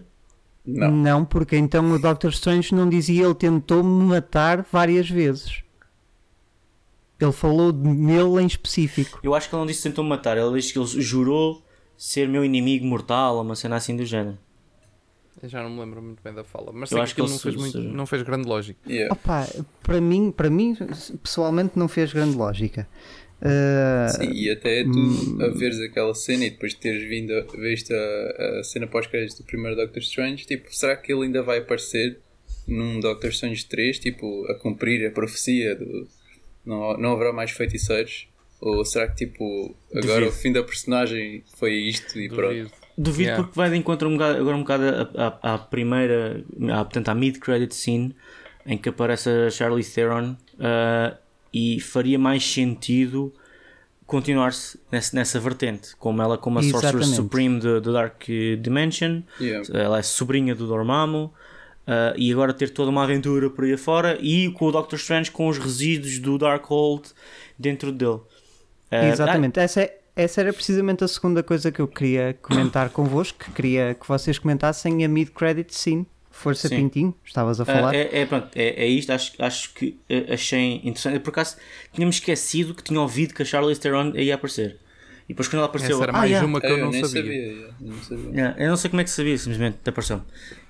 [0.67, 0.91] Não.
[0.91, 5.63] não, porque então o Doctor Strange não dizia ele tentou-me matar várias vezes.
[7.19, 9.21] Ele falou de- nele em específico.
[9.23, 11.63] Eu acho que ele não disse que tentou matar, ele disse que ele jurou
[11.97, 14.39] ser meu inimigo mortal, ou uma cena assim do género.
[15.43, 17.23] Eu já não me lembro muito bem da fala, mas Eu sei acho que que
[17.23, 18.79] aquilo não ele fez, muito, não fez grande lógica.
[18.91, 19.13] Yeah.
[19.15, 19.47] Opa,
[19.83, 20.77] para mim, para mim,
[21.23, 22.87] pessoalmente não fez grande lógica.
[23.43, 25.39] Uh, Sim, e até tu hum.
[25.41, 29.45] a veres aquela cena e depois teres vindo a, visto a, a cena pós-créditos do
[29.45, 32.19] primeiro Doctor Strange, tipo, será que ele ainda vai aparecer
[32.69, 36.07] num Doctor Strange 3, tipo, a cumprir a profecia do
[36.65, 38.29] não, não haverá mais feiticeiros?
[38.61, 40.29] Ou será que tipo agora Duvido.
[40.29, 42.49] o fim da personagem foi isto e pronto?
[42.49, 42.71] Duvido.
[42.99, 43.43] Duvido Yeah.
[43.43, 44.85] porque vai de encontro um bocado, agora um bocado
[45.17, 48.15] à, à- à primeira, à, portanto à mid-credit scene
[48.67, 51.17] em que aparece a Charlize Theron ah,
[51.53, 53.33] e faria mais sentido
[54.07, 57.17] continuar-se nessa, nessa vertente, como ela como a Sorcerer Exatamente.
[57.17, 58.25] Supreme da Dark
[58.61, 59.69] Dimension, Yeah.
[59.79, 61.33] ela é sobrinha do Dormammu
[61.87, 65.31] ah, e agora ter toda uma aventura por aí afora e com o Doctor Strange
[65.31, 67.11] com os resíduos do Darkhold
[67.59, 68.21] dentro dele.
[68.91, 73.39] Ah, Exatamente, essa, é- essa era precisamente a segunda coisa que eu queria comentar convosco,
[73.39, 76.05] que queria que vocês comentassem a mid-credit scene.
[76.41, 76.77] Força Sim.
[76.77, 77.95] Pintinho, estavas a Ah, falar.
[77.95, 81.17] é, é, pronto, é, é isto, acho, acho que eh, achei interessante.
[81.17, 81.57] Eu, por acaso
[81.93, 84.79] tínhamos esquecido que tinha ouvido que a Charlize Theron ia aparecer.
[85.29, 86.91] E depois quando ela apareceu, Essa era ah, mais yeah, uma que Ah, eu não
[86.91, 87.33] nem sabia.
[87.33, 88.31] yeah, não sabia.
[88.33, 90.23] yeah, eu não sei como é que sabia, simplesmente apareceu.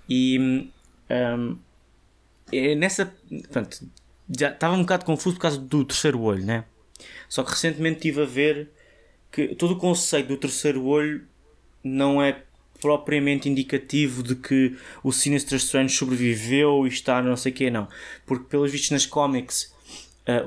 [0.09, 0.69] E hum,
[1.39, 1.59] hum,
[2.53, 3.15] é nessa.
[3.51, 3.79] Pronto,
[4.39, 6.65] já estava um bocado confuso por causa do terceiro olho, né?
[7.29, 8.71] Só que recentemente estive a ver
[9.31, 11.23] que todo o conceito do terceiro olho
[11.83, 12.43] não é
[12.81, 17.89] propriamente indicativo de que o Sinister Strange sobreviveu e está não sei o que não
[18.27, 19.73] porque pelos vistos nas cómics
[20.27, 20.47] ah,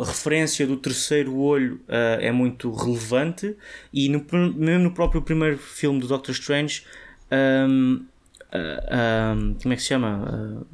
[0.00, 3.56] a referência do terceiro olho ah, é muito relevante
[3.92, 4.24] e no,
[4.54, 6.84] mesmo no próprio primeiro filme do Doctor Strange
[7.30, 8.06] ahm,
[8.52, 10.66] ah, ahm, como é que se chama?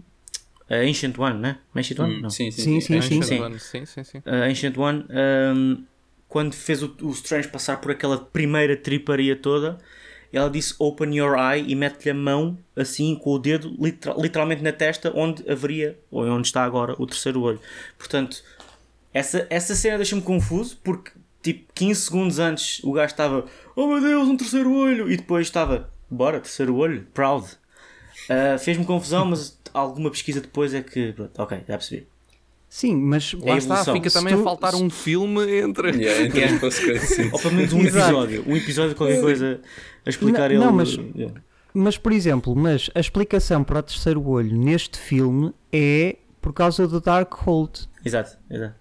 [0.68, 1.58] A Ancient One, né?
[1.74, 2.14] Ancient One?
[2.14, 2.30] Hum, não.
[2.30, 3.40] sim, Sim, sim, Ancient sim.
[3.40, 4.22] One, sim, sim, sim.
[4.24, 5.04] a Ancient One,
[5.54, 5.84] um,
[6.26, 9.78] quando fez o, o Strange passar por aquela primeira triparia toda,
[10.36, 14.62] ela disse Open your eye e mete-lhe a mão assim com o dedo literal- literalmente
[14.62, 17.60] na testa onde haveria, ou onde está agora, o terceiro olho.
[17.98, 18.42] Portanto,
[19.12, 21.12] essa, essa cena deixa-me confuso porque
[21.42, 23.44] tipo 15 segundos antes o gajo estava
[23.76, 25.10] Oh meu Deus, um terceiro olho!
[25.10, 27.44] E depois estava Bora, terceiro olho, proud.
[28.28, 31.12] Uh, Fez-me confusão, mas alguma pesquisa depois é que.
[31.12, 32.06] Pronto, ok, já percebi.
[32.76, 33.94] Sim, mas Lá está, evolução.
[33.94, 35.90] fica Se também tu- a faltar um filme entre.
[35.96, 37.30] Yeah, entre post-credits, sim.
[37.32, 38.44] Ou pelo menos um episódio.
[38.48, 39.60] Um episódio de qualquer coisa
[40.04, 40.64] a explicar Não, ele.
[40.64, 41.40] não, mas- Yeah.
[41.72, 46.88] Mas, por exemplo, mas a explicação para o terceiro olho neste filme é por causa
[46.88, 47.88] do Darkhold.
[48.04, 48.74] Exato, exato.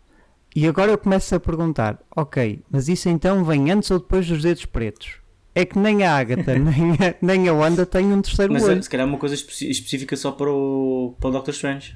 [0.56, 4.42] E agora eu começo a perguntar, ok, mas isso então vem antes ou depois dos
[4.42, 5.18] dedos pretos?
[5.54, 8.82] É que nem a Agatha nem a, nem a Wanda têm um terceiro Mas olho.
[8.82, 11.96] se calhar é uma coisa específica só para o, para o Doctor Strange.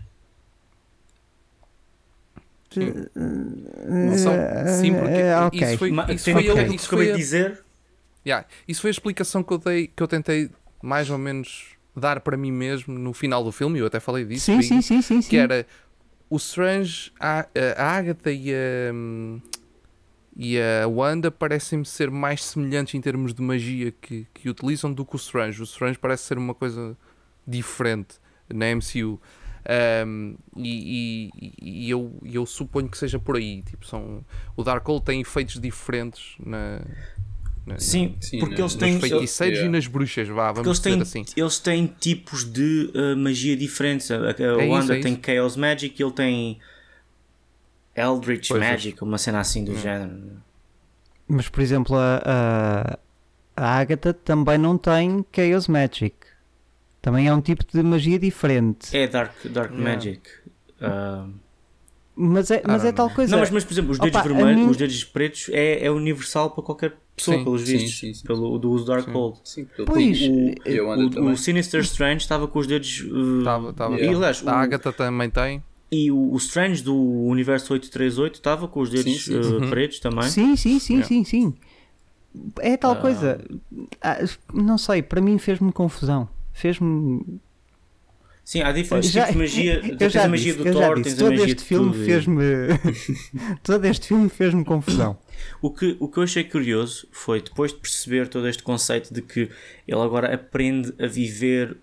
[2.85, 4.33] Não são-
[4.81, 5.59] Sim, porque Eh, ok.
[5.59, 6.43] isso foi, isso foi,
[6.75, 7.63] isso a- de dizer.
[8.25, 10.49] Yeah, isso foi a explicação que eu dei, que eu tentei
[10.81, 14.45] mais ou menos dar para mim mesmo no final do filme, eu até falei disso,
[14.45, 15.29] Sim, sim, sim, sim, sim.
[15.29, 15.65] que era
[16.29, 17.47] o Strange, a,
[17.77, 18.93] a Agatha e a,
[20.35, 25.03] e a Wanda parecem-me ser mais semelhantes em termos de magia que, que utilizam do
[25.05, 25.61] que o Strange.
[25.61, 26.95] O Strange parece ser uma coisa
[27.47, 28.15] diferente
[28.53, 29.19] na MCU.
[30.05, 33.61] Um, e, e- e eu, eu suponho que seja por aí.
[33.63, 34.23] Tipo, são,
[34.55, 36.79] o Darkhold tem efeitos diferentes na,
[37.65, 38.61] na- Sim, Sim, porque né?
[38.61, 38.97] eles nos têm.
[38.99, 39.67] feiticeiros Yeah.
[39.67, 41.25] e nas bruxas, vá, vamos eles dizer têm, assim.
[41.35, 44.09] eles têm tipos de uh, magia diferentes.
[44.09, 45.21] A, a É Wanda isso, é tem isso.
[45.25, 46.59] Chaos Magic e ele tem
[47.95, 48.71] Eldritch Pois é.
[48.71, 50.37] Magic, uma cena assim do género.
[51.27, 52.99] Mas, por exemplo, a, a,
[53.57, 56.15] a Agatha também não tem Chaos Magic.
[57.07, 58.95] Também é um tipo de magia diferente.
[58.95, 59.95] É Dark, dark Yeah.
[59.95, 60.21] Magic.
[60.81, 61.31] Uh,
[62.17, 63.31] Mas é, mas é tal coisa.
[63.31, 65.89] não, mas, mas por exemplo, os dedos Opa, vermelhos, mim- os dedos pretos é, é
[65.89, 67.43] universal para qualquer pessoa, Sim.
[67.45, 68.27] pelos Sim, vistos, sim, sim.
[68.27, 69.37] pelo do uso do Darkhold.
[69.45, 73.05] Sim, ele Pois, tem- O, o- o Sinister Strange estava com os dedos.
[73.09, 73.97] uh, Tava, tava.
[74.01, 75.63] E, aliás, A Agatha também tem.
[75.89, 79.69] E o, o Strange do Universo 838 estava com os dedos Sim, sim, uh, sim.
[79.69, 80.23] pretos também.
[80.29, 81.07] Sim, sim, sim, Yeah.
[81.07, 81.53] sim, sim.
[82.59, 82.95] É tal Ah.
[82.97, 83.39] coisa.
[84.01, 84.17] Ah,
[84.53, 86.27] não sei, para mim fez-me confusão.
[86.57, 87.39] Fez-me.
[88.43, 89.81] Sim, há diferentes Já- tipos de magia.
[89.99, 92.43] eu já a magia disse, do Thor, disse, tens a magia este filme fez-me.
[93.61, 95.19] todo este filme fez-me confusão.
[95.61, 99.21] O que, o que eu achei curioso foi depois de perceber todo este conceito de
[99.21, 99.51] que
[99.87, 101.77] ele agora aprende a viver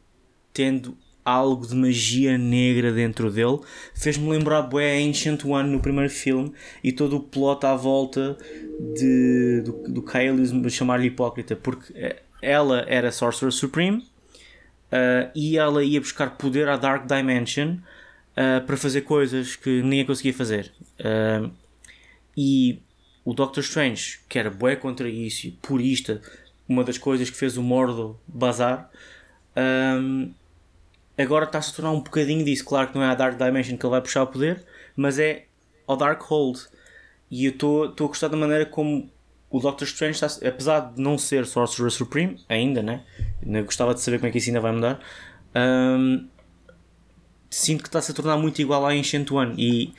[0.52, 3.60] tendo algo de magia negra dentro dele,
[3.94, 6.52] fez-me lembrar bué Ancient One no primeiro filme
[6.82, 8.36] e todo o plot à volta
[8.96, 14.02] de, do, do Kyle chamar-lhe hipócrita, porque eh, ela era Sorcerer Supreme
[14.94, 20.06] uh, e ela ia buscar poder à Dark Dimension uh, para fazer coisas que ninguém
[20.06, 20.72] conseguia fazer.
[21.00, 21.50] Uh,
[22.36, 22.80] e
[23.24, 26.20] o Doctor Strange, que era bué contra isso e purista,
[26.68, 28.90] uma das coisas que fez o Mordo bazar.
[29.56, 30.32] Ahm,
[31.16, 32.64] agora está-se a tornar um bocadinho disso.
[32.64, 34.64] Claro que não é a Dark Dimension que ele vai puxar o poder,
[34.96, 35.46] mas é
[35.86, 36.66] ao Darkhold.
[37.30, 39.10] E eu estou a gostar da maneira como
[39.56, 43.02] o Doctor Strange está, apesar de não ser Sorcerer Supreme, ainda, né?
[43.64, 44.98] Gostava de saber como é que isso ainda vai mudar.
[45.54, 46.26] ahm,
[47.50, 49.92] sinto que está-se a tornar muito igual à Ancient One e,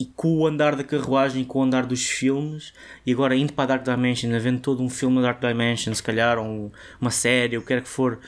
[0.00, 2.72] e com o andar da carruagem, com o andar dos filmes,
[3.04, 6.02] e agora indo para a Dark Dimension, havendo todo um filme da Dark Dimension, se
[6.02, 6.70] calhar, ou um-
[7.00, 8.18] uma série, o que quer que for,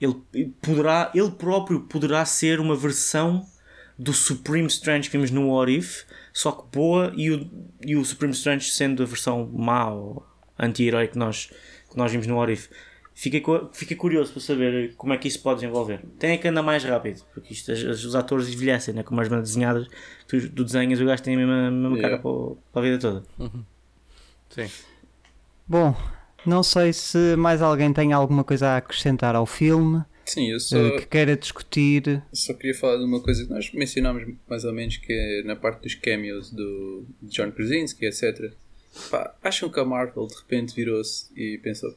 [0.00, 0.16] ele
[0.60, 3.46] poderá, ele próprio poderá ser uma versão
[3.98, 6.02] do Supreme Strange que vimos no What If,
[6.32, 7.50] só que boa, e o,
[7.84, 10.26] e o Supreme Strange sendo a versão má ou
[10.58, 11.50] anti-herói que nós,
[11.90, 12.68] que nós vimos no What If.
[13.16, 16.00] Fiquei, cu- fiquei curioso para saber como é que isso pode desenvolver.
[16.18, 19.04] Tem é que andar mais rápido, porque isto, as- os atores envelhecem, né?
[19.04, 19.86] como as bandas desenhadas,
[20.26, 22.22] tu, tu desenhas, o gajo tem a mesma, a mesma cara Yeah.
[22.22, 23.22] para, o- para a vida toda.
[24.50, 24.68] Sim.
[25.66, 25.94] Bom,
[26.44, 30.78] não sei se mais alguém tem alguma coisa a acrescentar ao filme, Sim, eu só,
[30.78, 32.22] eh, que queira discutir.
[32.32, 35.56] só queria falar de uma coisa que nós mencionámos mais ou menos, que é na
[35.56, 38.52] parte dos cameos do de John Krasinski, etc.
[39.10, 41.96] Pá, acham que a Marvel de repente virou-se e pensou: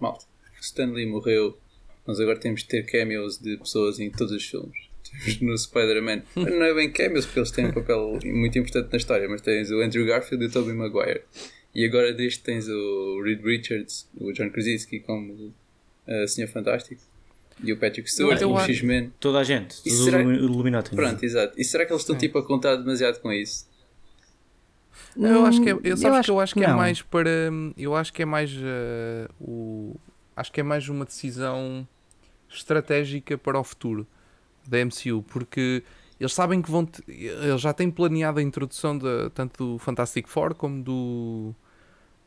[0.00, 0.24] malta,
[0.60, 1.58] Stan Lee morreu,
[2.06, 4.88] nós agora temos de ter cameos de pessoas em todos os filmes.
[5.08, 6.22] Temos no Spider-Man.
[6.36, 9.70] Não é bem cameos, porque eles têm um papel muito importante na história, mas tens
[9.70, 11.22] o Andrew Garfield e o Tobey Maguire.
[11.74, 15.54] E agora deste tens o Reed Richards, o John Krasinski como
[16.06, 17.00] uh, Senhor Fantástico.
[17.62, 19.12] E o Patrick Stewart, Eu o acho- X-Men.
[19.18, 20.90] Toda a gente, os será- Illumi- Illuminati.
[20.90, 21.60] Pronto, exato.
[21.60, 22.20] E será que eles estão Sim.
[22.20, 23.66] tipo a contar demasiado com isso?
[25.16, 26.76] Eu acho que é, Hum, eu, sabes que eu acho que é não.
[26.76, 27.30] mais para.
[27.76, 29.96] Eu acho que é mais eh, o.
[30.36, 31.86] Acho que é mais uma decisão
[32.48, 34.06] estratégica para o futuro
[34.66, 35.82] da MCU, porque
[36.20, 36.86] eles sabem que vão.
[36.86, 41.54] te- Eles já têm planeado a introdução de, tanto do Fantastic Four como do.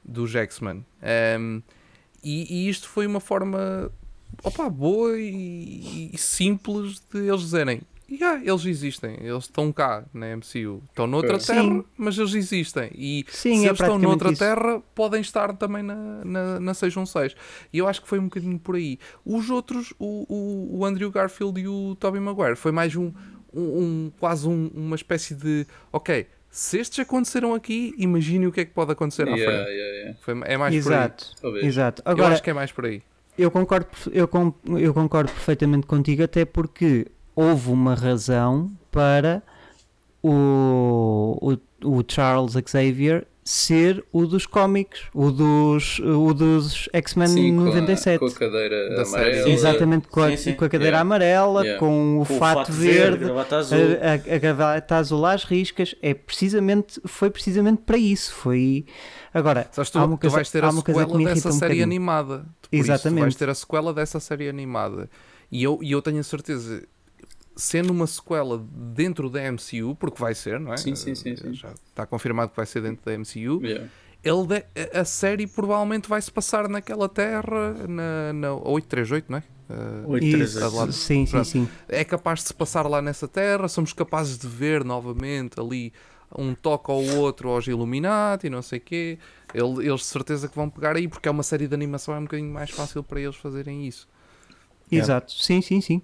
[0.03, 0.85] do X-Men.
[1.01, 1.61] Ehm,
[2.23, 3.89] e, e isto foi uma forma
[4.43, 7.81] opa, boa e, e simples de eles dizerem.
[8.13, 11.53] Yeah, eles existem, eles estão cá na MCU, estão noutra Sim.
[11.53, 12.91] terra, mas eles existem.
[12.93, 14.39] E Sim, se é eles estão noutra isso.
[14.39, 15.95] terra, podem estar também na,
[16.25, 17.35] na, na 616.
[17.71, 18.99] E eu acho que foi um bocadinho por aí.
[19.25, 23.13] Os outros, o, o, o Andrew Garfield e o Tobey Maguire, foi mais um,
[23.53, 28.59] um, um- quase um- uma espécie de ok, se estes aconteceram aqui, imagine o que
[28.59, 29.69] é que pode acontecer à Yeah, frente.
[29.73, 30.17] yeah, yeah.
[30.21, 31.27] Foi, é mais Exato,
[31.61, 32.03] exato.
[32.03, 32.11] por aí.
[32.11, 33.01] eu Agora, acho que é mais por aí.
[33.41, 34.29] Eu concordo, eu,
[34.79, 39.41] eu concordo perfeitamente contigo, até porque houve uma razão para
[40.21, 47.55] o, o, o Charles Xavier ser o dos cómics, o dos, o dos X-Men Sim,
[47.55, 48.19] com a- 97.
[48.19, 49.23] Com a cadeira Da série.
[49.31, 49.49] amarela.
[49.49, 50.53] Exatamente, com a, Sim, sim.
[50.53, 51.01] com a cadeira Yeah.
[51.01, 51.79] amarela, Yeah.
[51.79, 53.77] com o Com fato, verde, gravata azul.
[53.79, 58.33] a, a, a gravata azul às riscas, é precisamente, foi precisamente para isso.
[58.33, 58.85] Foi
[59.33, 61.33] agora Sabes, tu, há uma tu coisa- vais ter há a uma coisa que sequela
[61.33, 61.83] dessa um série bocadinho.
[61.83, 62.37] animada.
[62.61, 63.21] Por isso, tu Exatamente.
[63.21, 65.09] vais ter a sequela dessa série animada.
[65.51, 66.83] E eu, e eu tenho a certeza,
[67.55, 70.77] sendo uma sequela dentro da MCU, porque vai ser, não é?
[70.77, 71.53] Sim, sim, sim, sim.
[71.53, 73.61] Já está confirmado que vai ser dentro da MCU.
[73.63, 73.87] Yeah.
[74.23, 79.43] Ele de- a- série provavelmente vai se passar naquela terra, na, na 838, não é?
[79.69, 80.43] Uh, 838.
[80.67, 80.93] Isso, lado.
[80.93, 81.69] sim, sim, sim.
[81.87, 85.91] é capaz de se passar lá nessa terra, somos capazes de ver novamente ali
[86.37, 89.17] um toque ao outro aos Illuminati e não sei o quê.
[89.53, 92.19] Ele- Eles de certeza que vão pegar aí, porque é uma série de animação, é
[92.19, 94.07] um bocadinho mais fácil para eles fazerem isso.
[94.91, 95.05] Yeah.
[95.05, 96.01] Exato, sim, sim, sim.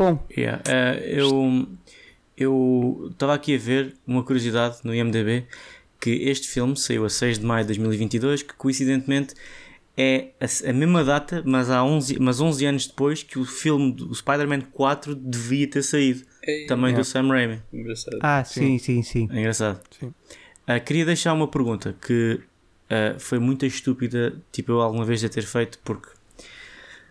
[0.00, 1.68] Bom, Yeah, eh, eu
[2.34, 5.44] eu estava aqui a ver uma curiosidade no IMDb
[6.00, 9.34] que este filme saiu a 6 de maio de 2022, que coincidentemente
[9.98, 13.92] é a, a mesma data, mas há 11, mas 11 anos depois que o filme
[13.92, 17.02] do Spider-Man 4 devia ter saído, Ei, também Yeah.
[17.02, 17.60] do Sam Raimi.
[17.70, 18.18] Engraçado.
[18.22, 19.28] ah, sim, sim, sim.
[19.30, 19.82] É engraçado.
[20.00, 20.14] Sim.
[20.66, 22.40] Ah, queria deixar uma pergunta que
[22.88, 26.08] ah, foi muito estúpida, tipo eu alguma vez de ter feito, porque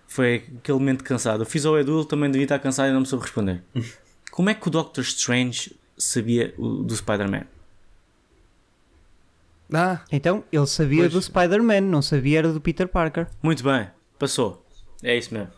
[0.09, 1.43] foi aquele momento cansado.
[1.43, 3.63] Eu fiz ao Edu, ele também devia estar cansado e não me soube responder.
[4.31, 7.43] Como é que o Doctor Strange sabia o- do Spider-Man?
[9.71, 11.13] Ah, Então, ele sabia Pois.
[11.13, 13.27] do Spider-Man, não sabia era do Peter Parker.
[13.41, 13.87] Muito bem,
[14.17, 14.65] passou.
[15.03, 15.49] É isso mesmo.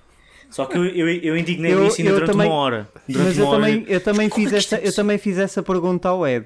[0.50, 2.90] Só que eu, eu, eu indignei Eu- nisso ainda eu durante também- uma hora.
[3.08, 3.62] Durante Mas eu uma hora.
[3.66, 6.28] também, eu também Como fiz é isto essa, é eu também fiz essa pergunta ao
[6.28, 6.46] Ed.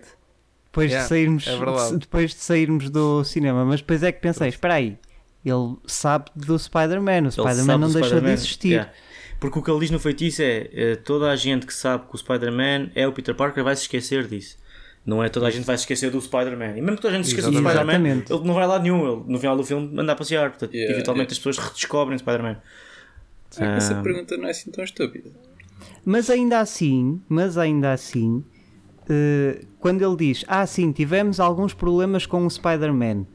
[0.65, 4.49] Depois Yeah, de sairmos, é depois de sairmos do cinema, mas depois é que pensei,
[4.49, 4.98] espera aí,
[5.49, 8.69] ele sabe do Spider-Man, o Spider-Man não deixou de Spider-Man, existir.
[8.69, 8.91] yeah.
[9.39, 12.15] Porque o que ele diz no feitiço é eh, toda a gente que sabe que
[12.15, 14.57] o Spider-Man é o Peter Parker vai se esquecer disso.
[15.05, 16.77] Não é toda a gente vai se esquecer do Spider-Man.
[16.77, 17.57] E mesmo que toda a gente se esqueça do.
[17.59, 19.05] Spider-Man, ele não vai lá nenhum.
[19.05, 20.49] Ele, no final do filme anda a passear.
[20.49, 21.34] Portanto, Yeah, eventualmente yeah.
[21.34, 22.57] as pessoas redescobrem Spider-Man.
[23.57, 24.01] Essa Ah.
[24.01, 25.30] pergunta não é assim tão estúpida.
[26.03, 28.43] Mas ainda assim, mas ainda assim,
[29.09, 33.26] eh, quando ele diz, ah sim, tivemos alguns problemas com o Spider-Man,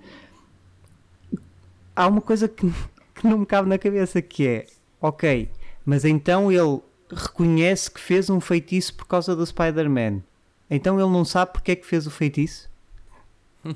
[1.95, 2.67] há uma coisa que,
[3.15, 4.67] que não me cabe na cabeça que é,
[5.01, 5.51] ok,
[5.85, 6.81] mas então ele
[7.13, 10.23] reconhece que fez um feitiço por causa do Spider-Man.
[10.71, 12.71] Então ele não sabe porque é que fez o feitiço?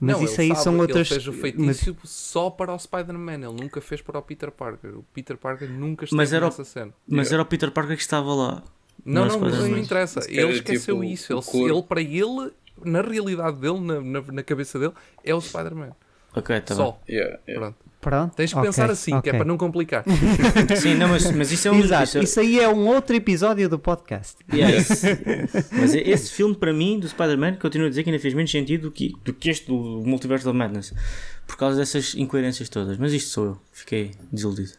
[0.00, 1.10] Mas não, isso ele aí sabe, são outras.
[1.12, 3.34] Ele fez o mas- feitiço só para o Spider-Man.
[3.34, 4.98] Ele nunca fez para o Peter Parker.
[4.98, 6.92] O Peter Parker nunca esteve Mas era o- nessa cena.
[7.06, 8.62] Mas era o Peter Parker que estava lá.
[9.04, 10.20] Não, Não, mas não interessa.
[10.20, 11.36] Calhar, Ele esqueceu tipo, isso.
[11.36, 12.52] o Ele, ele, para ele,
[12.84, 14.92] na realidade dele, na, na, na cabeça dele,
[15.22, 15.92] é o Spider-Man.
[16.34, 16.84] Ok, tá bem.
[16.84, 17.00] Só.
[17.08, 17.60] Yeah, yeah.
[17.60, 17.76] Pronto.
[18.00, 18.34] Pronto.
[18.34, 20.02] Tens que ok, pensar assim, que é para não complicar.
[20.76, 21.78] Sim, não, mas, mas isso é um.
[21.78, 24.38] Exato, isso é- isso aí é um outro episódio do podcast.
[24.52, 25.18] Esse-
[25.70, 28.82] mas esse filme, para mim, do Spider-Man, continuo a dizer que ainda fez menos sentido
[28.82, 30.92] do que, do que este do Multiverse of Madness.
[31.46, 32.98] Por causa dessas incoerências todas.
[32.98, 33.58] Mas isto sou eu.
[33.72, 34.72] Fiquei desiludido.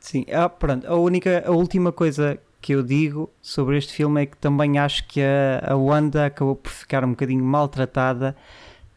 [0.00, 0.86] Sim, ah, pronto.
[0.86, 5.06] A única, a última coisa que eu digo sobre este filme é que também acho
[5.08, 8.34] que a, a Wanda acabou por ficar um bocadinho maltratada.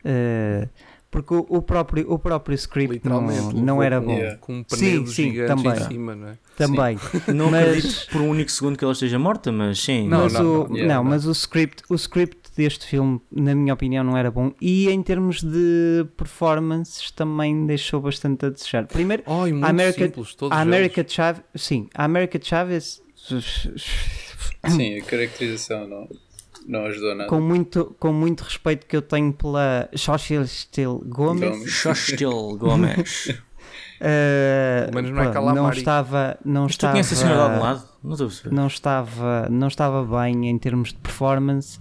[0.05, 0.67] eh,
[1.11, 3.61] porque o, o próprio, o próprio script não, Literalmente.
[3.61, 4.11] não era bom.
[4.13, 4.37] Yeah.
[4.37, 5.71] Com um Sim, sim, também.
[5.73, 6.37] em cima, não é?
[6.55, 6.97] Também.
[7.33, 10.07] Não Mas- acredito por um único segundo que ela esteja morta, mas sim.
[10.09, 10.75] Não, mas não, o, não.
[10.75, 11.09] Yeah, não, não.
[11.09, 14.51] mas o script, o script deste filme, na minha opinião, não era bom.
[14.59, 18.85] E em termos de performances também deixou bastante a desejar.
[18.87, 20.67] Primeiro, Ai, muito América- simples, todos a eles.
[20.75, 23.01] América Chávez, sim, a América Chávez
[24.67, 26.07] Sim, a caracterização não,
[26.67, 27.29] não ajudou nada.
[27.29, 31.69] com muito, com muito respeito que eu tenho pela Still Gomes.
[31.69, 33.33] Shostil Gomes.
[34.93, 35.55] menos não é Calamari.
[35.57, 37.89] não estava, não Mas tu estava, conheces a senhora de algum lado?
[38.01, 38.55] Não estou a perceber.
[38.55, 41.77] não estava, não estava bem em termos de performance,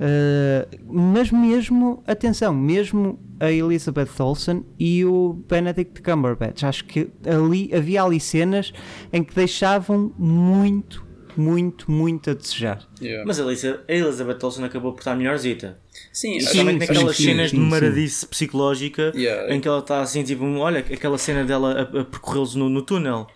[0.00, 7.70] eh, mas mesmo, atenção, mesmo a Elizabeth Olsen e o Benedict Cumberbatch, acho que ali
[7.74, 8.72] havia ali cenas
[9.12, 11.04] em que deixavam muito,
[11.40, 12.86] muito, muito a desejar.
[13.00, 13.24] Yeah.
[13.26, 15.78] Mas a Elisa- a Elizabeth Olsen acabou por estar melhorzita.
[16.12, 19.54] sim, sim, naquelas sim, cenas sim, de maradice psicológica Yeah.
[19.54, 22.82] em que ela está assim, tipo, olha, aquela cena dela a, a percorrê-los no, no
[22.82, 23.26] túnel.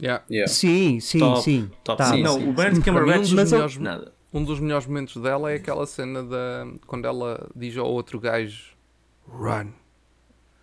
[0.00, 0.22] Yeah.
[0.30, 0.52] Yeah.
[0.52, 1.70] Sim, sim, Top, sim.
[1.82, 1.98] Top.
[1.98, 2.12] tá.
[2.12, 4.12] Sim, não, sim, o Benedict mim, um Cumberbatch dos melhores- nada.
[4.32, 8.76] Um dos melhores momentos dela é aquela cena da quando ela diz ao outro gajo
[9.26, 9.68] Run.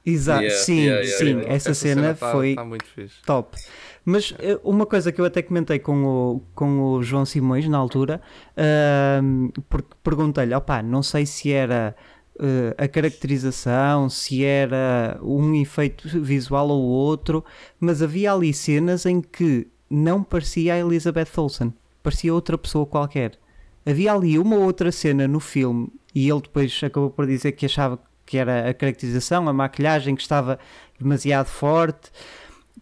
[0.06, 1.54] Exato, Yeah, sim, yeah, yeah, sim, yeah.
[1.54, 3.16] essa, cena, tá, foi tá muito fixe.
[3.26, 3.58] top.
[4.06, 7.78] Mas eh, uma coisa que eu até comentei com o, com o João Simões na
[7.78, 8.22] altura,
[8.56, 11.96] ahm, porque perguntei-lhe, opá, não sei se era
[12.40, 17.44] eh, a caracterização, se era um efeito visual ou outro,
[17.80, 21.74] mas havia ali cenas em que não parecia a Elizabeth Olsen,
[22.04, 23.40] parecia outra pessoa qualquer.
[23.86, 28.00] Havia ali uma outra cena no filme e ele depois acabou por dizer que achava
[28.26, 30.60] que era a caracterização, a maquilhagem que estava
[31.00, 32.12] demasiado forte,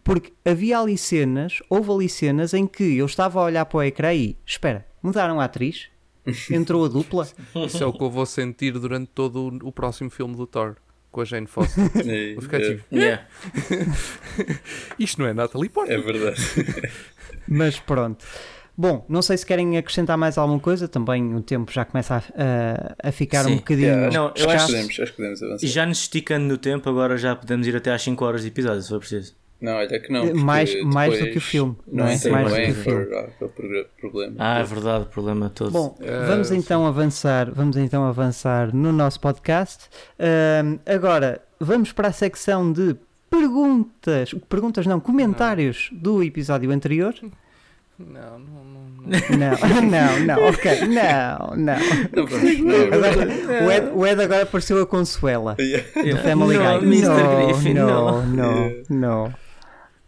[0.04, 3.82] porque havia ali cenas, houve ali cenas em que eu estava a olhar para o
[3.82, 5.88] ecrã e espera, mudaram a atriz?
[6.50, 7.26] Entrou a dupla?
[7.66, 10.76] Isso é o que eu vou sentir durante todo o, próximo filme do Thor
[11.10, 11.84] com a Jane Foster.
[12.06, 13.24] É, Vou ficar é, tipo, Yeah.
[14.98, 15.96] isto não é Natalie Portman.
[15.96, 16.40] é verdade.
[17.46, 18.24] Mas pronto.
[18.76, 22.18] Bom, não sei se querem acrescentar mais alguma coisa, também o tempo já começa a,
[22.18, 23.52] a- a ficar Sim.
[23.52, 25.64] um bocadinho Yeah, Não, eu acho, que podemos, acho que podemos avançar.
[25.66, 28.48] E já nos esticando no tempo, agora já podemos ir até às 5 horas de
[28.48, 29.36] episódio, se for preciso.
[29.64, 30.26] Não, olha que não.
[30.26, 32.14] porque Mais- mais do que o filme, Não, não é?
[32.16, 32.28] é?
[32.28, 33.02] Mais não do é que o filme.
[33.16, 34.34] Aquele problema.
[34.38, 35.70] Ah, é verdade, o problema todo.
[35.70, 36.56] Bom, Eh, vamos sim.
[36.56, 39.88] então avançar, vamos então avançar no nosso podcast.
[40.18, 42.94] Ahm, agora vamos para a secção de
[43.30, 47.14] perguntas, perguntas não, comentários do episódio anterior.
[47.98, 48.84] Não, não, não.
[49.06, 49.20] não.
[49.38, 51.56] Não, não, não, ok, não, não.
[51.56, 51.76] Não.
[52.64, 56.86] Não, Agora, o, Ed, o Ed agora apareceu a Consuela do Family Não, Guy.
[56.86, 57.46] Mr.
[57.46, 58.26] Griffin, no, não.
[58.26, 59.34] no, no.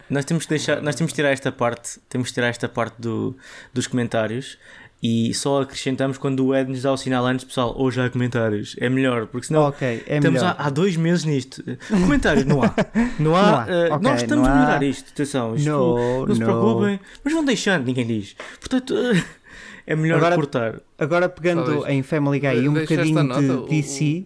[0.08, 3.00] Nós temos que deixar, nós temos que tirar esta parte, temos que tirar esta parte
[3.00, 3.36] do,
[3.74, 4.56] dos comentários
[5.02, 8.76] e só acrescentamos quando o Ed nos dá o sinal antes, pessoal, hoje há comentários.
[8.78, 10.56] É melhor, porque senão Ok, é estamos há, melhor.
[10.58, 11.62] há dois meses nisto.
[11.88, 12.74] Comentários não há.
[13.18, 13.42] Não há.
[13.42, 14.84] Não há, eh, ok, nós estamos não a melhorar há.
[14.84, 15.10] isto.
[15.12, 16.46] Atenção, isto No, não se no.
[16.46, 18.36] preocupem, mas vão deixando, ninguém diz.
[18.60, 19.24] Portanto, eh,
[19.86, 20.80] é melhor Agora- cortar.
[20.98, 21.88] Agora pegando Talvez.
[21.94, 24.24] em Family Guy e um bocadinho nota, de o- DC.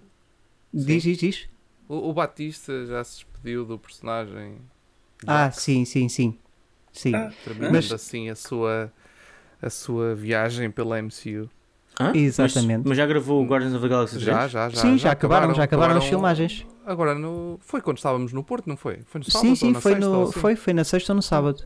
[0.73, 1.49] Diz, diz, diz.
[1.89, 4.59] O, o Batista já se despediu do personagem.
[5.27, 6.37] Ah, sim, sim, sim.
[6.93, 7.15] Sim.
[7.15, 8.93] Ah, Terminando Mas- assim a sua,
[9.63, 11.49] a sua viagem pela MCU.
[12.01, 12.13] Hã?
[12.15, 12.79] Exatamente.
[12.79, 14.25] Mas, mas já gravou o Guardians of the Galaxy 3?
[14.25, 14.81] Já, já, já.
[14.81, 16.67] sim, já, acabaram, já acabaram as filmagens.
[16.87, 19.01] Agora no, foi quando estávamos no Porto, não foi?
[19.07, 20.41] Foi no sábado Sim, ou sim, na foi, sexta, no, assim?
[20.41, 21.63] foi, foi na sexta ou no sábado.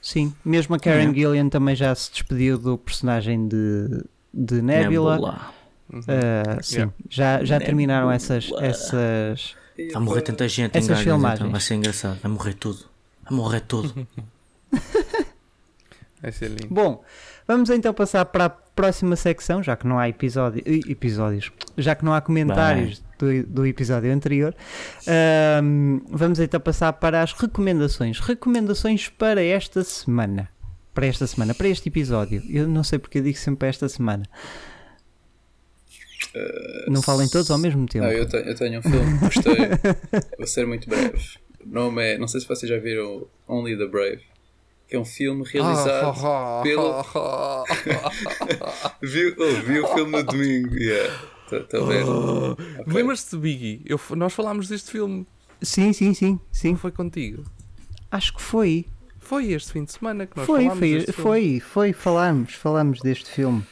[0.00, 1.14] Sim, mesmo a Karen É.
[1.14, 5.52] Gillian também já se despediu do personagem de, de Nebula.
[5.92, 6.00] Uhum.
[6.08, 6.92] Ah, sim, Yeah.
[7.10, 8.14] já, já terminaram Nebula.
[8.14, 9.56] essas, essas.
[9.92, 11.40] Vai morrer tanta gente em Essas Guardians, filmagens.
[11.40, 12.18] então vai ser engraçado.
[12.22, 12.84] Vai morrer tudo.
[13.24, 14.06] Vai morrer tudo.
[16.22, 16.68] Vai ser lindo.
[16.70, 17.04] Bom,
[17.46, 22.04] vamos então passar para a próxima secção, já que não há episódio, episódios, já que
[22.04, 24.54] não há comentários do, do episódio anterior.
[25.06, 28.18] Ahm, vamos então passar para as recomendações.
[28.18, 30.48] Recomendações para esta semana.
[30.94, 32.42] Para esta semana, para este episódio.
[32.48, 34.24] Eu não sei porque eu digo sempre para esta semana.
[36.88, 38.04] Não falem todos ao mesmo tempo.
[38.04, 39.56] Ah, eu, tenho, eu tenho um filme que gostei.
[40.38, 41.18] Vou ser muito breve.
[41.64, 42.18] O nome é.
[42.18, 44.22] Não sei se vocês já viram Only the Brave.
[44.88, 46.14] Que é um filme realizado.
[46.24, 47.02] Ah, pelo-
[49.02, 50.74] viu, oh, vi o filme no domingo.
[50.76, 51.20] Yeah.
[51.52, 52.04] Estou a ver.
[52.04, 52.92] Ok.
[52.94, 53.82] Lembras-te de Biggie?
[53.84, 55.26] Eu, nós falámos deste filme.
[55.62, 56.76] Sim, sim, sim, Não sim.
[56.76, 57.42] foi contigo?
[58.10, 58.86] Acho que foi.
[59.18, 61.30] Foi este fim de semana que nós Foi, falámos foi, deste filme.
[61.30, 63.64] foi, foi, falámos, falámos deste filme.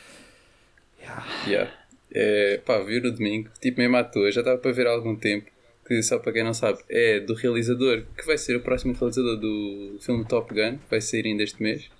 [1.46, 1.70] Yeah.
[2.14, 5.16] É, pá, vi no domingo, tipo mesmo à toa, já estava para ver há algum
[5.16, 5.50] tempo.
[5.86, 9.36] Que só para quem não sabe, é do realizador que vai ser o próximo realizador
[9.36, 11.90] do filme Top Gun, que vai sair ainda este mês.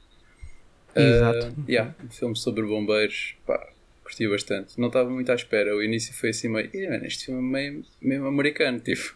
[0.96, 1.48] Exato.
[1.48, 3.68] Uh, yeah, um filme sobre bombeiros, pá,
[4.02, 4.78] curti bastante.
[4.80, 6.70] Não estava muito à espera, o início foi assim meio.
[6.72, 9.14] "Ih, mano, este filme é meio, meio americano, tipo,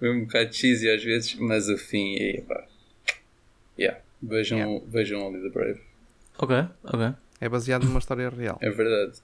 [0.00, 2.66] meio um bocado cheesy às vezes, mas o fim é, pá.
[3.78, 4.84] Yeah, vejam, Yeah.
[4.88, 5.80] vejam Only the Brave,
[6.38, 6.54] Ok,
[6.84, 7.14] ok.
[7.40, 8.58] É baseado numa história real.
[8.60, 9.18] é verdade.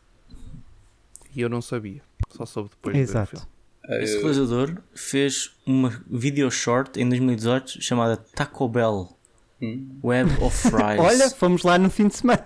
[1.35, 2.01] E eu não sabia.
[2.31, 3.31] Só soube depois de ver o Exato.
[3.31, 3.47] filme.
[3.89, 9.17] Ah, Esse eu- realizador fez uma video short em 2018 chamada Taco Bell
[9.63, 9.99] Hum.
[10.03, 10.99] Web of Fries.
[10.99, 12.41] Olha, fomos lá no fim de semana.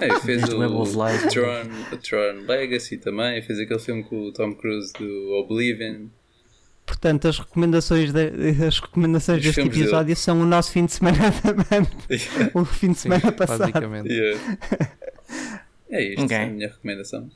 [0.00, 0.06] É.
[0.06, 1.28] É, fez o Web of Life.
[1.28, 6.06] Tron, o Tron Legacy também, fez aquele filme com o Tom Cruise do Oblivion.
[6.86, 11.18] Portanto, as recomendações, de- as recomendações Os deste episódio são o nosso fim de semana
[11.42, 11.88] também.
[12.54, 13.58] O fim de Sim, semana passado.
[13.60, 14.08] basicamente.
[14.12, 14.58] Yeah.
[15.92, 16.34] É isto, Ok.
[16.36, 17.30] é a minha recomendação.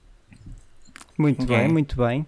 [1.18, 1.54] Muito Ok.
[1.56, 2.26] bem, muito bem.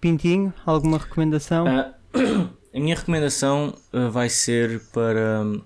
[0.00, 1.64] Pintinho, alguma recomendação?
[1.66, 1.94] Ah,
[2.74, 5.62] a minha recomendação ah, vai ser para hum,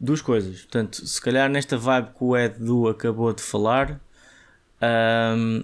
[0.00, 0.62] duas coisas.
[0.62, 4.00] Portanto, se calhar nesta vibe que o Ed Du acabou de falar,
[4.80, 5.62] hum,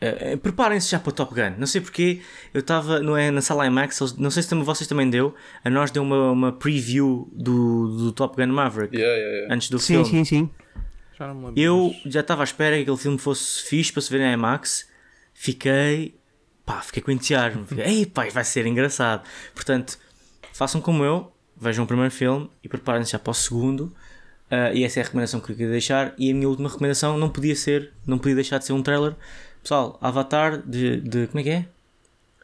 [0.00, 1.56] ah, ah, preparem-se já para o Top Gun.
[1.58, 2.20] Não sei porque
[2.54, 5.34] eu estava não é, na sala IMAX, não sei se também, vocês também deu,
[5.64, 9.54] a nós deu uma, uma preview do, do Top Gun Maverick Yeah, yeah, yeah.
[9.54, 10.08] antes do sim, filme.
[10.08, 10.36] sim, sim.
[10.38, 10.89] Lembro.
[11.56, 14.32] Eu mas- já estava à espera que aquele filme fosse fixe para se ver em
[14.32, 14.88] IMAX.
[15.34, 16.14] Fiquei.
[16.64, 17.66] pá, fiquei com entusiasmo.
[17.66, 19.22] Fiquei, ei, pá, vai ser engraçado.
[19.54, 19.98] Portanto,
[20.52, 23.92] façam como eu, vejam o primeiro filme e preparem-se já para o segundo.
[24.50, 26.12] Ah, e essa é a recomendação que eu queria deixar.
[26.18, 29.14] E a minha última recomendação não podia ser, não podia deixar de ser um trailer.
[29.62, 31.00] Pessoal, Avatar de.
[31.00, 31.66] de como é que é?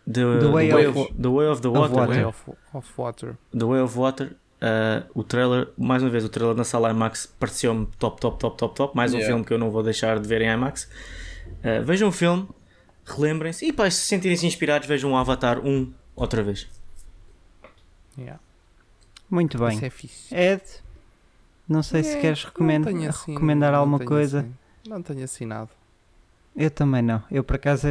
[0.06, 1.96] The, The Way of, of- the Way of the of Water.
[1.96, 2.14] Water.
[2.14, 3.36] Way of, of Water.
[3.58, 7.26] The Way of Water, uh, o trailer, mais uma vez, o trailer na sala IMAX
[7.38, 8.96] pareceu-me top, top, top, top, top.
[8.96, 9.32] Mais um Yeah.
[9.34, 10.84] filme que eu não vou deixar de ver em IMAX.
[11.62, 12.48] Uh, vejam o filme,
[13.04, 16.66] relembrem-se e pá, se sentirem-se inspirados, vejam o Avatar 1 outra vez.
[18.18, 18.40] Yeah.
[19.30, 19.78] Muito bem.
[19.82, 20.34] É fixe.
[20.34, 20.62] Ed,
[21.68, 24.40] não sei se É, queres tenho assim- recomendar não alguma tenho coisa.
[24.40, 24.54] assim-
[24.88, 25.70] não tenho assinado.
[26.54, 27.22] Eu também não.
[27.30, 27.86] Eu por acaso,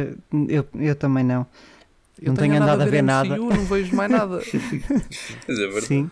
[0.48, 1.46] eu, eu também não.
[2.20, 3.28] Eu Não tenho andado a ver nada.
[3.36, 4.40] MCU, não vejo mais nada.
[5.46, 5.86] Mas é verdade.
[5.86, 6.10] Sim.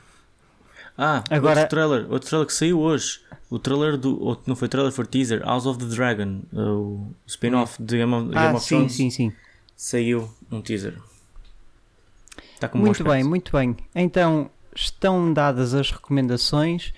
[0.97, 3.21] Ah, Agora- outro trailer, outro trailer que saiu hoje.
[3.51, 4.39] O trailer do.
[4.47, 5.43] Não foi trailer, foi teaser.
[5.45, 8.93] House of the Dragon, o spin-off de Game of, Game Ah, of sim, Thrones.
[8.95, 9.33] sim, sim.
[9.77, 10.95] Saiu um teaser.
[12.55, 13.77] Está com Muito bem, muito bem.
[13.95, 16.93] Então, estão dadas as recomendações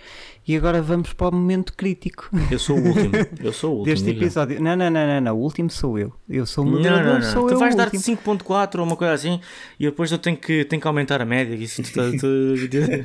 [0.48, 3.12] e agora vamos para o momento crítico Eu sou o último.
[3.42, 3.94] Eu sou o último.
[3.94, 4.62] deste episódio.
[4.62, 5.34] Não, não, não, não, não.
[5.36, 6.12] O último sou eu.
[6.28, 7.32] Eu sou o Não, moderador, não, não.
[7.32, 8.00] sou tu eu vais último.
[8.00, 9.40] 5.4 ou uma coisa assim
[9.78, 11.54] e depois eu tenho que, tenho que aumentar a média.
[11.54, 12.96] Isso, tu, tu-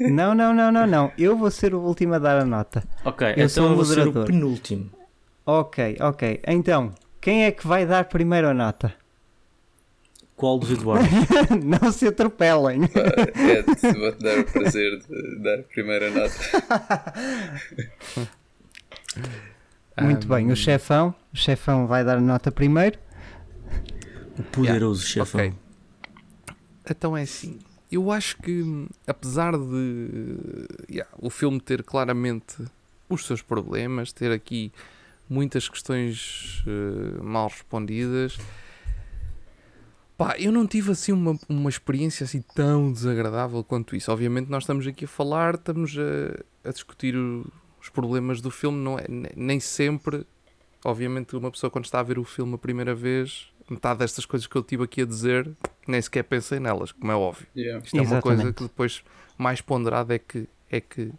[0.10, 1.12] Não, não, não, não, não.
[1.16, 2.82] Eu vou ser o último a dar a nota.
[3.04, 4.90] ok, Eu então sou o eu vou ser o penúltimo.
[5.46, 6.40] Ok, ok.
[6.46, 8.92] Então, quem é que vai dar primeiro a nota?
[10.40, 11.06] Qual dos Eduardo?
[11.62, 12.86] não se atropelem.
[12.88, 13.00] Pá,
[13.36, 13.66] Ed,
[13.98, 16.34] vou-te dar o prazer de dar a primeira nota.
[20.00, 21.14] Muito Ahm, bem, o chefão.
[21.30, 22.98] O chefão vai dar a nota primeiro.
[24.38, 25.48] O poderoso chefão.
[25.48, 25.52] Ok.
[26.88, 27.58] Então é assim.
[27.92, 32.56] Eu acho que, apesar de yeah, o filme ter claramente
[33.10, 34.72] os seus problemas, ter aqui
[35.28, 38.38] muitas questões eh, mal respondidas,
[40.26, 44.12] pá, eu não tive assim uma, uma experiência assim tão desagradável quanto isso.
[44.12, 47.46] Obviamente, nós estamos aqui a falar, estamos a, a discutir o-
[47.80, 50.26] os problemas do filme, não é, ne- nem sempre.
[50.84, 54.46] Obviamente, uma pessoa quando está a ver o filme a primeira vez, metade destas coisas
[54.46, 55.50] que eu tive aqui a dizer,
[55.86, 57.46] nem sequer pensei nelas, como é óbvio.
[57.56, 57.82] Yeah.
[57.84, 58.56] Isto é uma coisa Exatamente.
[58.56, 59.02] que depois
[59.38, 61.10] mais ponderada é que é que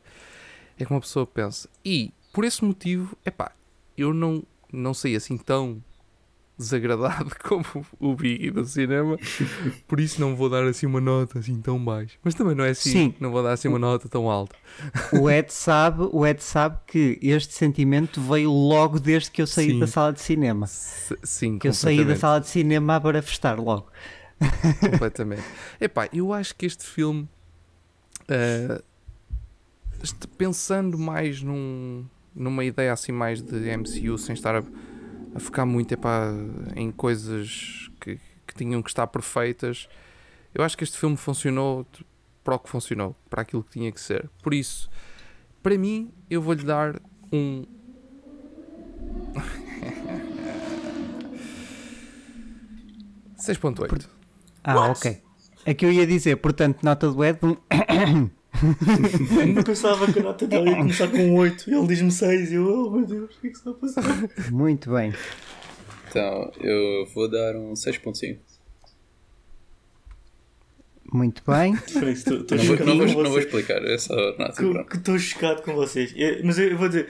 [0.80, 1.68] é que uma pessoa pensa.
[1.84, 3.52] E por esse motivo, epá,
[3.98, 5.84] eu não não sei assim tão
[6.62, 7.66] desagradado como
[8.00, 9.18] o Biggie do cinema,
[9.88, 12.18] por isso não vou dar assim uma nota assim tão baixa.
[12.24, 13.14] Mas também não é assim, Sim.
[13.20, 14.56] não vou dar assim uma nota tão alta.
[15.20, 19.72] O Ed sabe, o Ed sabe que este sentimento veio logo desde que eu saí
[19.72, 19.80] Sim.
[19.80, 20.66] da sala de cinema.
[20.66, 23.88] S- Sim, Que eu saí da sala de cinema a barafestar logo.
[24.80, 25.44] completamente.
[25.80, 27.28] Epá, eu acho que este filme,
[30.02, 32.06] este- pensando mais num,
[32.36, 34.64] numa ideia assim mais de MCU, sem estar a,
[35.34, 36.32] a focar muito epá,
[36.76, 39.88] em coisas que, que tinham que estar perfeitas,
[40.54, 41.86] eu acho que este filme funcionou
[42.44, 44.30] para o que funcionou, para aquilo que tinha que ser.
[44.42, 44.90] Por isso,
[45.62, 47.00] para mim, eu vou-lhe dar
[47.32, 47.66] um.
[53.38, 54.10] Seis ponto oito.
[54.64, 55.22] Ah, ok.
[55.66, 58.30] É que eu ia dizer, portanto, nota do Ed, um
[59.58, 62.52] Eu pensava que a nota dele ia começar com um 8 e ele diz-me 6
[62.52, 64.04] e eu, oh meu Deus, o que é que está a passar?
[64.52, 65.14] muito bem.
[66.10, 68.38] Então, eu vou dar um 6.5.
[71.14, 71.74] Muito bem.
[72.12, 74.54] Estou estou Não, vou- não, vou, não vou explicar, é só nota.
[74.86, 76.14] Que- Estou chocado com vocês.
[76.16, 77.08] Eu- mas eu, eu vou dizer,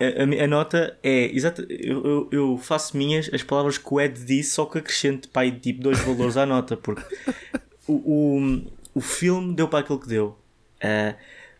[0.00, 1.66] a, a a nota é exata.
[1.68, 5.50] Eu, eu, eu faço minhas as palavras que o Ed disse, só que acrescento pai,
[5.50, 7.02] tipo dois valores à nota, porque
[7.88, 8.62] o, o,
[8.94, 10.38] o filme deu para aquilo que deu.
[10.82, 11.14] Ah,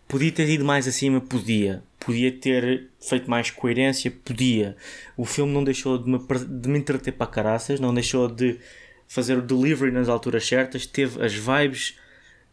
[0.08, 1.82] podia ter ido mais acima, podia.
[2.00, 4.76] Podia ter feito mais coerência, podia.
[5.16, 8.58] O filme não deixou de me, de me entreter para caraças, não deixou de
[9.06, 11.98] fazer o delivery nas alturas certas, teve as vibes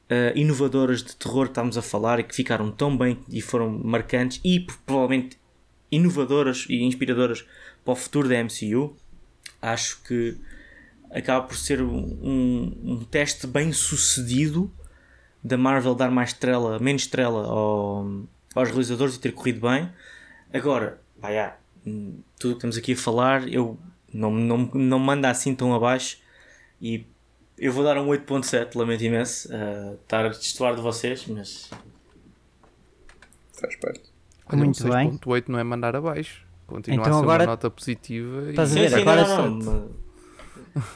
[0.09, 3.69] uh, inovadoras de terror que estávamos a falar e que ficaram tão bem e foram
[3.69, 5.39] marcantes e provavelmente
[5.91, 7.45] inovadoras e inspiradoras
[7.83, 8.95] para o futuro da MCU.
[9.61, 10.37] Acho que
[11.09, 14.71] acaba por ser um, um, um teste bem sucedido
[15.43, 18.05] da Marvel dar mais estrela, menos estrela ao-
[18.55, 19.89] aos realizadores e ter corrido bem.
[20.53, 21.55] Agora, vai, ah,
[21.85, 23.77] hum, tudo o que estamos aqui a falar, eu
[24.13, 26.17] não, não, não me manda assim tão abaixo
[26.81, 27.05] e
[27.57, 31.69] eu vou dar um 8.7, lamento imenso uh, estar a destoar de vocês, mas
[33.59, 34.01] Faz parte.
[34.47, 35.11] Olha, Muito um bem.
[35.11, 36.45] 6.8 não é mandar abaixo.
[36.65, 38.43] Continua Então a ser agora- uma nota positiva.
[38.45, 38.89] e- Estás a ver?
[38.89, 39.89] Sim, sim, agora não, não,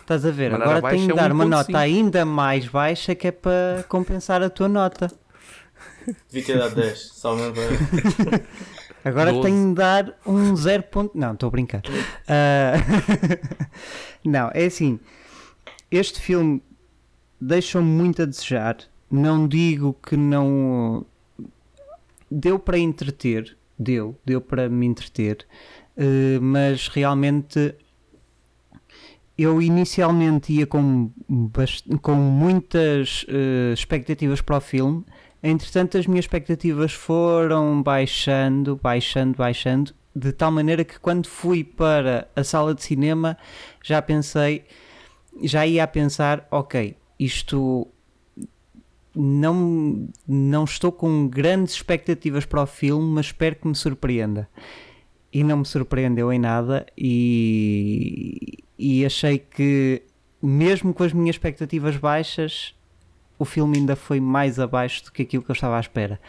[0.02, 0.52] Estás a ver?
[0.52, 1.50] Mandar Agora abaixo tenho de é dar uma 1.5.
[1.50, 5.12] nota ainda mais baixa que é para compensar a tua nota.
[6.32, 8.42] devia ter dado 10, só mesmo para...
[9.10, 9.46] Agora 12.
[9.48, 10.84] tenho de dar um 0.
[10.84, 11.82] ponto- Não, estou a brincar.
[12.28, 12.74] Ah,
[14.24, 14.98] não, é assim.
[15.92, 16.64] Este filme
[17.40, 18.78] deixou-me muito a desejar.
[19.12, 21.06] Não digo que não.
[22.32, 23.58] Deu para entreter.
[23.78, 25.46] Deu, deu para me entreter.
[25.98, 27.76] eh, mas realmente.
[29.38, 31.12] Eu inicialmente ia com,
[32.02, 35.04] com muitas eh, expectativas para o filme.
[35.42, 42.30] Entretanto, as minhas expectativas foram baixando, baixando, baixando, de tal maneira que quando fui para
[42.36, 43.38] a sala de cinema
[43.84, 44.66] já pensei,
[45.42, 47.88] já ia a pensar, ok, isto
[49.16, 54.50] não, não estou com grandes expectativas para o filme, mas espero que me surpreenda.
[55.32, 60.02] E não me surpreendeu em nada e, e achei que
[60.42, 62.76] mesmo com as minhas expectativas baixas,
[63.40, 66.20] o filme ainda foi mais abaixo do que aquilo que eu estava à espera.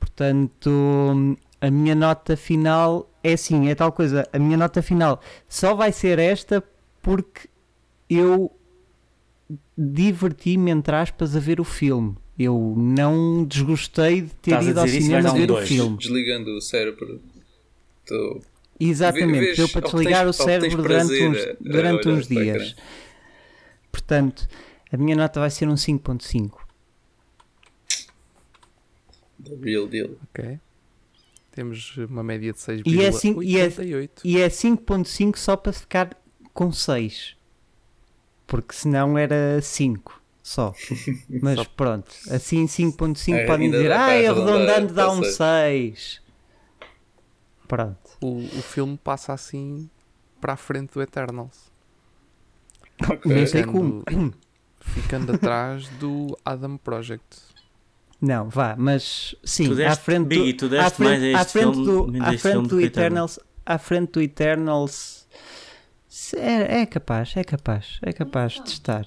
[0.00, 5.76] Portanto, a minha nota final é assim, é tal coisa, a minha nota final só
[5.76, 6.64] vai ser esta
[7.00, 7.48] porque
[8.10, 8.50] eu
[9.78, 12.16] diverti-me, entre aspas, a ver o filme.
[12.36, 15.96] Eu não desgostei de ter Estás ido ao cinema um ver o filme.
[15.98, 17.20] Desligando o cérebro.
[18.04, 18.40] Tô...
[18.80, 22.74] Exatamente, Vês- deu para obtens- desligar o cérebro durante uns, durante uns dias.
[23.92, 24.48] Portanto,
[24.92, 26.58] a minha nota vai ser um 5.5.
[29.44, 30.10] The real deal.
[30.30, 30.58] Ok.
[31.52, 34.22] Temos uma média de E é assim- e é- 6,88.
[34.24, 36.16] E é 5.5 só para ficar
[36.54, 37.36] com 6.
[38.46, 40.72] Porque senão era 5 só.
[41.42, 45.34] Mas Só- pronto, assim 5.5 É, podem dizer, dá arredondar arredondando dá para um seis."
[45.36, 46.22] 6.
[47.68, 48.11] Pronto.
[48.22, 49.88] O, o filme passa assim
[50.40, 51.70] para a frente do Eternals.
[53.08, 53.32] Ok.
[53.32, 54.04] Nem sei como.
[54.80, 57.24] Ficando atrás do Adam Project.
[58.20, 61.38] Não, vá, mas sim, Tu deste- à frente do, tu deste à frente, mais a
[61.38, 65.26] à este frente filme, do, à frente filme do Eternals, à frente do Eternals
[66.36, 69.06] é, é capaz, é capaz, é capaz de estar.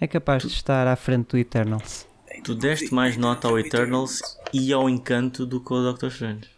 [0.00, 2.06] É capaz de estar à frente do Eternals.
[2.42, 4.20] Tu deste mais nota ao Eternals
[4.52, 6.50] e ao Encanto do que ao Doctor Strange.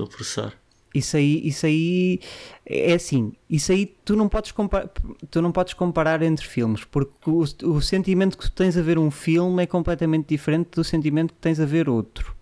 [0.00, 0.52] Estou a processar.
[0.92, 2.18] Isso aí, isso aí
[2.66, 4.90] é assim, isso aí tu não podes comparar,
[5.30, 7.44] tu não podes comparar entre filmes, porque o,
[7.76, 11.40] o sentimento que tu tens a ver um filme é completamente diferente do sentimento que
[11.40, 12.34] tens a ver outro.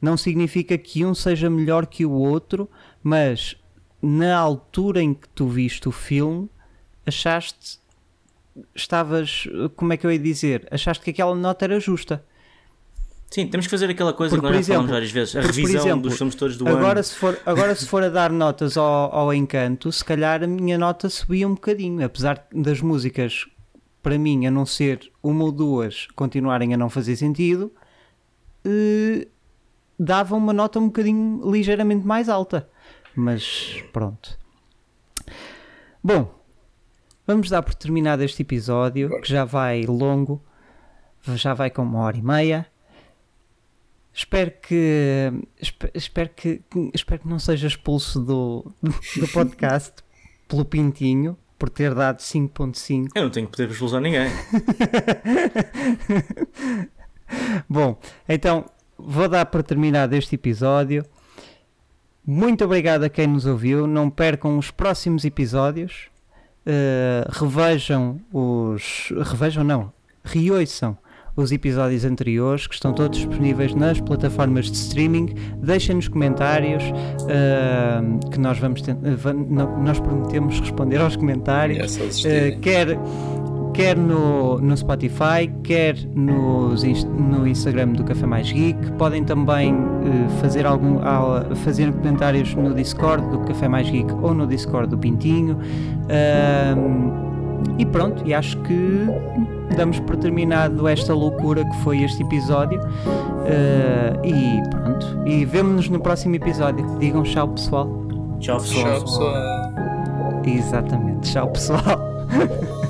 [0.00, 2.68] Não significa que um seja melhor que o outro,
[3.04, 3.56] mas
[4.00, 6.50] na altura em que tu viste o filme,
[7.06, 7.78] achaste,
[8.74, 12.24] estavas, como é que eu ia dizer, achaste que aquela nota era justa.
[13.32, 15.40] Sim, temos que fazer aquela coisa Porque, que nós já falamos exemplo, várias vezes, a
[15.40, 17.02] porque, por revisão exemplo, dos filmes todos do Agora ano.
[17.02, 20.76] se, for, agora, se for a dar notas ao, ao encanto, se calhar a minha
[20.76, 23.46] nota subia um bocadinho, apesar das músicas,
[24.02, 27.72] para mim, a não ser uma ou duas, continuarem a não fazer sentido,
[28.66, 29.26] eh,
[29.98, 32.68] dava uma nota um bocadinho ligeiramente mais alta.
[33.16, 34.38] Mas pronto.
[36.04, 36.34] Bom,
[37.26, 40.42] vamos dar por terminado este episódio, que já vai longo,
[41.34, 42.71] já vai com uma hora e meia.
[44.14, 46.60] Espero que espe- espero que
[46.92, 49.92] espero que não seja expulso do, do podcast
[50.46, 53.08] pelo Pintinho por ter dado 5.5.
[53.14, 54.28] Eu não tenho poder para expulsar ninguém.
[57.68, 57.98] Bom,
[58.28, 58.66] então
[58.98, 61.04] vou dar para terminar este episódio.
[62.24, 63.86] Muito obrigado a quem nos ouviu.
[63.86, 66.08] Não percam os próximos episódios.
[66.66, 69.12] Uh, revejam os.
[69.24, 69.92] Revejam, não.
[70.22, 70.96] Reouçam
[71.34, 75.34] os episódios anteriores que estão todos disponíveis nas plataformas de streaming.
[75.62, 81.96] Deixem nos comentários uh, que nós vamos uh, no- nós prometemos responder aos comentários.
[81.96, 82.98] Uh, quer
[83.74, 88.92] quer no, no Spotify, quer nos no Instagram do Café Mais Geek.
[88.98, 94.34] Podem também uh, fazer, algum, al- fazer comentários no Discord do Café Mais Geek ou
[94.34, 95.56] no Discord do Pintinho.
[96.10, 97.32] Ahm,
[97.78, 99.06] e pronto, e acho que
[99.72, 102.80] damos por terminado esta loucura que foi este episódio.
[102.80, 106.84] Uh, e pronto, e vemo-nos no próximo episódio.
[106.98, 107.88] Digam tchau, pessoal.
[108.38, 108.84] Tchau, pessoal.
[108.84, 110.42] Tchau, pessoal.
[110.44, 112.00] Exatamente, tchau, pessoal.